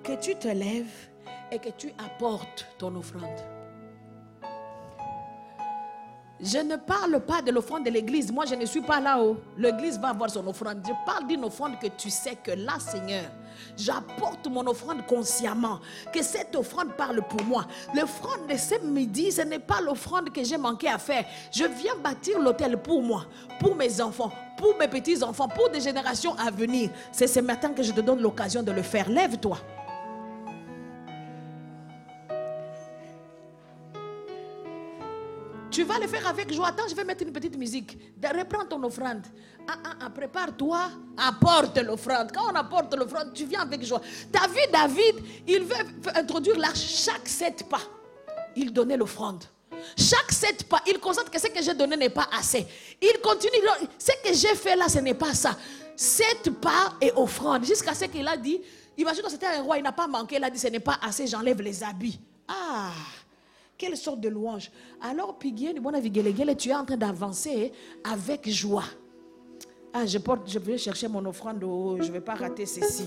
Que 0.03 0.19
tu 0.19 0.35
te 0.35 0.47
lèves 0.47 1.09
et 1.51 1.59
que 1.59 1.69
tu 1.69 1.91
apportes 1.97 2.67
ton 2.77 2.95
offrande. 2.95 3.56
Je 6.39 6.59
ne 6.59 6.75
parle 6.75 7.19
pas 7.21 7.41
de 7.41 7.51
l'offrande 7.51 7.85
de 7.85 7.89
l'église. 7.89 8.31
Moi, 8.31 8.45
je 8.45 8.53
ne 8.53 8.65
suis 8.65 8.81
pas 8.81 8.99
là-haut. 8.99 9.37
L'église 9.57 9.99
va 9.99 10.09
avoir 10.09 10.29
son 10.29 10.45
offrande. 10.47 10.83
Je 10.85 10.93
parle 11.05 11.25
d'une 11.27 11.43
offrande 11.43 11.79
que 11.79 11.87
tu 11.87 12.11
sais 12.11 12.35
que 12.35 12.51
là, 12.51 12.73
Seigneur, 12.79 13.23
j'apporte 13.75 14.45
mon 14.47 14.65
offrande 14.67 15.03
consciemment. 15.07 15.79
Que 16.13 16.21
cette 16.21 16.55
offrande 16.55 16.93
parle 16.95 17.21
pour 17.27 17.43
moi. 17.43 17.65
L'offrande 17.95 18.47
de 18.47 18.55
ce 18.55 18.79
midi, 18.85 19.31
ce 19.31 19.41
n'est 19.41 19.57
pas 19.57 19.81
l'offrande 19.81 20.29
que 20.31 20.43
j'ai 20.43 20.57
manqué 20.57 20.87
à 20.89 20.99
faire. 20.99 21.25
Je 21.51 21.63
viens 21.63 21.95
bâtir 21.95 22.39
l'hôtel 22.39 22.77
pour 22.77 23.01
moi, 23.01 23.25
pour 23.59 23.75
mes 23.75 23.99
enfants, 23.99 24.31
pour 24.57 24.77
mes 24.77 24.87
petits-enfants, 24.87 25.47
pour 25.47 25.69
des 25.69 25.81
générations 25.81 26.35
à 26.37 26.51
venir. 26.51 26.91
C'est 27.11 27.27
ce 27.27 27.39
matin 27.39 27.69
que 27.69 27.81
je 27.81 27.91
te 27.91 28.01
donne 28.01 28.21
l'occasion 28.21 28.61
de 28.61 28.71
le 28.71 28.83
faire. 28.83 29.09
Lève-toi. 29.09 29.57
Tu 35.77 35.83
vas 35.83 35.99
le 35.99 36.07
faire 36.07 36.25
avec 36.25 36.51
joie. 36.51 36.69
Attends, 36.69 36.87
je 36.89 36.95
vais 36.95 37.03
mettre 37.03 37.21
une 37.21 37.31
petite 37.31 37.55
musique. 37.55 37.95
Reprends 38.35 38.65
ton 38.65 38.83
offrande. 38.83 39.21
Ah, 39.67 39.75
ah, 39.85 39.93
ah, 40.01 40.09
prépare-toi, 40.09 40.89
apporte 41.15 41.77
l'offrande. 41.77 42.31
Quand 42.33 42.51
on 42.51 42.55
apporte 42.55 42.95
l'offrande, 42.95 43.31
tu 43.31 43.45
viens 43.45 43.61
avec 43.61 43.85
joie. 43.85 44.01
T'as 44.31 44.47
vu 44.47 44.57
David, 44.73 45.23
il 45.47 45.65
veut 45.65 45.75
introduire 46.15 46.57
l'arche 46.57 46.79
chaque 46.79 47.27
sept 47.27 47.69
pas. 47.69 47.81
Il 48.55 48.73
donnait 48.73 48.97
l'offrande. 48.97 49.43
Chaque 49.95 50.31
sept 50.31 50.63
pas, 50.63 50.81
il 50.87 50.97
constate 50.97 51.29
que 51.29 51.39
ce 51.39 51.45
que 51.45 51.61
j'ai 51.61 51.75
donné 51.75 51.95
n'est 51.95 52.09
pas 52.09 52.27
assez. 52.35 52.65
Il 52.99 53.21
continue, 53.21 53.61
ce 53.99 54.13
que 54.27 54.33
j'ai 54.33 54.55
fait 54.55 54.75
là, 54.75 54.89
ce 54.89 54.97
n'est 54.97 55.13
pas 55.13 55.35
ça. 55.35 55.55
Sept 55.95 56.49
pas 56.59 56.95
et 56.99 57.11
offrande. 57.15 57.63
Jusqu'à 57.65 57.93
ce 57.93 58.05
qu'il 58.05 58.27
a 58.27 58.35
dit, 58.35 58.59
imagine 58.97 59.21
que 59.21 59.29
c'était 59.29 59.45
un 59.45 59.61
roi, 59.61 59.77
il 59.77 59.83
n'a 59.83 59.91
pas 59.91 60.07
manqué, 60.07 60.37
il 60.37 60.43
a 60.43 60.49
dit, 60.49 60.57
ce 60.57 60.69
n'est 60.69 60.79
pas 60.79 60.97
assez, 61.03 61.27
j'enlève 61.27 61.61
les 61.61 61.83
habits. 61.83 62.19
Ah 62.47 62.89
quelle 63.77 63.95
sorte 63.95 64.19
de 64.19 64.29
louange. 64.29 64.71
Alors, 65.01 65.37
Piguien, 65.37 65.73
tu 66.57 66.69
es 66.69 66.75
en 66.75 66.85
train 66.85 66.97
d'avancer 66.97 67.71
avec 68.03 68.49
joie. 68.49 68.85
Ah, 69.93 70.05
je, 70.05 70.17
porte, 70.17 70.49
je 70.49 70.59
vais 70.59 70.77
chercher 70.77 71.07
mon 71.07 71.23
offrande. 71.25 71.63
Oh, 71.63 71.97
je 71.99 72.07
ne 72.07 72.13
vais 72.13 72.21
pas 72.21 72.35
rater 72.35 72.65
ceci. 72.65 73.05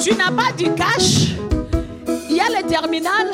Tu 0.00 0.14
n'as 0.16 0.32
pas 0.32 0.52
du 0.56 0.72
cash. 0.74 1.34
Il 2.28 2.36
y 2.36 2.40
a 2.40 2.48
le 2.48 2.66
terminal. 2.66 3.32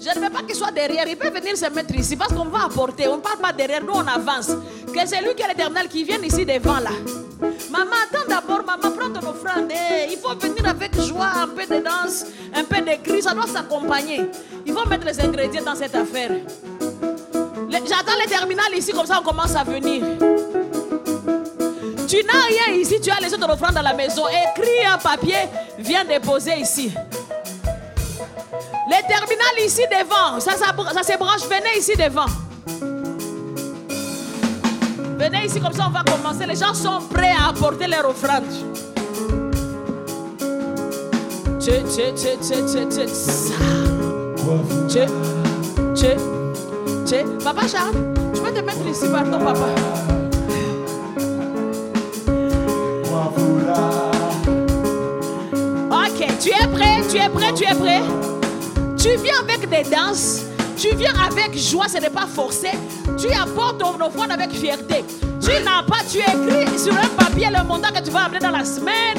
Je 0.00 0.18
ne 0.18 0.24
veux 0.24 0.30
pas 0.30 0.42
qu'il 0.42 0.54
soit 0.54 0.70
derrière. 0.70 1.06
Il 1.06 1.16
peut 1.16 1.30
venir 1.30 1.56
se 1.56 1.68
mettre 1.72 1.94
ici 1.94 2.16
parce 2.16 2.32
qu'on 2.32 2.44
va 2.44 2.64
apporter. 2.64 3.06
On 3.08 3.16
ne 3.16 3.22
parle 3.22 3.38
pas 3.38 3.52
derrière. 3.52 3.82
Nous, 3.82 3.92
on 3.92 4.06
avance. 4.06 4.50
Que 4.92 5.06
c'est 5.06 5.20
lui 5.22 5.34
qui 5.36 5.42
est 5.42 5.48
l'éternel 5.48 5.88
qui 5.88 6.04
vienne 6.04 6.24
ici 6.24 6.44
devant 6.44 6.78
là. 6.80 6.90
Maman, 7.70 7.96
attends 8.04 8.28
d'abord. 8.28 8.64
Maman, 8.66 8.94
prends 8.96 9.10
ton 9.10 9.28
offrande. 9.28 9.70
Eh, 9.70 10.12
il 10.12 10.18
faut 10.18 10.34
venir 10.34 10.68
avec 10.68 11.00
joie, 11.00 11.30
un 11.36 11.48
peu 11.48 11.64
de 11.64 11.80
danse, 11.80 12.26
un 12.54 12.64
peu 12.64 12.80
de 12.80 13.02
cri. 13.02 13.22
Ça 13.22 13.32
doit 13.32 13.46
s'accompagner. 13.46 14.22
Il 14.66 14.72
faut 14.72 14.86
mettre 14.88 15.06
les 15.06 15.20
ingrédients 15.20 15.62
dans 15.64 15.76
cette 15.76 15.94
affaire. 15.94 16.32
J'attends 17.70 18.18
le 18.22 18.28
terminal 18.28 18.66
ici. 18.76 18.92
Comme 18.92 19.06
ça, 19.06 19.20
on 19.20 19.24
commence 19.24 19.54
à 19.54 19.62
venir. 19.62 20.02
Tu 22.08 22.24
n'as 22.24 22.46
rien 22.46 22.74
ici. 22.74 23.00
Tu 23.00 23.10
as 23.10 23.20
laissé 23.20 23.38
ton 23.38 23.48
offrande 23.48 23.74
dans 23.74 23.82
la 23.82 23.94
maison. 23.94 24.24
Écris 24.26 24.84
un 24.92 24.98
papier. 24.98 25.36
Viens 25.78 26.04
déposer 26.04 26.56
ici. 26.58 26.92
Les 28.90 29.06
terminales 29.06 29.64
ici 29.64 29.82
devant, 29.88 30.40
ça, 30.40 30.52
ça, 30.56 30.74
ça 30.92 31.02
se 31.04 31.16
branche. 31.16 31.42
Venez 31.42 31.78
ici 31.78 31.92
devant. 31.96 32.26
Venez 35.20 35.44
ici, 35.44 35.60
comme 35.60 35.74
ça 35.74 35.86
on 35.86 35.90
va 35.90 36.02
commencer. 36.02 36.46
Les 36.46 36.56
gens 36.56 36.72
sont 36.72 36.98
prêts 37.12 37.34
à 37.38 37.50
apporter 37.50 37.86
leur 37.86 38.08
offrande. 38.08 38.44
Tché, 41.60 41.84
tché, 41.84 42.14
tché, 42.14 42.38
tché, 42.40 43.06
ça. 43.06 43.52
Tché, 44.88 45.04
tché, 45.94 46.16
tché. 47.04 47.24
Papa 47.44 47.68
Charles, 47.68 47.96
tu 48.32 48.40
peux 48.40 48.50
te 48.50 48.60
mettre 48.64 48.86
ici, 48.90 49.08
pardon, 49.12 49.38
papa. 49.44 49.66
Ok, 55.90 56.26
tu 56.40 56.48
es 56.48 56.66
prêt, 56.68 57.02
tu 57.10 57.18
es 57.18 57.28
prêt, 57.28 57.52
tu 57.52 57.64
es 57.64 57.74
prêt. 57.74 58.00
Tu 58.96 59.08
viens 59.22 59.40
avec 59.42 59.68
des 59.68 59.84
danses, 59.90 60.44
tu 60.80 60.96
viens 60.96 61.12
avec 61.14 61.56
joie, 61.58 61.88
ce 61.88 61.98
n'est 61.98 62.10
pas 62.10 62.26
forcé. 62.26 62.70
Tu 63.18 63.28
apportes 63.32 63.78
ton 63.78 64.00
offrande 64.00 64.30
avec 64.30 64.50
fierté. 64.50 65.04
Tu 65.40 65.50
n'as 65.62 65.82
pas, 65.82 66.02
tu 66.10 66.18
écris 66.18 66.78
sur 66.78 66.94
un 66.94 67.08
papier 67.18 67.48
le 67.50 67.62
montant 67.64 67.90
que 67.90 68.02
tu 68.02 68.10
vas 68.10 68.24
amener 68.24 68.38
dans 68.38 68.50
la 68.50 68.64
semaine. 68.64 69.18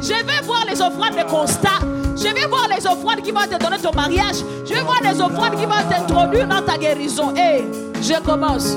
Je 0.00 0.24
vais 0.24 0.40
voir 0.44 0.64
les 0.66 0.80
offrandes 0.80 1.16
de 1.16 1.30
constat. 1.30 1.80
Je 2.16 2.32
vais 2.32 2.46
voir 2.46 2.66
les 2.74 2.86
offrandes 2.86 3.20
qui 3.22 3.30
vont 3.30 3.42
te 3.42 3.62
donner 3.62 3.78
ton 3.78 3.92
mariage. 3.92 4.36
Je 4.64 4.72
vais 4.72 4.80
voir 4.80 5.02
les 5.02 5.20
offrandes 5.20 5.58
qui 5.58 5.66
vont 5.66 5.90
t'introduire 5.90 6.48
dans 6.48 6.62
ta 6.62 6.78
guérison. 6.78 7.34
Et 7.36 7.62
je 8.00 8.18
commence. 8.22 8.76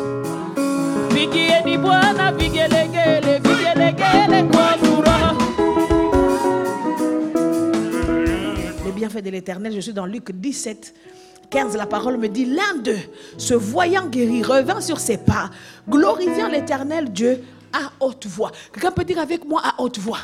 Les 8.86 8.92
bienfaits 8.92 9.24
de 9.24 9.30
l'éternel, 9.30 9.74
je 9.74 9.80
suis 9.80 9.94
dans 9.94 10.06
Luc 10.06 10.32
17. 10.34 10.94
15, 11.50 11.76
la 11.76 11.86
parole 11.86 12.18
me 12.18 12.28
dit, 12.28 12.46
l'un 12.46 12.78
d'eux, 12.82 13.00
se 13.38 13.54
voyant 13.54 14.06
guéri, 14.06 14.44
revint 14.44 14.82
sur 14.82 15.00
ses 15.00 15.18
pas, 15.18 15.50
glorifiant 15.88 16.48
l'éternel 16.48 17.12
Dieu 17.12 17.44
à 17.74 17.92
haute 18.00 18.28
voix. 18.28 18.52
Quelqu'un 18.72 18.92
peut 18.92 19.04
dire 19.04 19.20
avec 19.20 19.46
moi 19.46 19.62
à 19.64 19.82
haute 19.82 20.00
voix? 20.00 20.20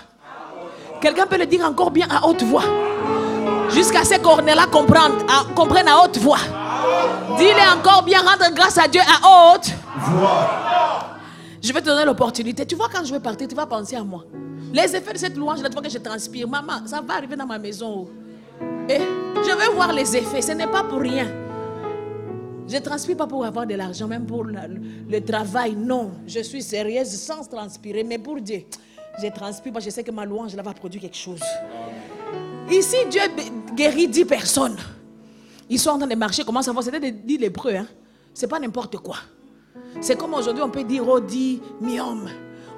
Quelqu'un 1.01 1.25
peut 1.25 1.37
le 1.37 1.45
dire 1.45 1.65
encore 1.65 1.91
bien 1.91 2.07
à 2.09 2.27
haute 2.27 2.43
voix? 2.43 2.63
Jusqu'à 3.69 4.03
ce 4.03 4.17
qu'on 4.19 4.37
comprennent 4.71 5.13
à, 5.27 5.53
comprennent 5.53 5.87
à 5.87 6.03
haute 6.03 6.17
voix. 6.17 6.39
Dis-le 7.37 7.77
encore 7.79 8.03
bien, 8.03 8.19
rendre 8.19 8.53
grâce 8.53 8.77
à 8.77 8.87
Dieu 8.87 9.01
à 9.01 9.53
haute 9.53 9.71
voix. 9.97 10.49
Je 11.61 11.73
vais 11.73 11.81
te 11.81 11.85
donner 11.87 12.05
l'opportunité. 12.05 12.65
Tu 12.65 12.75
vois, 12.75 12.89
quand 12.93 13.03
je 13.03 13.11
vais 13.11 13.19
partir, 13.19 13.47
tu 13.47 13.55
vas 13.55 13.65
penser 13.65 13.95
à 13.95 14.03
moi. 14.03 14.23
Les 14.71 14.95
effets 14.95 15.13
de 15.13 15.17
cette 15.17 15.35
louange, 15.35 15.61
la 15.61 15.71
fois 15.71 15.81
que 15.81 15.89
je 15.89 15.97
transpire, 15.97 16.47
maman, 16.47 16.85
ça 16.85 17.01
va 17.01 17.15
arriver 17.15 17.35
dans 17.35 17.47
ma 17.47 17.57
maison. 17.57 18.07
Et 18.89 18.99
je 18.99 19.51
veux 19.51 19.75
voir 19.75 19.93
les 19.93 20.15
effets. 20.15 20.41
Ce 20.41 20.51
n'est 20.51 20.67
pas 20.67 20.83
pour 20.83 20.99
rien. 20.99 21.27
Je 22.67 22.75
ne 22.75 22.79
transpire 22.81 23.17
pas 23.17 23.27
pour 23.27 23.45
avoir 23.45 23.67
de 23.67 23.75
l'argent, 23.75 24.07
même 24.07 24.25
pour 24.25 24.43
le, 24.43 25.21
travail. 25.21 25.75
Non, 25.75 26.11
je 26.25 26.39
suis 26.39 26.63
sérieuse 26.63 27.09
sans 27.09 27.47
transpirer. 27.47 28.03
Mais 28.03 28.17
pour 28.17 28.41
Dieu, 28.41 28.63
je 29.21 29.27
transpire 29.27 29.71
parce 29.71 29.85
que 29.85 29.91
je 29.91 29.95
sais 29.95 30.03
que 30.03 30.11
ma 30.11 30.25
louange 30.25 30.55
là, 30.55 30.63
va 30.63 30.73
produire 30.73 31.01
quelque 31.03 31.17
chose. 31.17 31.41
Ici, 32.71 32.97
Dieu 33.09 33.21
guérit 33.75 34.07
10 34.07 34.25
personnes. 34.25 34.77
Ils 35.69 35.79
sont 35.79 35.91
en 35.91 35.97
train 35.99 36.07
de 36.07 36.15
marcher. 36.15 36.43
Comment 36.43 36.61
ça 36.61 36.73
va? 36.73 36.81
C'était 36.81 36.99
des 36.99 37.11
10 37.11 37.37
lépreux. 37.37 37.75
Hein? 37.75 37.87
Ce 38.33 38.41
n'est 38.41 38.49
pas 38.49 38.59
n'importe 38.59 38.97
quoi. 38.97 39.17
C'est 40.01 40.17
comme 40.17 40.33
aujourd'hui, 40.33 40.63
on 40.63 40.69
peut 40.69 40.83
dire, 40.83 41.07
oh, 41.07 41.19
10 41.19 41.61
myomes. 41.81 42.29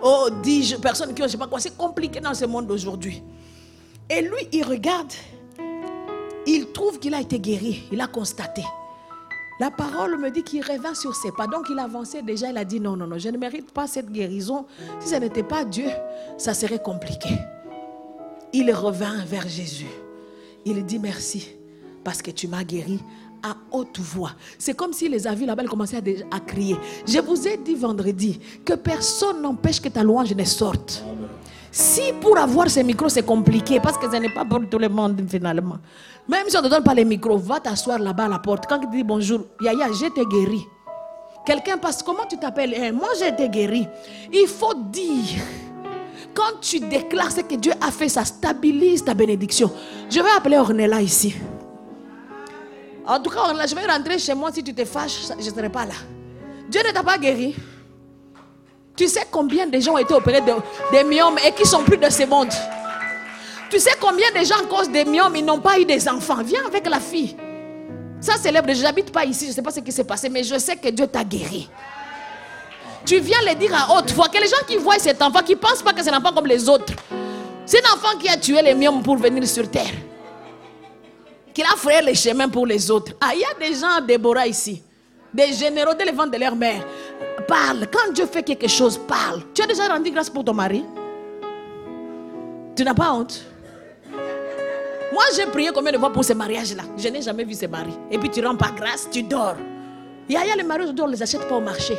Oh, 0.04 0.30
10 0.44 0.76
personnes 0.76 1.14
qui 1.14 1.22
ont, 1.22 1.26
je 1.26 1.32
sais 1.32 1.38
pas 1.38 1.48
quoi. 1.48 1.60
C'est 1.60 1.76
compliqué 1.78 2.20
dans 2.20 2.34
ce 2.34 2.46
monde 2.46 2.68
d'aujourd'hui. 2.68 3.24
Et 4.10 4.22
lui, 4.22 4.48
il 4.52 4.64
regarde. 4.64 5.12
Il 6.48 6.72
trouve 6.72 6.98
qu'il 6.98 7.14
a 7.14 7.22
été 7.22 7.40
guéri. 7.40 7.84
Il 7.92 8.02
a 8.02 8.08
constaté. 8.08 8.64
La 9.60 9.70
parole 9.72 10.18
me 10.18 10.30
dit 10.30 10.44
qu'il 10.44 10.64
revint 10.64 10.94
sur 10.94 11.14
ses 11.16 11.32
pas. 11.32 11.46
Donc 11.48 11.66
il 11.70 11.78
avançait 11.78 12.22
déjà. 12.22 12.50
Il 12.50 12.58
a 12.58 12.64
dit 12.64 12.80
non, 12.80 12.96
non, 12.96 13.06
non, 13.06 13.18
je 13.18 13.30
ne 13.30 13.38
mérite 13.38 13.72
pas 13.72 13.86
cette 13.86 14.12
guérison. 14.12 14.66
Si 15.00 15.10
ce 15.10 15.16
n'était 15.16 15.44
pas 15.44 15.66
Dieu, 15.66 15.90
ça 16.38 16.54
serait 16.54 16.82
compliqué. 16.82 17.30
Il 18.54 18.72
revint 18.72 19.26
vers 19.26 19.48
Jésus. 19.48 19.90
Il 20.66 20.86
dit 20.86 21.00
merci 21.00 21.50
parce 22.04 22.22
que 22.22 22.32
tu 22.32 22.48
m'as 22.48 22.64
guéri 22.64 23.00
à 23.44 23.56
haute 23.72 24.00
voix. 24.00 24.32
C'est 24.58 24.76
comme 24.76 24.94
si 24.94 25.10
les 25.10 25.28
avis 25.28 25.46
là-bas 25.46 25.64
commençaient 25.66 26.02
à, 26.32 26.40
crier. 26.40 26.78
Je 27.06 27.20
vous 27.20 27.48
ai 27.48 27.58
dit 27.58 27.76
vendredi 27.76 28.40
que 28.64 28.74
personne 28.74 29.42
n'empêche 29.42 29.82
que 29.82 29.90
ta 29.90 30.04
louange 30.04 30.34
ne 30.34 30.44
sorte. 30.44 31.04
Si 31.72 32.14
pour 32.22 32.38
avoir 32.38 32.70
ces 32.70 32.84
micros 32.84 33.10
c'est 33.10 33.26
compliqué, 33.26 33.80
parce 33.80 33.98
que 33.98 34.10
ce 34.10 34.18
n'est 34.18 34.34
pas 34.34 34.46
pour 34.46 34.68
tout 34.70 34.80
le 34.80 34.90
monde 34.90 35.22
finalement. 35.28 35.78
Même 36.28 36.50
si 36.50 36.58
on 36.58 36.62
ne 36.62 36.66
te 36.68 36.72
donne 36.72 36.84
pas 36.84 36.94
les 36.94 37.06
micros, 37.06 37.38
va 37.38 37.60
t'asseoir 37.60 38.00
là-bas 38.00 38.26
à 38.26 38.28
la 38.30 38.40
porte. 38.40 38.66
Quand 38.68 38.80
tu 38.80 38.88
dis 38.88 39.04
bonjour, 39.04 39.42
Yaya, 39.62 39.88
j'ai 39.98 40.10
guéri. 40.10 40.66
Quelqu'un 41.46 41.78
passe, 41.78 42.04
comment 42.04 42.26
tu 42.30 42.38
t'appelles? 42.38 42.74
Eh, 42.76 42.92
Moi 42.92 43.08
j'ai 43.18 43.30
été 43.30 43.48
guéri. 43.48 43.88
Il 44.34 44.48
faut 44.48 44.74
dire, 44.74 45.42
quand 46.34 46.60
tu 46.60 46.80
déclares 46.82 47.32
ce 47.32 47.42
que 47.42 47.56
Dieu 47.56 47.72
a 47.80 47.90
fait, 47.92 48.10
ça 48.10 48.26
stabilise 48.26 49.04
ta 49.06 49.14
bénédiction. 49.14 49.72
Je 50.10 50.20
vais 50.20 50.30
appeler 50.36 50.58
Ornella 50.58 51.02
ici. 51.02 51.34
En 53.06 53.22
tout 53.22 53.30
cas, 53.30 53.40
je 53.66 53.74
vais 53.74 53.86
rentrer 53.86 54.20
chez 54.20 54.34
moi. 54.34 54.52
Si 54.52 54.62
tu 54.62 54.74
te 54.74 54.84
fâches, 54.84 55.28
je 55.40 55.50
ne 55.50 55.56
serai 55.56 55.70
pas 55.70 55.86
là. 55.86 55.94
Dieu 56.70 56.82
ne 56.86 56.92
t'a 56.92 57.02
pas 57.04 57.18
guéri. 57.18 57.56
Tu 58.98 59.08
sais 59.08 59.26
combien 59.32 59.66
de 59.68 59.80
gens 59.80 59.94
ont 59.94 59.98
été 60.00 60.14
opérés 60.14 60.42
de, 60.42 60.52
des 60.92 61.04
myomes 61.06 61.38
et 61.48 61.54
qui 61.54 61.66
sont 61.66 61.84
plus 61.84 61.98
de 61.98 62.10
ce 62.10 62.26
monde? 62.26 62.50
Tu 63.70 63.80
sais 63.80 63.92
combien 64.00 64.32
de 64.32 64.46
gens, 64.46 64.60
à 64.64 64.66
cause 64.68 64.90
des 64.90 65.06
myomes, 65.06 65.36
ils 65.36 65.46
n'ont 65.46 65.60
pas 65.60 65.80
eu 65.80 65.86
des 65.86 66.08
enfants. 66.08 66.42
Viens 66.44 66.66
avec 66.66 66.88
la 66.90 67.00
fille. 67.00 67.36
Ça 68.22 68.38
célèbre. 68.38 68.74
Je 68.74 68.82
n'habite 68.82 69.12
pas 69.12 69.26
ici. 69.26 69.46
Je 69.46 69.50
ne 69.52 69.56
sais 69.56 69.62
pas 69.62 69.72
ce 69.72 69.80
qui 69.80 69.92
s'est 69.92 70.04
passé, 70.04 70.30
mais 70.30 70.44
je 70.44 70.58
sais 70.58 70.76
que 70.76 70.90
Dieu 70.90 71.08
t'a 71.08 71.24
guéri. 71.24 71.70
Tu 73.06 73.20
viens 73.20 73.42
le 73.48 73.56
dire 73.56 73.74
à 73.74 73.98
haute 73.98 74.12
voix. 74.12 74.30
Que 74.30 74.40
les 74.40 74.48
gens 74.48 74.66
qui 74.68 74.78
voient 74.78 75.00
cet 75.00 75.22
enfant, 75.22 75.42
qui 75.42 75.54
ne 75.54 75.60
pensent 75.60 75.82
pas 75.82 75.94
que 75.94 76.04
c'est 76.04 76.12
un 76.12 76.18
enfant 76.18 76.34
comme 76.34 76.48
les 76.48 76.68
autres. 76.68 76.94
C'est 77.66 77.86
un 77.86 77.94
enfant 77.94 78.18
qui 78.18 78.30
a 78.30 78.38
tué 78.38 78.62
les 78.62 78.74
myomes 78.74 79.04
pour 79.04 79.18
venir 79.18 79.46
sur 79.48 79.70
terre 79.70 79.94
qu'il 81.58 81.66
a 81.66 81.76
frayé 81.76 82.04
les 82.04 82.14
chemins 82.14 82.48
pour 82.48 82.68
les 82.68 82.92
autres. 82.92 83.14
Ah, 83.20 83.32
il 83.34 83.40
y 83.40 83.44
a 83.44 83.68
des 83.68 83.74
gens, 83.74 84.00
Déborah 84.06 84.46
ici, 84.46 84.84
des 85.34 85.52
généraux 85.54 85.96
de 85.96 86.04
l'évent 86.04 86.28
de 86.28 86.38
leur 86.38 86.56
mère. 86.56 86.86
Parle. 87.48 87.88
Quand 87.92 88.14
Dieu 88.14 88.28
fait 88.28 88.44
quelque 88.44 88.68
chose, 88.68 89.00
parle. 89.08 89.42
Tu 89.56 89.64
as 89.64 89.66
déjà 89.66 89.88
rendu 89.88 90.12
grâce 90.12 90.30
pour 90.30 90.46
ton 90.46 90.54
mari? 90.54 90.86
Tu 92.76 92.84
n'as 92.84 92.94
pas 92.94 93.12
honte? 93.12 93.44
Moi, 95.12 95.24
j'ai 95.36 95.46
prié 95.46 95.70
combien 95.74 95.92
de 95.92 95.98
fois 95.98 96.12
pour 96.12 96.24
ce 96.26 96.34
mariage-là? 96.34 96.84
Je 96.98 97.08
n'ai 97.08 97.22
jamais 97.22 97.46
vu 97.46 97.54
ce 97.54 97.66
mari. 97.66 97.94
Et 98.12 98.18
puis 98.18 98.30
tu 98.30 98.46
rends 98.46 98.56
pas 98.56 98.72
grâce, 98.76 99.08
tu 99.10 99.24
dors. 99.24 99.56
Il 100.30 100.34
y 100.34 100.38
a, 100.38 100.44
les 100.44 100.64
aujourd'hui, 100.64 101.02
on 101.02 101.08
ne 101.08 101.14
les 101.14 101.24
achète 101.24 101.48
pas 101.48 101.56
au 101.56 101.62
marché. 101.62 101.98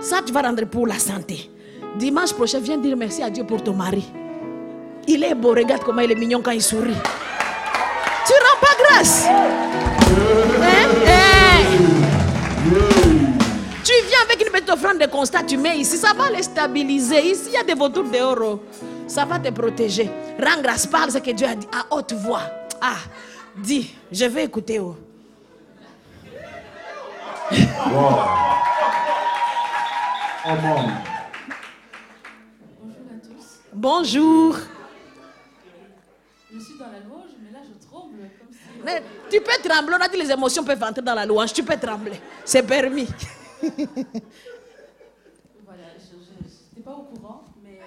Ça, 0.00 0.20
tu 0.24 0.32
vas 0.32 0.42
rendre 0.42 0.64
pour 0.64 0.86
la 0.86 0.98
santé. 0.98 1.50
Dimanche 1.96 2.32
prochain, 2.32 2.58
viens 2.58 2.78
dire 2.78 2.96
merci 2.96 3.22
à 3.22 3.30
Dieu 3.30 3.44
pour 3.44 3.62
ton 3.62 3.74
mari. 3.74 4.04
Il 5.06 5.22
est 5.22 5.34
beau, 5.34 5.50
regarde 5.50 5.82
comment 5.84 6.02
il 6.02 6.10
est 6.10 6.16
mignon 6.16 6.40
quand 6.42 6.50
il 6.50 6.62
sourit. 6.62 6.96
Tu 8.26 8.32
rends 8.32 8.60
pas 8.60 8.74
grâce. 8.84 9.26
Hein? 9.26 9.48
Hein? 11.06 11.48
Tu 13.84 13.92
viens 14.06 14.18
avec 14.28 14.44
une 14.44 14.52
petite 14.52 14.70
offrande 14.70 14.98
de 14.98 15.06
constat, 15.06 15.44
tu 15.44 15.56
mets 15.56 15.78
ici, 15.78 15.96
ça 15.96 16.12
va 16.12 16.28
les 16.30 16.42
stabiliser. 16.42 17.30
Ici, 17.30 17.44
il 17.48 17.52
y 17.54 17.56
a 17.56 17.62
des 17.62 17.74
vautours 17.74 18.04
dehors. 18.04 18.58
Ça 19.08 19.24
va 19.24 19.38
te 19.38 19.48
protéger. 19.50 20.10
Rends 20.38 20.60
grâce, 20.60 20.86
parle 20.86 21.10
ce 21.10 21.18
que 21.18 21.30
Dieu 21.30 21.46
a 21.46 21.54
dit 21.54 21.66
à 21.72 21.94
haute 21.96 22.12
voix. 22.12 22.42
Ah, 22.80 22.98
dis, 23.56 23.94
je 24.12 24.26
vais 24.26 24.44
écouter. 24.44 24.78
Oh. 24.78 24.94
Wow. 27.50 28.18
Bonjour 32.78 33.06
à 33.10 33.18
tous. 33.22 33.60
Bonjour. 33.72 34.56
Je 36.52 36.58
suis 36.60 36.78
dans 36.78 36.86
la 36.86 37.00
louange, 37.00 37.30
mais 37.42 37.50
là 37.50 37.60
je 37.64 37.86
tremble 37.86 38.18
comme 38.38 38.52
si. 38.52 38.58
Mais 38.84 39.02
tu 39.30 39.40
peux 39.40 39.68
trembler, 39.68 39.96
on 39.98 40.04
a 40.04 40.08
dit 40.08 40.18
les 40.18 40.30
émotions 40.30 40.64
peuvent 40.64 40.82
entrer 40.82 41.02
dans 41.02 41.14
la 41.14 41.24
louange, 41.24 41.52
tu 41.54 41.62
peux 41.62 41.76
trembler. 41.78 42.20
C'est 42.44 42.62
permis. 42.62 43.06
voilà, 43.62 43.78
je 45.98 46.16
n'étais 46.16 46.82
pas 46.84 46.92
au 46.92 47.04
courant, 47.04 47.44
mais. 47.64 47.78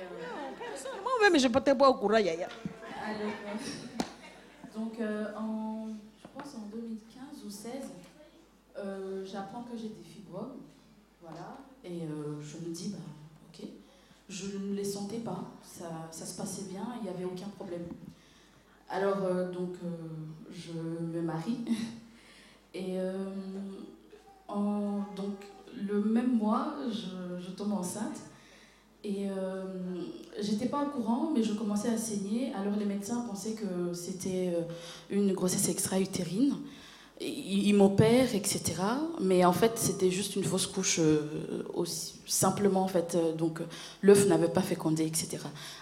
Moi-même, 1.22 1.40
je 1.40 1.48
n'étais 1.48 1.76
pas 1.76 1.88
au 1.88 1.94
courant, 1.94 2.18
Yaya. 2.18 2.48
Donc, 4.76 5.00
euh, 5.00 5.26
en, 5.38 5.90
je 6.20 6.28
pense 6.34 6.56
en 6.56 6.66
2015 6.76 7.46
ou 7.46 7.50
16, 7.50 7.72
euh, 8.78 9.24
j'apprends 9.24 9.62
que 9.62 9.78
j'ai 9.78 9.90
des 9.90 10.04
fibromes. 10.04 10.58
Voilà. 11.22 11.60
Et 11.84 12.06
euh, 12.06 12.42
je 12.42 12.58
me 12.58 12.74
dis, 12.74 12.90
bah, 12.90 12.98
ok. 13.54 13.68
Je 14.30 14.58
ne 14.58 14.74
les 14.74 14.84
sentais 14.84 15.20
pas. 15.20 15.44
Ça, 15.62 16.08
ça 16.10 16.26
se 16.26 16.36
passait 16.36 16.64
bien, 16.64 16.88
il 16.98 17.04
n'y 17.04 17.10
avait 17.10 17.26
aucun 17.26 17.50
problème. 17.50 17.86
Alors, 18.90 19.18
donc, 19.52 19.76
je 20.52 20.72
me 20.74 21.22
marie. 21.22 21.60
Et 22.74 22.98
donc, 24.50 25.36
le 25.76 26.04
même 26.04 26.38
mois, 26.38 26.74
je, 26.90 27.52
tombe 27.52 27.74
enceinte. 27.74 28.22
Et 29.04 29.28
euh, 29.30 29.64
j'étais 30.40 30.68
pas 30.68 30.84
au 30.84 30.90
courant, 30.96 31.32
mais 31.36 31.42
je 31.44 31.54
commençais 31.54 31.90
à 31.90 31.98
saigner. 31.98 32.52
Alors 32.60 32.76
les 32.78 32.86
médecins 32.86 33.26
pensaient 33.28 33.54
que 33.54 33.94
c'était 33.94 34.54
euh, 34.56 34.62
une 35.10 35.34
grossesse 35.34 35.70
extra-utérine. 35.70 36.54
Ils, 37.20 37.68
ils 37.68 37.74
m'opèrent, 37.76 38.34
etc. 38.36 38.62
Mais 39.20 39.44
en 39.46 39.54
fait, 39.54 39.74
c'était 39.76 40.12
juste 40.12 40.36
une 40.36 40.44
fausse 40.44 40.68
couche 40.68 40.98
euh, 41.00 41.20
aussi, 41.74 42.14
simplement 42.28 42.82
en 42.84 42.88
fait. 42.88 43.18
donc 43.38 43.60
l'œuf 44.04 44.28
n'avait 44.28 44.48
pas 44.50 44.62
fécondé, 44.62 45.06
etc. 45.06 45.38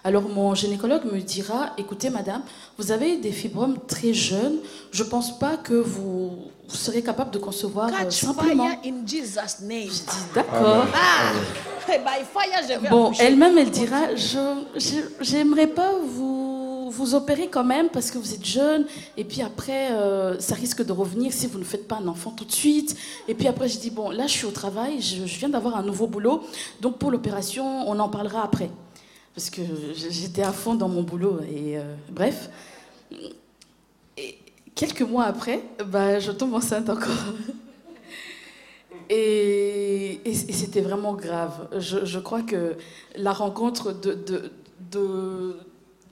Alors 0.06 0.24
mon 0.30 0.56
gynécologue 0.56 1.04
me 1.06 1.20
dira, 1.20 1.74
écoutez 1.78 2.10
madame, 2.10 2.42
vous 2.78 2.92
avez 2.92 3.18
des 3.18 3.32
fibromes 3.34 3.78
très 3.88 4.14
jeunes. 4.14 4.60
Je 4.92 5.04
pense 5.04 5.38
pas 5.40 5.58
que 5.58 5.74
vous, 5.74 6.30
vous 6.70 6.76
serez 6.76 7.02
capable 7.04 7.32
de 7.32 7.40
concevoir 7.40 7.90
Catch 7.92 8.22
simplement. 8.22 8.68
fire 8.70 8.80
in 8.86 9.06
Jesus' 9.06 9.62
name. 9.62 9.84
Je 9.84 10.04
dis 10.12 10.26
d'accord. 10.36 10.86
Ah, 10.94 11.34
vais 12.80 12.90
Bon, 12.90 13.12
elle-même, 13.20 13.58
elle 13.58 13.70
dira, 13.70 14.16
je 14.16 14.66
j'aimerais 15.22 15.68
pas 15.68 15.94
vous, 16.04 16.90
vous 16.90 17.16
opérer 17.16 17.48
quand 17.48 17.64
même 17.64 17.90
parce 17.90 18.12
que 18.12 18.18
vous 18.18 18.34
êtes 18.34 18.46
jeune, 18.46 18.86
et 19.18 19.24
puis 19.24 19.42
après, 19.42 19.92
euh, 19.92 20.40
ça 20.40 20.56
risque 20.56 20.86
de 20.86 20.92
revenir 20.92 21.34
si 21.34 21.48
vous 21.48 21.60
ne 21.60 21.64
faites 21.64 21.88
pas 21.88 21.98
un 21.98 22.08
enfant 22.08 22.32
tout 22.32 22.46
de 22.46 22.52
suite. 22.52 22.96
Et 23.28 23.34
puis 23.34 23.48
après, 23.48 23.68
je 23.68 23.80
dis, 23.80 23.90
bon, 23.90 24.10
là, 24.10 24.28
je 24.28 24.34
suis 24.34 24.46
au 24.46 24.52
travail, 24.52 25.02
je, 25.02 25.26
je 25.26 25.40
viens 25.40 25.50
d'avoir 25.50 25.78
un 25.78 25.84
nouveau 25.84 26.08
boulot, 26.08 26.44
donc 26.82 26.98
pour 26.98 27.12
l'opération, 27.12 27.90
on 27.90 28.00
en 28.00 28.10
parlera 28.10 28.44
après. 28.44 28.70
Parce 29.36 29.50
que 29.50 29.62
j'étais 29.96 30.44
à 30.44 30.52
fond 30.52 30.76
dans 30.76 30.90
mon 30.90 31.04
boulot, 31.04 31.40
et 31.50 31.78
euh, 31.78 31.96
bref. 32.10 32.50
Et 34.18 34.38
quelques 34.76 35.02
mois 35.02 35.26
après, 35.26 35.64
bah, 35.86 36.20
je 36.20 36.32
tombe 36.32 36.54
enceinte 36.54 36.90
encore. 36.90 37.08
Et, 39.10 40.22
c'était 40.52 40.82
vraiment 40.82 41.14
grave. 41.14 41.68
Je, 41.78 42.20
crois 42.20 42.42
que 42.42 42.76
la 43.16 43.34
rencontre 43.34 43.92
de, 43.92 44.14
de, 44.14 45.56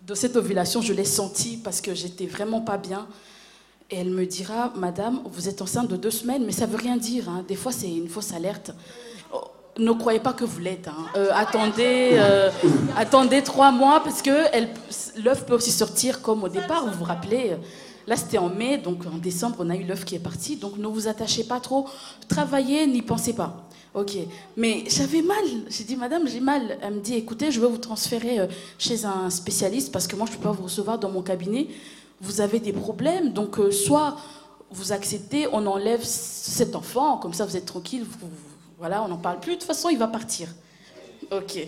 de, 0.06 0.16
cette 0.16 0.36
ovulation, 0.36 0.82
je 0.82 0.94
l'ai 0.94 1.06
sentie 1.06 1.58
parce 1.64 1.82
que 1.82 1.94
j'étais 1.94 2.26
vraiment 2.26 2.62
pas 2.62 2.78
bien. 2.78 3.08
Et 3.92 3.98
elle 3.98 4.10
me 4.10 4.26
dira, 4.26 4.74
Madame, 4.76 5.22
vous 5.26 5.48
êtes 5.48 5.62
enceinte 5.62 5.88
de 5.88 5.96
deux 5.96 6.12
semaines, 6.12 6.44
mais 6.46 6.52
ça 6.52 6.66
veut 6.66 6.78
rien 6.78 6.98
dire. 6.98 7.30
hein. 7.30 7.46
Des 7.48 7.56
fois, 7.56 7.72
c'est 7.72 7.90
une 7.90 8.10
fausse 8.10 8.34
alerte. 8.34 8.72
Oh, 9.34 9.42
Ne 9.78 9.92
croyez 9.94 10.20
pas 10.20 10.34
que 10.34 10.44
vous 10.44 10.60
l'êtes. 10.60 10.88
hein. 10.88 11.06
Euh, 11.16 11.30
attendez, 11.34 12.10
euh, 12.14 12.50
attendez 12.98 13.44
trois 13.44 13.72
mois 13.72 14.02
parce 14.04 14.22
que 14.22 14.32
l'œuf 15.24 15.46
peut 15.46 15.54
aussi 15.54 15.72
sortir 15.72 16.22
comme 16.22 16.44
au 16.44 16.50
départ. 16.50 16.86
Vous 16.88 16.98
vous 16.98 17.06
rappelez 17.06 17.56
Là, 18.08 18.16
c'était 18.16 18.38
en 18.38 18.50
mai, 18.50 18.78
donc 18.78 19.06
en 19.06 19.18
décembre, 19.18 19.58
on 19.60 19.70
a 19.70 19.76
eu 19.76 19.84
l'œuf 19.84 20.06
qui 20.06 20.16
est 20.16 20.20
parti. 20.20 20.56
Donc 20.56 20.78
ne 20.78 20.88
vous 20.88 21.08
attachez 21.08 21.44
pas 21.44 21.60
trop. 21.60 21.88
Travaillez, 22.30 22.88
n'y 22.88 23.02
pensez 23.02 23.34
pas. 23.34 23.68
Ok. 23.94 24.18
Mais 24.56 24.86
j'avais 24.88 25.22
mal. 25.22 25.44
J'ai 25.70 25.84
dit, 25.84 25.98
madame, 25.98 26.28
j'ai 26.28 26.40
mal. 26.40 26.78
Elle 26.82 26.96
me 26.96 27.00
dit, 27.02 27.16
écoutez, 27.16 27.52
je 27.52 27.60
vais 27.60 27.68
vous 27.68 27.78
transférer 27.78 28.40
euh, 28.40 28.48
chez 28.78 29.06
un 29.06 29.30
spécialiste 29.30 29.92
parce 29.92 30.08
que 30.08 30.16
moi, 30.16 30.26
je 30.26 30.32
ne 30.32 30.38
peux 30.38 30.44
pas 30.44 30.52
vous 30.52 30.64
recevoir 30.64 31.00
dans 31.00 31.10
mon 31.10 31.22
cabinet. 31.22 31.68
Vous 32.22 32.40
avez 32.40 32.60
des 32.60 32.74
problèmes. 32.74 33.34
Donc, 33.34 33.60
euh, 33.60 33.72
soit 33.72 34.18
vous 34.70 34.92
acceptez, 34.92 35.48
on 35.52 35.66
enlève 35.66 36.04
cet 36.04 36.76
enfant, 36.76 37.18
comme 37.18 37.34
ça, 37.34 37.46
vous 37.46 37.56
êtes 37.56 37.66
tranquille. 37.66 38.06
voilà, 38.78 39.04
on 39.04 39.08
n'en 39.08 39.18
parle 39.18 39.40
plus. 39.40 39.54
De 39.54 39.58
toute 39.58 39.68
façon, 39.68 39.90
il 39.90 39.98
va 39.98 40.08
partir. 40.08 40.50
Ok. 41.32 41.68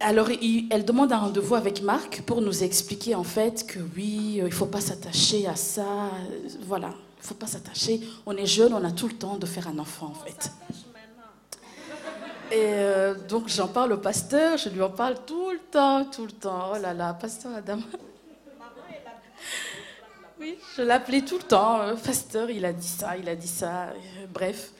Alors, 0.00 0.30
il- 0.30 0.66
elle 0.70 0.84
demande 0.84 1.12
un 1.12 1.18
rendez-vous 1.18 1.56
avec 1.56 1.82
Marc 1.82 2.22
pour 2.22 2.40
nous 2.40 2.62
expliquer 2.62 3.14
en 3.16 3.24
fait 3.24 3.66
que 3.66 3.80
oui, 3.96 4.36
euh, 4.40 4.42
il 4.42 4.44
ne 4.44 4.50
faut 4.50 4.66
pas 4.66 4.80
s'attacher 4.80 5.46
à 5.48 5.56
ça. 5.56 5.82
euh, 5.82 6.48
Voilà, 6.62 6.88
il 6.88 7.22
ne 7.22 7.26
faut 7.26 7.34
pas 7.34 7.48
s'attacher. 7.48 8.00
On 8.24 8.36
est 8.36 8.46
jeune, 8.46 8.72
on 8.74 8.84
a 8.84 8.92
tout 8.92 9.08
le 9.08 9.14
temps 9.14 9.36
de 9.36 9.46
faire 9.46 9.66
un 9.66 9.78
enfant 9.78 10.06
en 10.06 10.14
fait. 10.24 10.52
Et 12.50 12.54
euh, 12.56 13.14
donc, 13.28 13.48
j'en 13.48 13.66
parle 13.68 13.92
au 13.92 13.98
pasteur, 13.98 14.56
je 14.56 14.68
lui 14.70 14.80
en 14.80 14.88
parle 14.88 15.16
tout 15.26 15.50
le 15.50 15.58
temps, 15.58 16.04
tout 16.04 16.24
le 16.24 16.32
temps. 16.32 16.70
Oh 16.74 16.78
là 16.80 16.94
là, 16.94 17.12
pasteur 17.12 17.54
Adam. 17.56 17.80
Oui, 20.40 20.56
je 20.76 20.82
l'appelais 20.82 21.22
tout 21.22 21.36
le 21.38 21.42
temps. 21.42 21.80
Pasteur, 22.04 22.48
il 22.50 22.64
a 22.64 22.72
dit 22.72 22.86
ça, 22.86 23.16
il 23.16 23.28
a 23.28 23.34
dit 23.34 23.48
ça. 23.48 23.88
bref. 24.32 24.70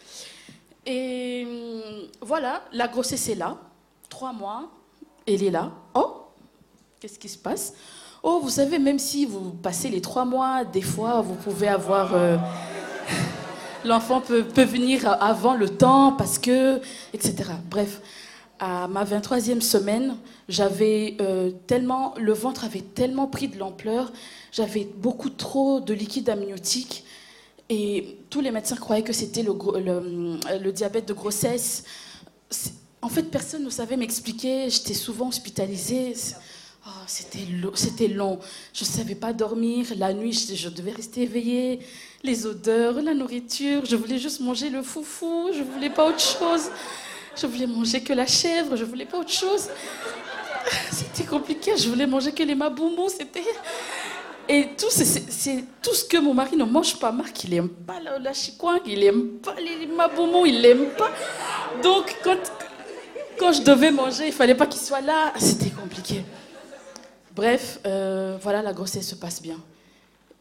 Et 0.87 1.45
hum, 1.45 2.07
voilà, 2.23 2.63
la 2.73 2.87
grossesse 2.87 3.29
est 3.29 3.35
là. 3.35 3.59
Trois 4.09 4.33
mois, 4.33 4.71
elle 5.35 5.43
est 5.43 5.51
là. 5.51 5.73
Oh, 5.95 6.27
qu'est-ce 7.01 7.19
qui 7.19 7.29
se 7.29 7.39
passe? 7.39 7.75
Oh, 8.23 8.41
vous 8.43 8.51
savez, 8.51 8.79
même 8.79 8.99
si 8.99 9.25
vous 9.25 9.51
passez 9.51 9.89
les 9.89 10.01
trois 10.01 10.25
mois, 10.25 10.65
des 10.65 10.83
fois, 10.83 11.21
vous 11.21 11.35
pouvez 11.35 11.69
avoir... 11.69 12.15
euh, 12.15 12.37
L'enfant 13.85 14.21
peut, 14.21 14.43
peut 14.43 14.65
venir 14.65 15.07
avant 15.21 15.55
le 15.55 15.69
temps 15.69 16.13
parce 16.13 16.39
que... 16.39 16.81
etc. 17.13 17.51
Bref, 17.71 18.01
à 18.59 18.89
ma 18.89 19.05
23e 19.05 19.61
semaine, 19.61 20.17
j'avais 20.49 21.17
euh, 21.21 21.53
tellement... 21.67 22.15
Le 22.19 22.33
ventre 22.33 22.65
avait 22.65 22.81
tellement 22.81 23.29
pris 23.29 23.49
de 23.49 23.59
l'ampleur, 23.59 24.13
j'avais 24.51 24.89
beaucoup 24.97 25.31
trop 25.31 25.81
de 25.81 25.95
liquide 25.95 26.29
amniotique. 26.29 27.05
Et 27.71 28.19
tous 28.31 28.41
les 28.41 28.51
médecins 28.51 28.77
croyaient 28.77 29.03
que 29.03 29.13
c'était 29.13 29.43
le, 29.43 30.73
diabète 30.73 31.07
de 31.07 31.13
grossesse. 31.13 31.85
En 33.01 33.09
fait, 33.09 33.23
personne 33.25 33.65
ne 33.65 33.71
savait 33.71 33.97
m'expliquer. 33.97 34.69
J'étais 34.71 34.95
souvent 34.95 35.29
hospitalisée. 35.29 36.15
Oh, 36.87 36.91
c'était 37.07 37.45
lo- 37.61 37.75
c'était 37.75 38.09
long. 38.09 38.39
Je 38.73 38.85
ne 38.85 38.89
savais 38.89 39.15
pas 39.15 39.33
dormir. 39.33 39.87
La 39.97 40.13
nuit, 40.13 40.33
je, 40.55 40.69
devais 40.69 40.93
rester 40.93 41.23
éveillée. 41.23 41.81
Les 42.23 42.47
odeurs, 42.47 43.01
la 43.01 43.15
nourriture. 43.15 43.85
Je 43.85 43.95
voulais 43.97 44.19
juste 44.19 44.41
manger 44.41 44.69
le 44.71 44.83
foufou. 44.83 45.51
Je 45.53 45.61
ne 45.61 45.65
voulais 45.65 45.91
pas 45.91 46.07
autre 46.09 46.21
chose. 46.21 46.71
Je 47.37 47.47
voulais 47.47 47.67
manger 47.67 48.03
que 48.03 48.13
la 48.13 48.27
chèvre. 48.27 48.75
Je 48.77 48.85
voulais 48.85 49.07
pas 49.07 49.19
autre 49.19 49.33
chose. 49.33 49.69
C'était 50.91 51.25
compliqué. 51.25 51.77
Je 51.77 51.89
voulais 51.89 52.07
manger 52.07 52.33
que 52.33 52.43
les 52.43 52.55
maboumous. 52.55 53.11
C'était... 53.11 53.45
Et 54.51 54.71
tout, 54.79 54.87
c'est, 54.91 55.65
tout 55.83 55.93
ce 55.93 56.05
que 56.05 56.17
mon 56.17 56.33
mari 56.33 56.57
ne 56.57 56.65
mange 56.65 56.99
pas. 56.99 57.13
Marc, 57.13 57.45
il 57.45 57.51
n'aime 57.51 57.69
pas 57.69 58.01
la, 58.01 58.19
la 58.19 58.33
chikwang, 58.33 58.81
il 58.87 59.01
n'aime 59.01 59.29
pas 59.43 59.55
les 59.61 59.87
maboumous, 59.87 60.47
il 60.47 60.63
n'aime 60.63 60.87
pas. 60.97 61.11
Donc, 61.83 62.17
quand, 62.25 62.39
quand 63.39 63.53
je 63.53 63.63
devais 63.63 63.91
manger, 63.91 64.27
il 64.27 64.33
fallait 64.33 64.55
pas 64.55 64.67
qu'il 64.67 64.81
soit 64.81 65.01
là. 65.01 65.33
C'était 65.39 65.71
compliqué. 65.71 66.25
Bref, 67.35 67.79
euh, 67.87 68.37
voilà, 68.43 68.63
la 68.63 68.73
grossesse 68.73 69.09
se 69.09 69.15
passe 69.15 69.41
bien. 69.41 69.59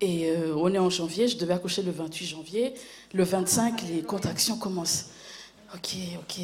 Et 0.02 0.30
euh, 0.30 0.56
on 0.56 0.74
est 0.74 0.80
en 0.80 0.90
janvier, 0.90 1.28
je 1.28 1.38
devais 1.38 1.54
accoucher 1.54 1.82
le 1.84 1.92
28 1.92 2.26
janvier. 2.26 2.74
Le 3.14 3.24
25, 3.24 3.84
les 3.90 4.02
contractions 4.02 4.58
commencent. 4.58 5.08
Ok, 5.74 5.96
ok. 6.20 6.44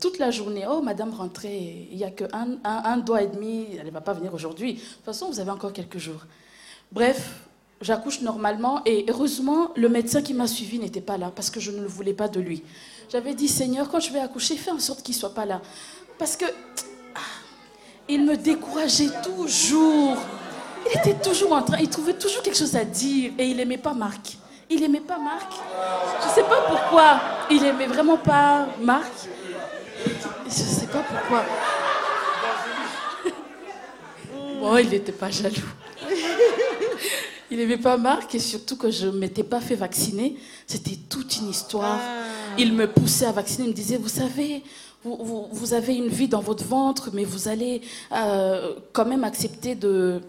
Toute 0.00 0.18
la 0.18 0.30
journée, 0.30 0.64
oh, 0.68 0.80
madame, 0.80 1.12
rentrez. 1.12 1.88
Il 1.90 1.96
n'y 1.96 2.04
a 2.04 2.10
qu'un 2.10 2.28
un, 2.32 2.58
un 2.64 2.96
doigt 2.98 3.22
et 3.22 3.26
demi, 3.26 3.66
elle 3.78 3.86
ne 3.86 3.90
va 3.90 4.00
pas 4.00 4.12
venir 4.12 4.32
aujourd'hui. 4.32 4.74
De 4.74 4.78
toute 4.78 5.04
façon, 5.04 5.30
vous 5.30 5.40
avez 5.40 5.50
encore 5.50 5.72
quelques 5.72 5.98
jours. 5.98 6.26
Bref, 6.92 7.46
j'accouche 7.80 8.20
normalement 8.20 8.82
et 8.84 9.06
heureusement, 9.08 9.72
le 9.76 9.88
médecin 9.88 10.22
qui 10.22 10.34
m'a 10.34 10.46
suivi 10.46 10.78
n'était 10.78 11.00
pas 11.00 11.18
là 11.18 11.32
parce 11.34 11.50
que 11.50 11.60
je 11.60 11.70
ne 11.70 11.80
le 11.80 11.88
voulais 11.88 12.14
pas 12.14 12.28
de 12.28 12.40
lui. 12.40 12.62
J'avais 13.10 13.34
dit, 13.34 13.48
Seigneur, 13.48 13.90
quand 13.90 13.98
je 13.98 14.12
vais 14.12 14.20
accoucher, 14.20 14.56
fais 14.56 14.70
en 14.70 14.78
sorte 14.78 15.02
qu'il 15.02 15.16
ne 15.16 15.18
soit 15.18 15.34
pas 15.34 15.44
là. 15.44 15.60
Parce 16.16 16.36
que 16.36 16.44
ah, 17.14 17.18
il 18.08 18.24
me 18.24 18.36
décourageait 18.36 19.10
toujours. 19.24 20.16
Il 20.86 20.98
était 20.98 21.14
toujours 21.14 21.52
en 21.52 21.62
train, 21.62 21.78
il 21.78 21.88
trouvait 21.88 22.14
toujours 22.14 22.42
quelque 22.42 22.56
chose 22.56 22.76
à 22.76 22.84
dire 22.84 23.32
et 23.36 23.46
il 23.46 23.56
n'aimait 23.56 23.78
pas 23.78 23.94
Marc. 23.94 24.36
Il 24.68 24.80
n'aimait 24.80 25.00
pas 25.00 25.18
Marc. 25.18 25.52
Je 26.22 26.28
ne 26.28 26.32
sais 26.32 26.42
pas 26.42 26.62
pourquoi. 26.68 27.20
Il 27.50 27.60
n'aimait 27.60 27.88
vraiment 27.88 28.16
pas 28.16 28.68
Marc. 28.80 29.12
Je 30.06 30.10
ne 30.46 30.50
sais 30.50 30.86
pas 30.86 31.02
pourquoi. 31.02 31.44
Bon, 34.60 34.76
il 34.76 34.90
n'était 34.90 35.10
pas 35.12 35.30
jaloux. 35.30 35.56
Il 37.50 37.58
n'aimait 37.58 37.78
pas 37.78 37.96
Marc 37.96 38.34
et 38.34 38.38
surtout 38.38 38.76
que 38.76 38.90
je 38.90 39.06
ne 39.06 39.18
m'étais 39.18 39.42
pas 39.42 39.60
fait 39.60 39.74
vacciner. 39.74 40.36
C'était 40.66 40.96
toute 41.08 41.36
une 41.38 41.48
histoire. 41.48 41.98
Il 42.58 42.72
me 42.74 42.86
poussait 42.86 43.26
à 43.26 43.32
vacciner. 43.32 43.64
Il 43.64 43.70
me 43.70 43.74
disait, 43.74 43.96
vous 43.96 44.08
savez, 44.08 44.62
vous, 45.02 45.16
vous- 45.20 45.48
vous 45.50 45.74
avez 45.74 45.94
une 45.96 46.08
vie 46.08 46.28
dans 46.28 46.40
votre 46.40 46.64
ventre, 46.64 47.10
mais 47.12 47.24
vous 47.24 47.48
allez 47.48 47.80
euh, 48.12 48.74
quand 48.92 49.04
même 49.06 49.24
accepter 49.24 49.74
de, 49.74 50.20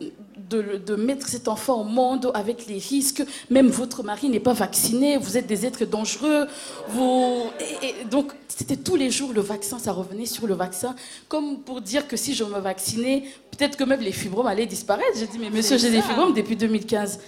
de, 0.49 0.77
de 0.77 0.95
mettre 0.95 1.27
cet 1.27 1.47
enfant 1.47 1.81
au 1.81 1.83
monde 1.83 2.31
avec 2.33 2.67
les 2.67 2.77
risques. 2.77 3.23
Même 3.49 3.67
votre 3.67 4.03
mari 4.03 4.29
n'est 4.29 4.39
pas 4.39 4.53
vacciné. 4.53 5.17
Vous 5.17 5.37
êtes 5.37 5.47
des 5.47 5.65
êtres 5.65 5.85
dangereux. 5.85 6.47
Vous... 6.89 7.43
Et, 7.81 7.87
et 8.01 8.05
donc, 8.05 8.31
c'était 8.47 8.77
tous 8.77 8.95
les 8.95 9.11
jours 9.11 9.33
le 9.33 9.41
vaccin. 9.41 9.79
Ça 9.79 9.91
revenait 9.91 10.25
sur 10.25 10.47
le 10.47 10.53
vaccin. 10.53 10.95
Comme 11.27 11.59
pour 11.59 11.81
dire 11.81 12.07
que 12.07 12.17
si 12.17 12.33
je 12.33 12.43
me 12.43 12.59
vaccinais, 12.59 13.23
peut-être 13.51 13.77
que 13.77 13.83
même 13.83 14.01
les 14.01 14.11
fibromes 14.11 14.47
allaient 14.47 14.65
disparaître. 14.65 15.17
J'ai 15.17 15.27
dit, 15.27 15.39
mais 15.39 15.49
monsieur, 15.49 15.77
j'ai 15.77 15.91
des 15.91 16.01
fibromes 16.01 16.33
depuis 16.33 16.55
2015. 16.55 17.19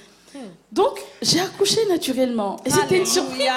Donc, 0.71 0.99
j'ai 1.21 1.39
accouché 1.39 1.85
naturellement. 1.87 2.57
Et 2.65 2.69
c'était 2.69 2.97
une 2.97 3.05
surprise. 3.05 3.51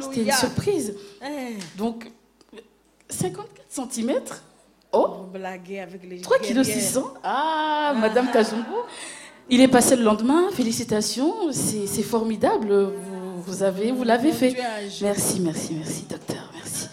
C'était 0.00 0.22
une 0.22 0.32
surprise. 0.32 0.94
Hein, 1.22 1.54
Donc, 1.76 2.10
54 3.10 3.92
cm. 3.92 4.20
Oh, 4.92 5.06
on 5.20 5.26
blaguait 5.26 5.80
avec 5.80 6.02
les 6.08 6.20
3 6.20 6.38
kg 6.38 6.54
guerrières. 6.54 6.64
600. 6.64 7.14
Ah, 7.22 7.94
Madame 8.00 8.30
Kazungo. 8.30 8.84
Il 9.50 9.60
est 9.60 9.68
passé 9.68 9.96
le 9.96 10.02
lendemain. 10.02 10.50
Félicitations. 10.52 11.52
C'est 11.52 12.02
formidable. 12.02 12.72
Vous, 12.84 13.42
vous 13.42 13.62
avez, 13.62 13.92
vous 13.92 14.04
l'avez 14.04 14.32
fait. 14.32 14.56
Merci, 15.02 15.40
merci, 15.40 15.74
merci, 15.74 16.04
docteur. 16.08 16.50
Merci. 16.54 16.88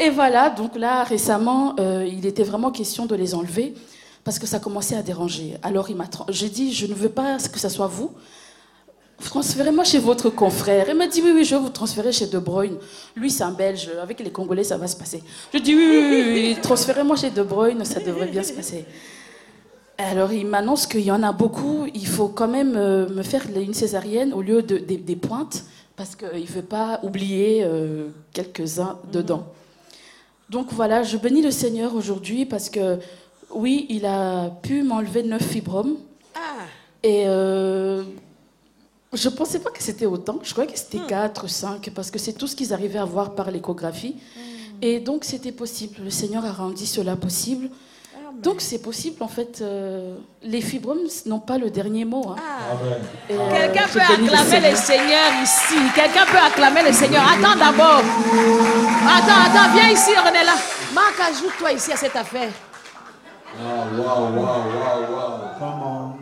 Et 0.00 0.10
voilà, 0.10 0.48
donc 0.50 0.76
là, 0.76 1.02
récemment, 1.02 1.74
euh, 1.80 2.06
il 2.06 2.24
était 2.24 2.44
vraiment 2.44 2.70
question 2.70 3.06
de 3.06 3.16
les 3.16 3.34
enlever 3.34 3.74
parce 4.22 4.38
que 4.38 4.46
ça 4.46 4.60
commençait 4.60 4.94
à 4.94 5.02
déranger. 5.02 5.56
Alors 5.62 5.88
j'ai 6.28 6.48
dit, 6.48 6.72
je 6.72 6.86
ne 6.86 6.94
veux 6.94 7.08
pas 7.08 7.38
que 7.38 7.58
ce 7.58 7.68
soit 7.68 7.86
vous. 7.86 8.12
Transférez-moi 9.24 9.84
chez 9.84 9.98
votre 9.98 10.30
confrère. 10.30 10.86
Il 10.88 10.96
m'a 10.96 11.08
dit, 11.08 11.20
oui, 11.22 11.32
oui, 11.34 11.44
je 11.44 11.56
vais 11.56 11.60
vous 11.60 11.70
transférer 11.70 12.12
chez 12.12 12.26
De 12.26 12.38
Bruyne. 12.38 12.76
Lui, 13.16 13.30
c'est 13.30 13.42
un 13.42 13.50
Belge. 13.50 13.90
Avec 14.00 14.20
les 14.20 14.30
Congolais, 14.30 14.64
ça 14.64 14.76
va 14.76 14.86
se 14.86 14.96
passer. 14.96 15.22
Je 15.52 15.58
dis, 15.58 15.74
oui, 15.74 15.86
oui, 15.90 16.24
oui, 16.32 16.56
transférez-moi 16.62 17.16
chez 17.16 17.30
De 17.30 17.42
Bruyne, 17.42 17.84
ça 17.84 18.00
devrait 18.00 18.28
bien 18.28 18.42
se 18.42 18.52
passer. 18.52 18.84
Alors, 19.98 20.32
il 20.32 20.46
m'annonce 20.46 20.86
qu'il 20.86 21.00
y 21.00 21.10
en 21.10 21.24
a 21.24 21.32
beaucoup. 21.32 21.86
Il 21.92 22.06
faut 22.06 22.28
quand 22.28 22.46
même 22.46 22.76
euh, 22.76 23.08
me 23.08 23.22
faire 23.24 23.44
une 23.56 23.74
césarienne 23.74 24.32
au 24.32 24.42
lieu 24.42 24.62
de, 24.62 24.78
des, 24.78 25.16
pointes, 25.16 25.64
parce 25.96 26.14
qu'il 26.14 26.42
ne 26.42 26.46
veut 26.46 26.62
pas 26.62 27.00
oublier 27.02 27.64
euh, 27.64 28.06
quelques-uns 28.32 28.98
dedans. 29.12 29.48
Donc 30.50 30.68
voilà, 30.72 31.02
je 31.02 31.16
bénis 31.16 31.42
le 31.42 31.50
Seigneur 31.50 31.94
aujourd'hui 31.94 32.46
parce 32.46 32.70
que 32.70 32.98
oui, 33.50 33.86
il 33.90 34.06
a 34.06 34.50
pu 34.62 34.82
m'enlever 34.82 35.22
neuf 35.22 35.42
fibromes. 35.42 35.96
Ah. 36.34 36.64
Et 37.02 37.24
euh, 37.26 38.02
je 39.12 39.28
ne 39.28 39.34
pensais 39.34 39.58
pas 39.58 39.70
que 39.70 39.82
c'était 39.82 40.06
autant. 40.06 40.38
Je 40.42 40.52
croyais 40.52 40.70
que 40.70 40.78
c'était 40.78 40.98
4, 40.98 41.44
hmm. 41.44 41.48
5, 41.48 41.90
parce 41.94 42.10
que 42.10 42.18
c'est 42.18 42.34
tout 42.34 42.46
ce 42.46 42.54
qu'ils 42.54 42.72
arrivaient 42.72 42.98
à 42.98 43.04
voir 43.04 43.34
par 43.34 43.50
l'échographie. 43.50 44.16
Hmm. 44.36 44.82
Et 44.82 45.00
donc 45.00 45.24
c'était 45.24 45.52
possible. 45.52 45.96
Le 46.04 46.10
Seigneur 46.10 46.44
a 46.44 46.52
rendu 46.52 46.86
cela 46.86 47.16
possible. 47.16 47.70
Donc 48.42 48.60
c'est 48.60 48.78
possible 48.78 49.22
en 49.22 49.28
fait. 49.28 49.60
Euh, 49.60 50.14
les 50.42 50.60
fibromes 50.60 51.08
n'ont 51.26 51.40
pas 51.40 51.58
le 51.58 51.70
dernier 51.70 52.04
mot. 52.04 52.24
Hein. 52.28 52.36
Ah. 52.38 52.76
Euh, 53.30 53.50
Quelqu'un 53.50 53.88
peut 53.88 54.00
acclamer 54.00 54.70
le 54.70 54.76
Seigneur 54.76 55.42
ici. 55.42 55.74
Quelqu'un 55.94 56.24
peut 56.26 56.38
acclamer 56.38 56.82
le 56.84 56.92
Seigneur. 56.92 57.24
Attends 57.24 57.58
d'abord. 57.58 58.02
Attends, 59.06 59.42
attends, 59.46 59.74
viens 59.74 59.88
ici, 59.88 60.12
là. 60.14 60.54
Marc, 60.94 61.18
ajoute-toi 61.20 61.72
ici 61.72 61.92
à 61.92 61.96
cette 61.96 62.14
affaire. 62.14 62.50
Wow, 63.58 64.02
wow, 64.02 64.04
wow, 64.04 64.40
wow, 64.40 65.00
wow. 65.10 65.48
Comment 65.58 66.18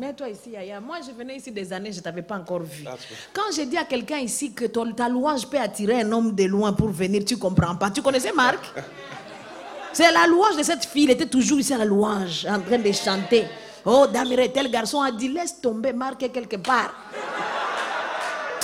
Mets-toi 0.00 0.30
ici, 0.30 0.50
Yaya. 0.52 0.80
Moi, 0.80 0.96
je 1.06 1.12
venais 1.12 1.36
ici 1.36 1.52
des 1.52 1.70
années, 1.74 1.92
je 1.92 1.98
ne 1.98 2.02
t'avais 2.02 2.22
pas 2.22 2.36
encore 2.36 2.62
vu. 2.62 2.86
Quand 3.34 3.52
j'ai 3.54 3.66
dit 3.66 3.76
à 3.76 3.84
quelqu'un 3.84 4.16
ici 4.16 4.50
que 4.50 4.64
ta 4.64 5.10
louange 5.10 5.46
peut 5.46 5.58
attirer 5.58 6.00
un 6.00 6.10
homme 6.10 6.34
de 6.34 6.44
loin 6.44 6.72
pour 6.72 6.88
venir, 6.88 7.22
tu 7.22 7.34
ne 7.34 7.38
comprends 7.38 7.76
pas. 7.76 7.90
Tu 7.90 8.00
connaissais 8.00 8.32
Marc? 8.32 8.72
C'est 9.92 10.10
la 10.10 10.26
louange 10.26 10.56
de 10.56 10.62
cette 10.62 10.86
fille. 10.86 11.04
Elle 11.04 11.10
était 11.10 11.26
toujours 11.26 11.60
ici 11.60 11.74
à 11.74 11.76
la 11.76 11.84
louange, 11.84 12.46
en 12.48 12.58
train 12.60 12.78
de 12.78 12.92
chanter. 12.92 13.44
Oh, 13.84 14.06
Damire, 14.10 14.50
tel 14.54 14.70
garçon 14.70 15.02
a 15.02 15.12
dit 15.12 15.28
laisse 15.28 15.60
tomber 15.60 15.92
Marc 15.92 16.18
quelque 16.32 16.56
part. 16.56 16.94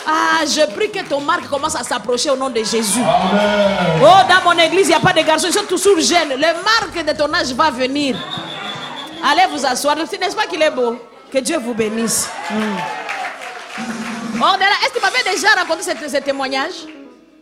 Ah, 0.07 0.43
je 0.47 0.73
prie 0.75 0.91
que 0.91 1.07
ton 1.07 1.21
Marc 1.21 1.47
commence 1.51 1.75
à 1.77 1.83
s'approcher 1.85 2.31
au 2.31 2.37
nom 2.37 2.49
de 2.49 2.65
Jésus. 2.65 3.03
Oh, 3.05 4.21
dans 4.27 4.43
mon 4.43 4.59
église, 4.59 4.87
il 4.87 4.89
n'y 4.89 4.95
a 4.95 5.01
pas 5.01 5.13
de 5.13 5.21
garçons, 5.27 5.49
ils 5.49 5.53
sont 5.53 5.67
toujours 5.69 6.01
jeunes. 6.01 6.31
Le 6.31 6.63
Marc 6.65 7.07
de 7.07 7.13
ton 7.13 7.31
âge 7.35 7.53
va 7.53 7.71
venir. 7.71 8.17
Allez 9.23 9.53
vous 9.55 9.67
asseoir. 9.67 9.97
N'est-ce 9.97 10.35
pas 10.35 10.47
qu'il 10.47 10.63
est 10.63 10.71
beau? 10.71 10.97
Que 11.37 11.43
Dieu 11.43 11.59
vous 11.59 11.75
bénisse. 11.75 12.31
Hmm. 12.51 12.77
Oh, 14.41 14.55
est-ce 14.59 14.89
que 14.89 14.95
tu 14.95 15.03
m'avais 15.03 15.31
déjà 15.31 15.49
raconté 15.49 15.83
ce, 15.83 16.17
témoignage? 16.25 16.87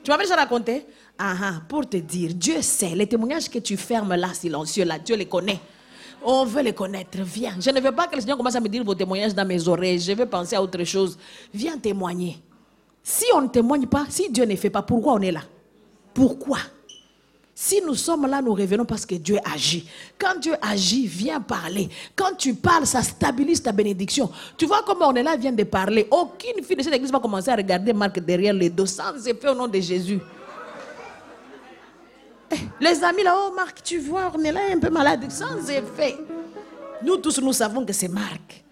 Tu 0.02 0.10
m'avais 0.10 0.24
déjà 0.24 0.34
raconté? 0.34 0.84
Ah, 1.16 1.36
ah, 1.40 1.52
Pour 1.68 1.88
te 1.88 1.98
dire, 1.98 2.34
Dieu 2.34 2.60
sait, 2.60 2.96
les 2.96 3.06
témoignages 3.06 3.48
que 3.48 3.60
tu 3.60 3.76
fermes 3.76 4.16
là, 4.16 4.34
silencieux 4.34 4.84
là, 4.84 4.98
Dieu 4.98 5.14
les 5.14 5.26
connaît. 5.26 5.60
On 6.24 6.44
veut 6.44 6.62
les 6.62 6.72
connaître. 6.72 7.18
Viens. 7.22 7.54
Je 7.60 7.70
ne 7.70 7.80
veux 7.80 7.92
pas 7.92 8.08
que 8.08 8.16
le 8.16 8.20
Seigneur 8.20 8.36
commence 8.36 8.56
à 8.56 8.60
me 8.60 8.68
dire 8.68 8.82
vos 8.82 8.96
témoignages 8.96 9.32
dans 9.32 9.46
mes 9.46 9.68
oreilles. 9.68 10.00
Je 10.00 10.10
veux 10.10 10.26
penser 10.26 10.56
à 10.56 10.62
autre 10.62 10.82
chose. 10.82 11.16
Viens 11.54 11.78
témoigner. 11.78 12.42
Si 13.00 13.26
on 13.32 13.42
ne 13.42 13.48
témoigne 13.48 13.86
pas, 13.86 14.06
si 14.08 14.28
Dieu 14.28 14.44
ne 14.44 14.56
fait 14.56 14.70
pas, 14.70 14.82
pourquoi 14.82 15.12
on 15.12 15.20
est 15.20 15.30
là? 15.30 15.42
Pourquoi? 16.12 16.58
Si 17.64 17.80
nous 17.80 17.94
sommes 17.94 18.26
là, 18.26 18.42
nous 18.42 18.52
revenons 18.52 18.84
parce 18.84 19.06
que 19.06 19.14
Dieu 19.14 19.38
agit. 19.42 19.88
Quand 20.18 20.38
Dieu 20.38 20.54
agit, 20.60 21.06
viens 21.06 21.40
parler. 21.40 21.88
Quand 22.14 22.34
tu 22.36 22.52
parles, 22.52 22.86
ça 22.86 23.02
stabilise 23.02 23.62
ta 23.62 23.72
bénédiction. 23.72 24.30
Tu 24.58 24.66
vois 24.66 24.82
comment 24.86 25.08
on 25.08 25.14
est 25.14 25.22
là, 25.22 25.34
vient 25.34 25.50
de 25.50 25.64
parler. 25.64 26.06
Aucune 26.10 26.62
fille 26.62 26.76
de 26.76 26.82
cette 26.82 26.92
église 26.92 27.10
va 27.10 27.20
commencer 27.20 27.48
à 27.48 27.56
regarder 27.56 27.94
Marc 27.94 28.20
derrière 28.20 28.52
les 28.52 28.68
dos 28.68 28.84
sans 28.84 29.16
effet 29.26 29.48
au 29.48 29.54
nom 29.54 29.66
de 29.66 29.80
Jésus. 29.80 30.20
Eh, 32.50 32.56
les 32.78 33.02
amis 33.02 33.22
là, 33.22 33.34
oh 33.34 33.54
Marc, 33.56 33.82
tu 33.82 33.98
vois, 33.98 34.30
on 34.34 34.44
est 34.44 34.72
un 34.72 34.78
peu 34.78 34.90
malade, 34.90 35.24
sans 35.30 35.66
effet. 35.70 36.18
Nous 37.02 37.16
tous, 37.16 37.40
nous 37.40 37.54
savons 37.54 37.82
que 37.86 37.94
c'est 37.94 38.08
Marc. 38.08 38.62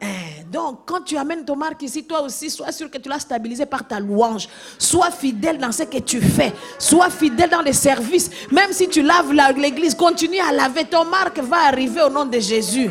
Eh, 0.00 0.06
donc, 0.50 0.80
quand 0.84 1.02
tu 1.02 1.16
amènes 1.16 1.44
ton 1.44 1.54
marque 1.54 1.82
ici, 1.82 2.02
toi 2.02 2.22
aussi, 2.22 2.50
sois 2.50 2.72
sûr 2.72 2.90
que 2.90 2.98
tu 2.98 3.08
l'as 3.08 3.20
stabilisé 3.20 3.66
par 3.66 3.86
ta 3.86 4.00
louange. 4.00 4.48
Sois 4.78 5.12
fidèle 5.12 5.58
dans 5.58 5.70
ce 5.70 5.84
que 5.84 5.98
tu 5.98 6.20
fais. 6.20 6.52
Sois 6.76 7.08
fidèle 7.08 7.50
dans 7.50 7.60
les 7.60 7.72
services. 7.72 8.28
Même 8.50 8.72
si 8.72 8.88
tu 8.88 9.00
laves 9.00 9.32
l'église, 9.56 9.94
continue 9.94 10.40
à 10.40 10.52
laver. 10.52 10.84
Ton 10.86 11.04
marque 11.04 11.38
va 11.38 11.68
arriver 11.68 12.02
au 12.02 12.10
nom 12.10 12.24
de 12.24 12.40
Jésus. 12.40 12.90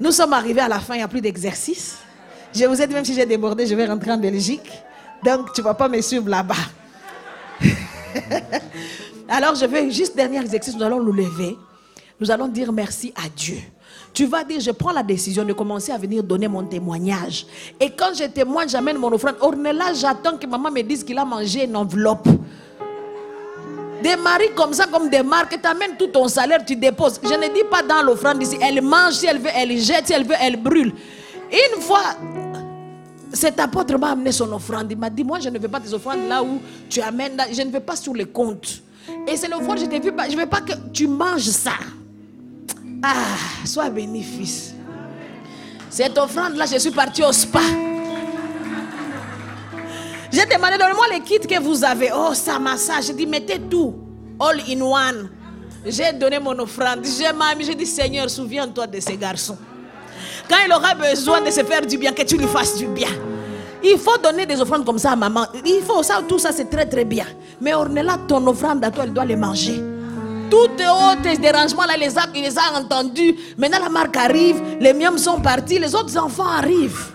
Nous 0.00 0.10
sommes 0.10 0.32
arrivés 0.32 0.60
à 0.60 0.68
la 0.68 0.80
fin, 0.80 0.94
il 0.94 0.98
n'y 0.98 1.04
a 1.04 1.08
plus 1.08 1.20
d'exercice. 1.20 1.98
Je 2.52 2.64
vous 2.64 2.82
ai 2.82 2.86
dit, 2.88 2.94
même 2.94 3.04
si 3.04 3.14
j'ai 3.14 3.26
débordé, 3.26 3.64
je 3.64 3.76
vais 3.76 3.86
rentrer 3.86 4.10
en 4.10 4.18
Belgique. 4.18 4.70
Donc, 5.24 5.52
tu 5.52 5.60
ne 5.60 5.64
vas 5.64 5.74
pas 5.74 5.88
me 5.88 6.00
suivre 6.00 6.28
là-bas. 6.28 6.54
Alors, 9.28 9.54
je 9.54 9.66
vais 9.66 9.88
juste 9.92 10.16
dernier 10.16 10.40
exercice, 10.40 10.74
nous 10.74 10.82
allons 10.82 11.00
nous 11.00 11.12
lever. 11.12 11.56
Nous 12.18 12.28
allons 12.28 12.48
dire 12.48 12.72
merci 12.72 13.12
à 13.14 13.28
Dieu. 13.28 13.58
Tu 14.12 14.26
vas 14.26 14.42
dire, 14.42 14.60
je 14.60 14.70
prends 14.70 14.92
la 14.92 15.02
décision 15.02 15.44
de 15.44 15.52
commencer 15.52 15.92
à 15.92 15.98
venir 15.98 16.22
donner 16.22 16.48
mon 16.48 16.64
témoignage. 16.64 17.46
Et 17.78 17.90
quand 17.90 18.12
je 18.18 18.24
témoigne, 18.24 18.68
j'amène 18.68 18.98
mon 18.98 19.12
offrande. 19.12 19.36
Ornella, 19.40 19.92
j'attends 19.94 20.36
que 20.36 20.46
maman 20.46 20.70
me 20.70 20.82
dise 20.82 21.04
qu'il 21.04 21.18
a 21.18 21.24
mangé 21.24 21.64
une 21.64 21.76
enveloppe. 21.76 22.28
Des 24.02 24.16
maris 24.16 24.50
comme 24.54 24.72
ça, 24.72 24.86
comme 24.86 25.08
des 25.08 25.22
marques, 25.22 25.60
tu 25.60 25.68
amènes 25.68 25.96
tout 25.98 26.06
ton 26.06 26.28
salaire, 26.28 26.64
tu 26.64 26.76
déposes. 26.76 27.20
Je 27.22 27.34
ne 27.34 27.52
dis 27.52 27.64
pas 27.70 27.82
dans 27.82 28.02
l'offrande 28.02 28.42
ici, 28.42 28.56
elle 28.60 28.80
mange, 28.80 29.14
si 29.14 29.26
elle 29.26 29.38
veut, 29.38 29.50
elle 29.54 29.76
jette, 29.78 30.06
si 30.06 30.12
elle 30.12 30.24
veut, 30.24 30.36
elle 30.40 30.56
brûle. 30.56 30.92
Une 31.50 31.80
fois, 31.80 32.02
cet 33.32 33.58
apôtre 33.58 33.98
m'a 33.98 34.10
amené 34.10 34.32
son 34.32 34.52
offrande. 34.52 34.86
Il 34.90 34.98
m'a 34.98 35.10
dit, 35.10 35.24
moi, 35.24 35.38
je 35.40 35.48
ne 35.48 35.58
veux 35.58 35.68
pas 35.68 35.80
tes 35.80 35.92
offrandes 35.92 36.28
là 36.28 36.42
où 36.42 36.60
tu 36.88 37.00
amènes, 37.00 37.36
je 37.52 37.62
ne 37.62 37.70
veux 37.70 37.80
pas 37.80 37.96
sur 37.96 38.14
les 38.14 38.26
comptes. 38.26 38.82
Et 39.26 39.36
c'est 39.36 39.48
l'offrande, 39.48 39.78
je 39.78 39.84
ne 39.84 40.36
veux 40.36 40.46
pas 40.46 40.60
que 40.60 40.72
tu 40.92 41.06
manges 41.06 41.42
ça. 41.42 41.72
Ah, 43.02 43.36
sois 43.64 43.90
béni, 43.90 44.22
fils. 44.22 44.74
Cette 45.90 46.18
offrande-là, 46.18 46.66
je 46.66 46.78
suis 46.78 46.90
parti 46.90 47.22
au 47.22 47.32
spa. 47.32 47.60
J'ai 50.30 50.44
demandé, 50.44 50.76
donnez-moi 50.78 51.06
les 51.12 51.20
kits 51.20 51.38
que 51.38 51.60
vous 51.60 51.82
avez. 51.84 52.10
Oh, 52.14 52.34
ça 52.34 52.58
massage. 52.58 53.06
J'ai 53.06 53.14
dit, 53.14 53.26
mettez 53.26 53.58
tout. 53.60 53.94
All 54.38 54.60
in 54.68 54.80
one. 54.82 55.30
J'ai 55.86 56.12
donné 56.12 56.38
mon 56.38 56.58
offrande. 56.58 57.04
J'ai 57.04 57.64
j'ai 57.64 57.74
dit, 57.74 57.86
Seigneur, 57.86 58.28
souviens-toi 58.28 58.86
de 58.86 59.00
ces 59.00 59.16
garçons. 59.16 59.56
Quand 60.48 60.56
il 60.66 60.72
aura 60.72 60.94
besoin 60.94 61.40
de 61.40 61.50
se 61.50 61.62
faire 61.64 61.86
du 61.86 61.96
bien, 61.98 62.12
que 62.12 62.22
tu 62.22 62.36
lui 62.36 62.46
fasses 62.46 62.76
du 62.76 62.86
bien. 62.86 63.08
Il 63.82 63.98
faut 63.98 64.18
donner 64.18 64.44
des 64.44 64.60
offrandes 64.60 64.84
comme 64.84 64.98
ça 64.98 65.12
à 65.12 65.16
maman. 65.16 65.46
Il 65.64 65.82
faut 65.82 66.02
ça, 66.02 66.20
tout 66.28 66.38
ça, 66.38 66.50
c'est 66.52 66.68
très 66.68 66.86
très 66.86 67.04
bien. 67.04 67.26
Mais 67.60 67.74
Ornella, 67.74 68.18
ton 68.26 68.44
offrande 68.46 68.84
à 68.84 68.90
toi, 68.90 69.04
elle 69.04 69.12
doit 69.12 69.24
les 69.24 69.36
manger. 69.36 69.80
Toutes 70.50 70.80
autres 70.80 71.40
dérangements, 71.40 71.84
là, 71.84 71.96
les 71.96 72.16
a, 72.16 72.22
il 72.34 72.42
les 72.42 72.58
a 72.58 72.78
entendus. 72.78 73.34
Maintenant, 73.56 73.80
la 73.82 73.88
marque 73.88 74.16
arrive, 74.16 74.60
les 74.80 74.92
miens 74.92 75.16
sont 75.18 75.40
partis, 75.40 75.78
les 75.78 75.94
autres 75.94 76.16
enfants 76.16 76.46
arrivent. 76.48 77.12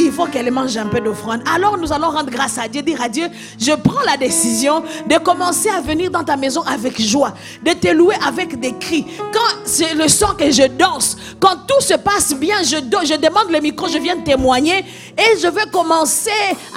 Il 0.00 0.10
faut 0.10 0.26
qu'elle 0.26 0.50
mange 0.50 0.76
un 0.76 0.86
peu 0.86 1.00
d'offrande. 1.00 1.40
Alors 1.52 1.78
nous 1.78 1.92
allons 1.92 2.10
rendre 2.10 2.30
grâce 2.30 2.58
à 2.58 2.66
Dieu, 2.66 2.82
dire 2.82 3.00
à 3.00 3.08
Dieu, 3.08 3.28
je 3.58 3.72
prends 3.72 4.02
la 4.04 4.16
décision 4.16 4.82
de 5.06 5.18
commencer 5.18 5.68
à 5.70 5.80
venir 5.80 6.10
dans 6.10 6.24
ta 6.24 6.36
maison 6.36 6.62
avec 6.62 7.00
joie, 7.00 7.32
de 7.62 7.72
te 7.72 7.88
louer 7.88 8.16
avec 8.26 8.58
des 8.58 8.76
cris. 8.76 9.06
Quand 9.32 9.60
c'est 9.64 9.94
le 9.94 10.08
son 10.08 10.34
que 10.34 10.50
je 10.50 10.66
danse, 10.66 11.16
quand 11.38 11.54
tout 11.68 11.80
se 11.80 11.94
passe 11.94 12.34
bien, 12.34 12.56
je, 12.62 12.76
je 12.76 13.14
demande 13.20 13.50
le 13.52 13.60
micro, 13.60 13.86
je 13.86 13.98
viens 13.98 14.16
témoigner 14.16 14.84
et 15.16 15.38
je 15.40 15.46
veux 15.46 15.70
commencer 15.70 16.30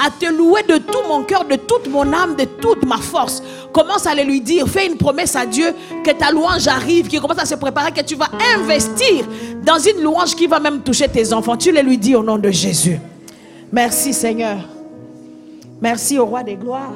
à 0.06 0.12
te 0.12 0.32
louer 0.32 0.62
de 0.64 0.78
tout 0.78 1.02
mon 1.08 1.24
cœur, 1.24 1.46
de 1.46 1.56
toute 1.56 1.88
mon 1.88 2.14
âme, 2.14 2.36
de 2.36 2.46
toute 2.46 2.86
ma 2.86 2.98
force. 2.98 3.42
Commence 3.74 4.06
à 4.06 4.14
le 4.14 4.24
lui 4.24 4.42
dire, 4.42 4.68
fais 4.68 4.88
une 4.88 4.98
promesse 4.98 5.36
à 5.36 5.46
Dieu 5.46 5.74
que 6.04 6.12
ta 6.12 6.32
louange 6.32 6.68
arrive, 6.68 7.08
qui 7.08 7.20
commence 7.20 7.40
à 7.40 7.46
se 7.46 7.56
préparer, 7.56 7.92
que 7.92 8.02
tu 8.02 8.16
vas 8.16 8.30
investir 8.58 9.26
dans 9.64 9.80
une 9.80 10.02
louange 10.02 10.36
qui 10.36 10.48
va 10.48 10.60
même 10.60 10.82
toucher 10.82 11.08
tes 11.08 11.32
enfants. 11.32 11.56
Tu 11.56 11.72
le 11.72 11.82
lui 11.82 11.98
dis 11.98 12.16
au 12.16 12.24
nom 12.24 12.38
de 12.38 12.50
Jésus. 12.50 13.00
Merci 13.72 14.14
Seigneur. 14.14 14.58
Merci 15.82 16.20
au 16.20 16.26
roi 16.26 16.44
des 16.44 16.56
gloires. 16.56 16.94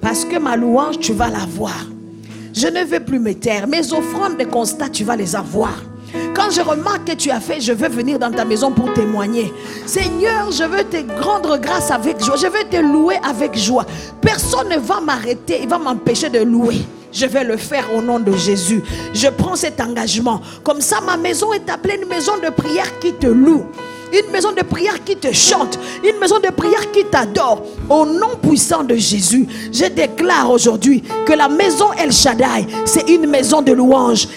Parce 0.00 0.24
que 0.24 0.38
ma 0.38 0.56
louange, 0.56 0.98
tu 0.98 1.12
vas 1.12 1.28
la 1.28 1.46
voir. 1.46 1.86
Je 2.52 2.66
ne 2.68 2.84
veux 2.84 3.00
plus 3.00 3.18
me 3.18 3.34
taire. 3.34 3.66
Mes 3.66 3.92
offrandes 3.92 4.38
de 4.38 4.44
constat, 4.44 4.88
tu 4.88 5.04
vas 5.04 5.16
les 5.16 5.34
avoir. 5.34 5.82
Quand 6.34 6.50
je 6.50 6.60
remarque 6.60 7.04
que 7.04 7.12
tu 7.12 7.30
as 7.30 7.40
fait, 7.40 7.60
je 7.60 7.72
veux 7.72 7.88
venir 7.88 8.18
dans 8.18 8.30
ta 8.30 8.44
maison 8.44 8.70
pour 8.70 8.92
témoigner. 8.92 9.52
Seigneur, 9.86 10.50
je 10.50 10.64
veux 10.64 10.84
te 10.84 10.96
rendre 11.22 11.58
grâce 11.58 11.90
avec 11.90 12.22
joie. 12.22 12.36
Je 12.36 12.46
veux 12.46 12.64
te 12.70 12.76
louer 12.76 13.16
avec 13.28 13.56
joie. 13.56 13.86
Personne 14.20 14.68
ne 14.68 14.78
va 14.78 15.00
m'arrêter, 15.00 15.60
il 15.62 15.68
va 15.68 15.78
m'empêcher 15.78 16.28
de 16.28 16.40
louer. 16.40 16.82
Je 17.12 17.26
vais 17.26 17.44
le 17.44 17.56
faire 17.56 17.86
au 17.94 18.02
nom 18.02 18.18
de 18.18 18.32
Jésus. 18.32 18.82
Je 19.12 19.28
prends 19.28 19.54
cet 19.54 19.80
engagement. 19.80 20.40
Comme 20.64 20.80
ça, 20.80 21.00
ma 21.00 21.16
maison 21.16 21.52
est 21.52 21.70
appelée 21.70 21.98
une 22.02 22.08
maison 22.08 22.32
de 22.42 22.50
prière 22.50 22.98
qui 22.98 23.12
te 23.12 23.26
loue 23.26 23.64
une 24.12 24.30
maison 24.30 24.52
de 24.52 24.62
prière 24.62 25.02
qui 25.04 25.16
te 25.16 25.32
chante, 25.32 25.78
une 26.04 26.18
maison 26.18 26.38
de 26.38 26.50
prière 26.50 26.90
qui 26.92 27.04
t'adore. 27.04 27.62
Au 27.88 28.06
nom 28.06 28.36
puissant 28.40 28.84
de 28.84 28.94
Jésus, 28.94 29.46
je 29.72 29.86
déclare 29.86 30.50
aujourd'hui 30.50 31.02
que 31.26 31.32
la 31.32 31.48
maison 31.48 31.92
El 31.98 32.12
Shaddai, 32.12 32.66
c'est 32.84 33.08
une 33.10 33.26
maison 33.26 33.62
de 33.62 33.72
louange, 33.72 34.28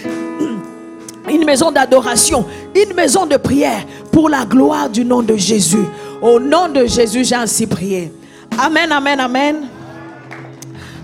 une 1.30 1.46
maison 1.46 1.72
d'adoration, 1.72 2.46
une 2.76 2.94
maison 2.94 3.26
de 3.26 3.38
prière 3.38 3.86
pour 4.12 4.30
la 4.30 4.46
gloire 4.46 4.90
du 4.90 5.04
nom 5.06 5.22
de 5.22 5.36
Jésus. 5.36 5.86
Au 6.22 6.40
nom 6.40 6.68
de 6.70 6.86
Jésus, 6.86 7.26
j'ai 7.26 7.36
ainsi 7.36 7.68
prié. 7.68 8.12
Amen, 8.58 8.92
amen, 8.92 9.20
amen. 9.20 9.68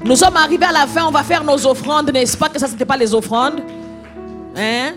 Nous 0.04 0.16
sommes 0.16 0.36
arrivés 0.36 0.66
à 0.66 0.72
la 0.72 0.88
fin, 0.88 1.06
on 1.08 1.12
va 1.12 1.24
faire 1.24 1.44
nos 1.44 1.66
offrandes, 1.66 2.12
n'est-ce 2.12 2.36
pas? 2.36 2.50
Que 2.50 2.60
ça, 2.60 2.68
c'était 2.68 2.86
pas 2.86 2.98
les 2.98 3.14
offrandes 3.14 3.62
Hein? 4.56 4.94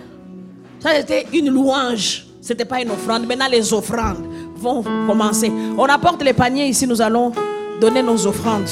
Ça, 0.81 0.91
c'était 0.97 1.27
une 1.33 1.51
louange. 1.51 2.27
C'était 2.41 2.65
pas 2.65 2.81
une 2.81 2.91
offrande. 2.91 3.27
Maintenant, 3.27 3.49
les 3.51 3.73
offrandes 3.73 4.25
vont 4.57 4.83
commencer. 5.07 5.51
On 5.77 5.85
apporte 5.85 6.23
les 6.23 6.33
paniers 6.33 6.69
ici, 6.69 6.87
nous 6.87 7.01
allons 7.01 7.33
donner 7.81 8.03
nos 8.03 8.27
offrandes. 8.27 8.69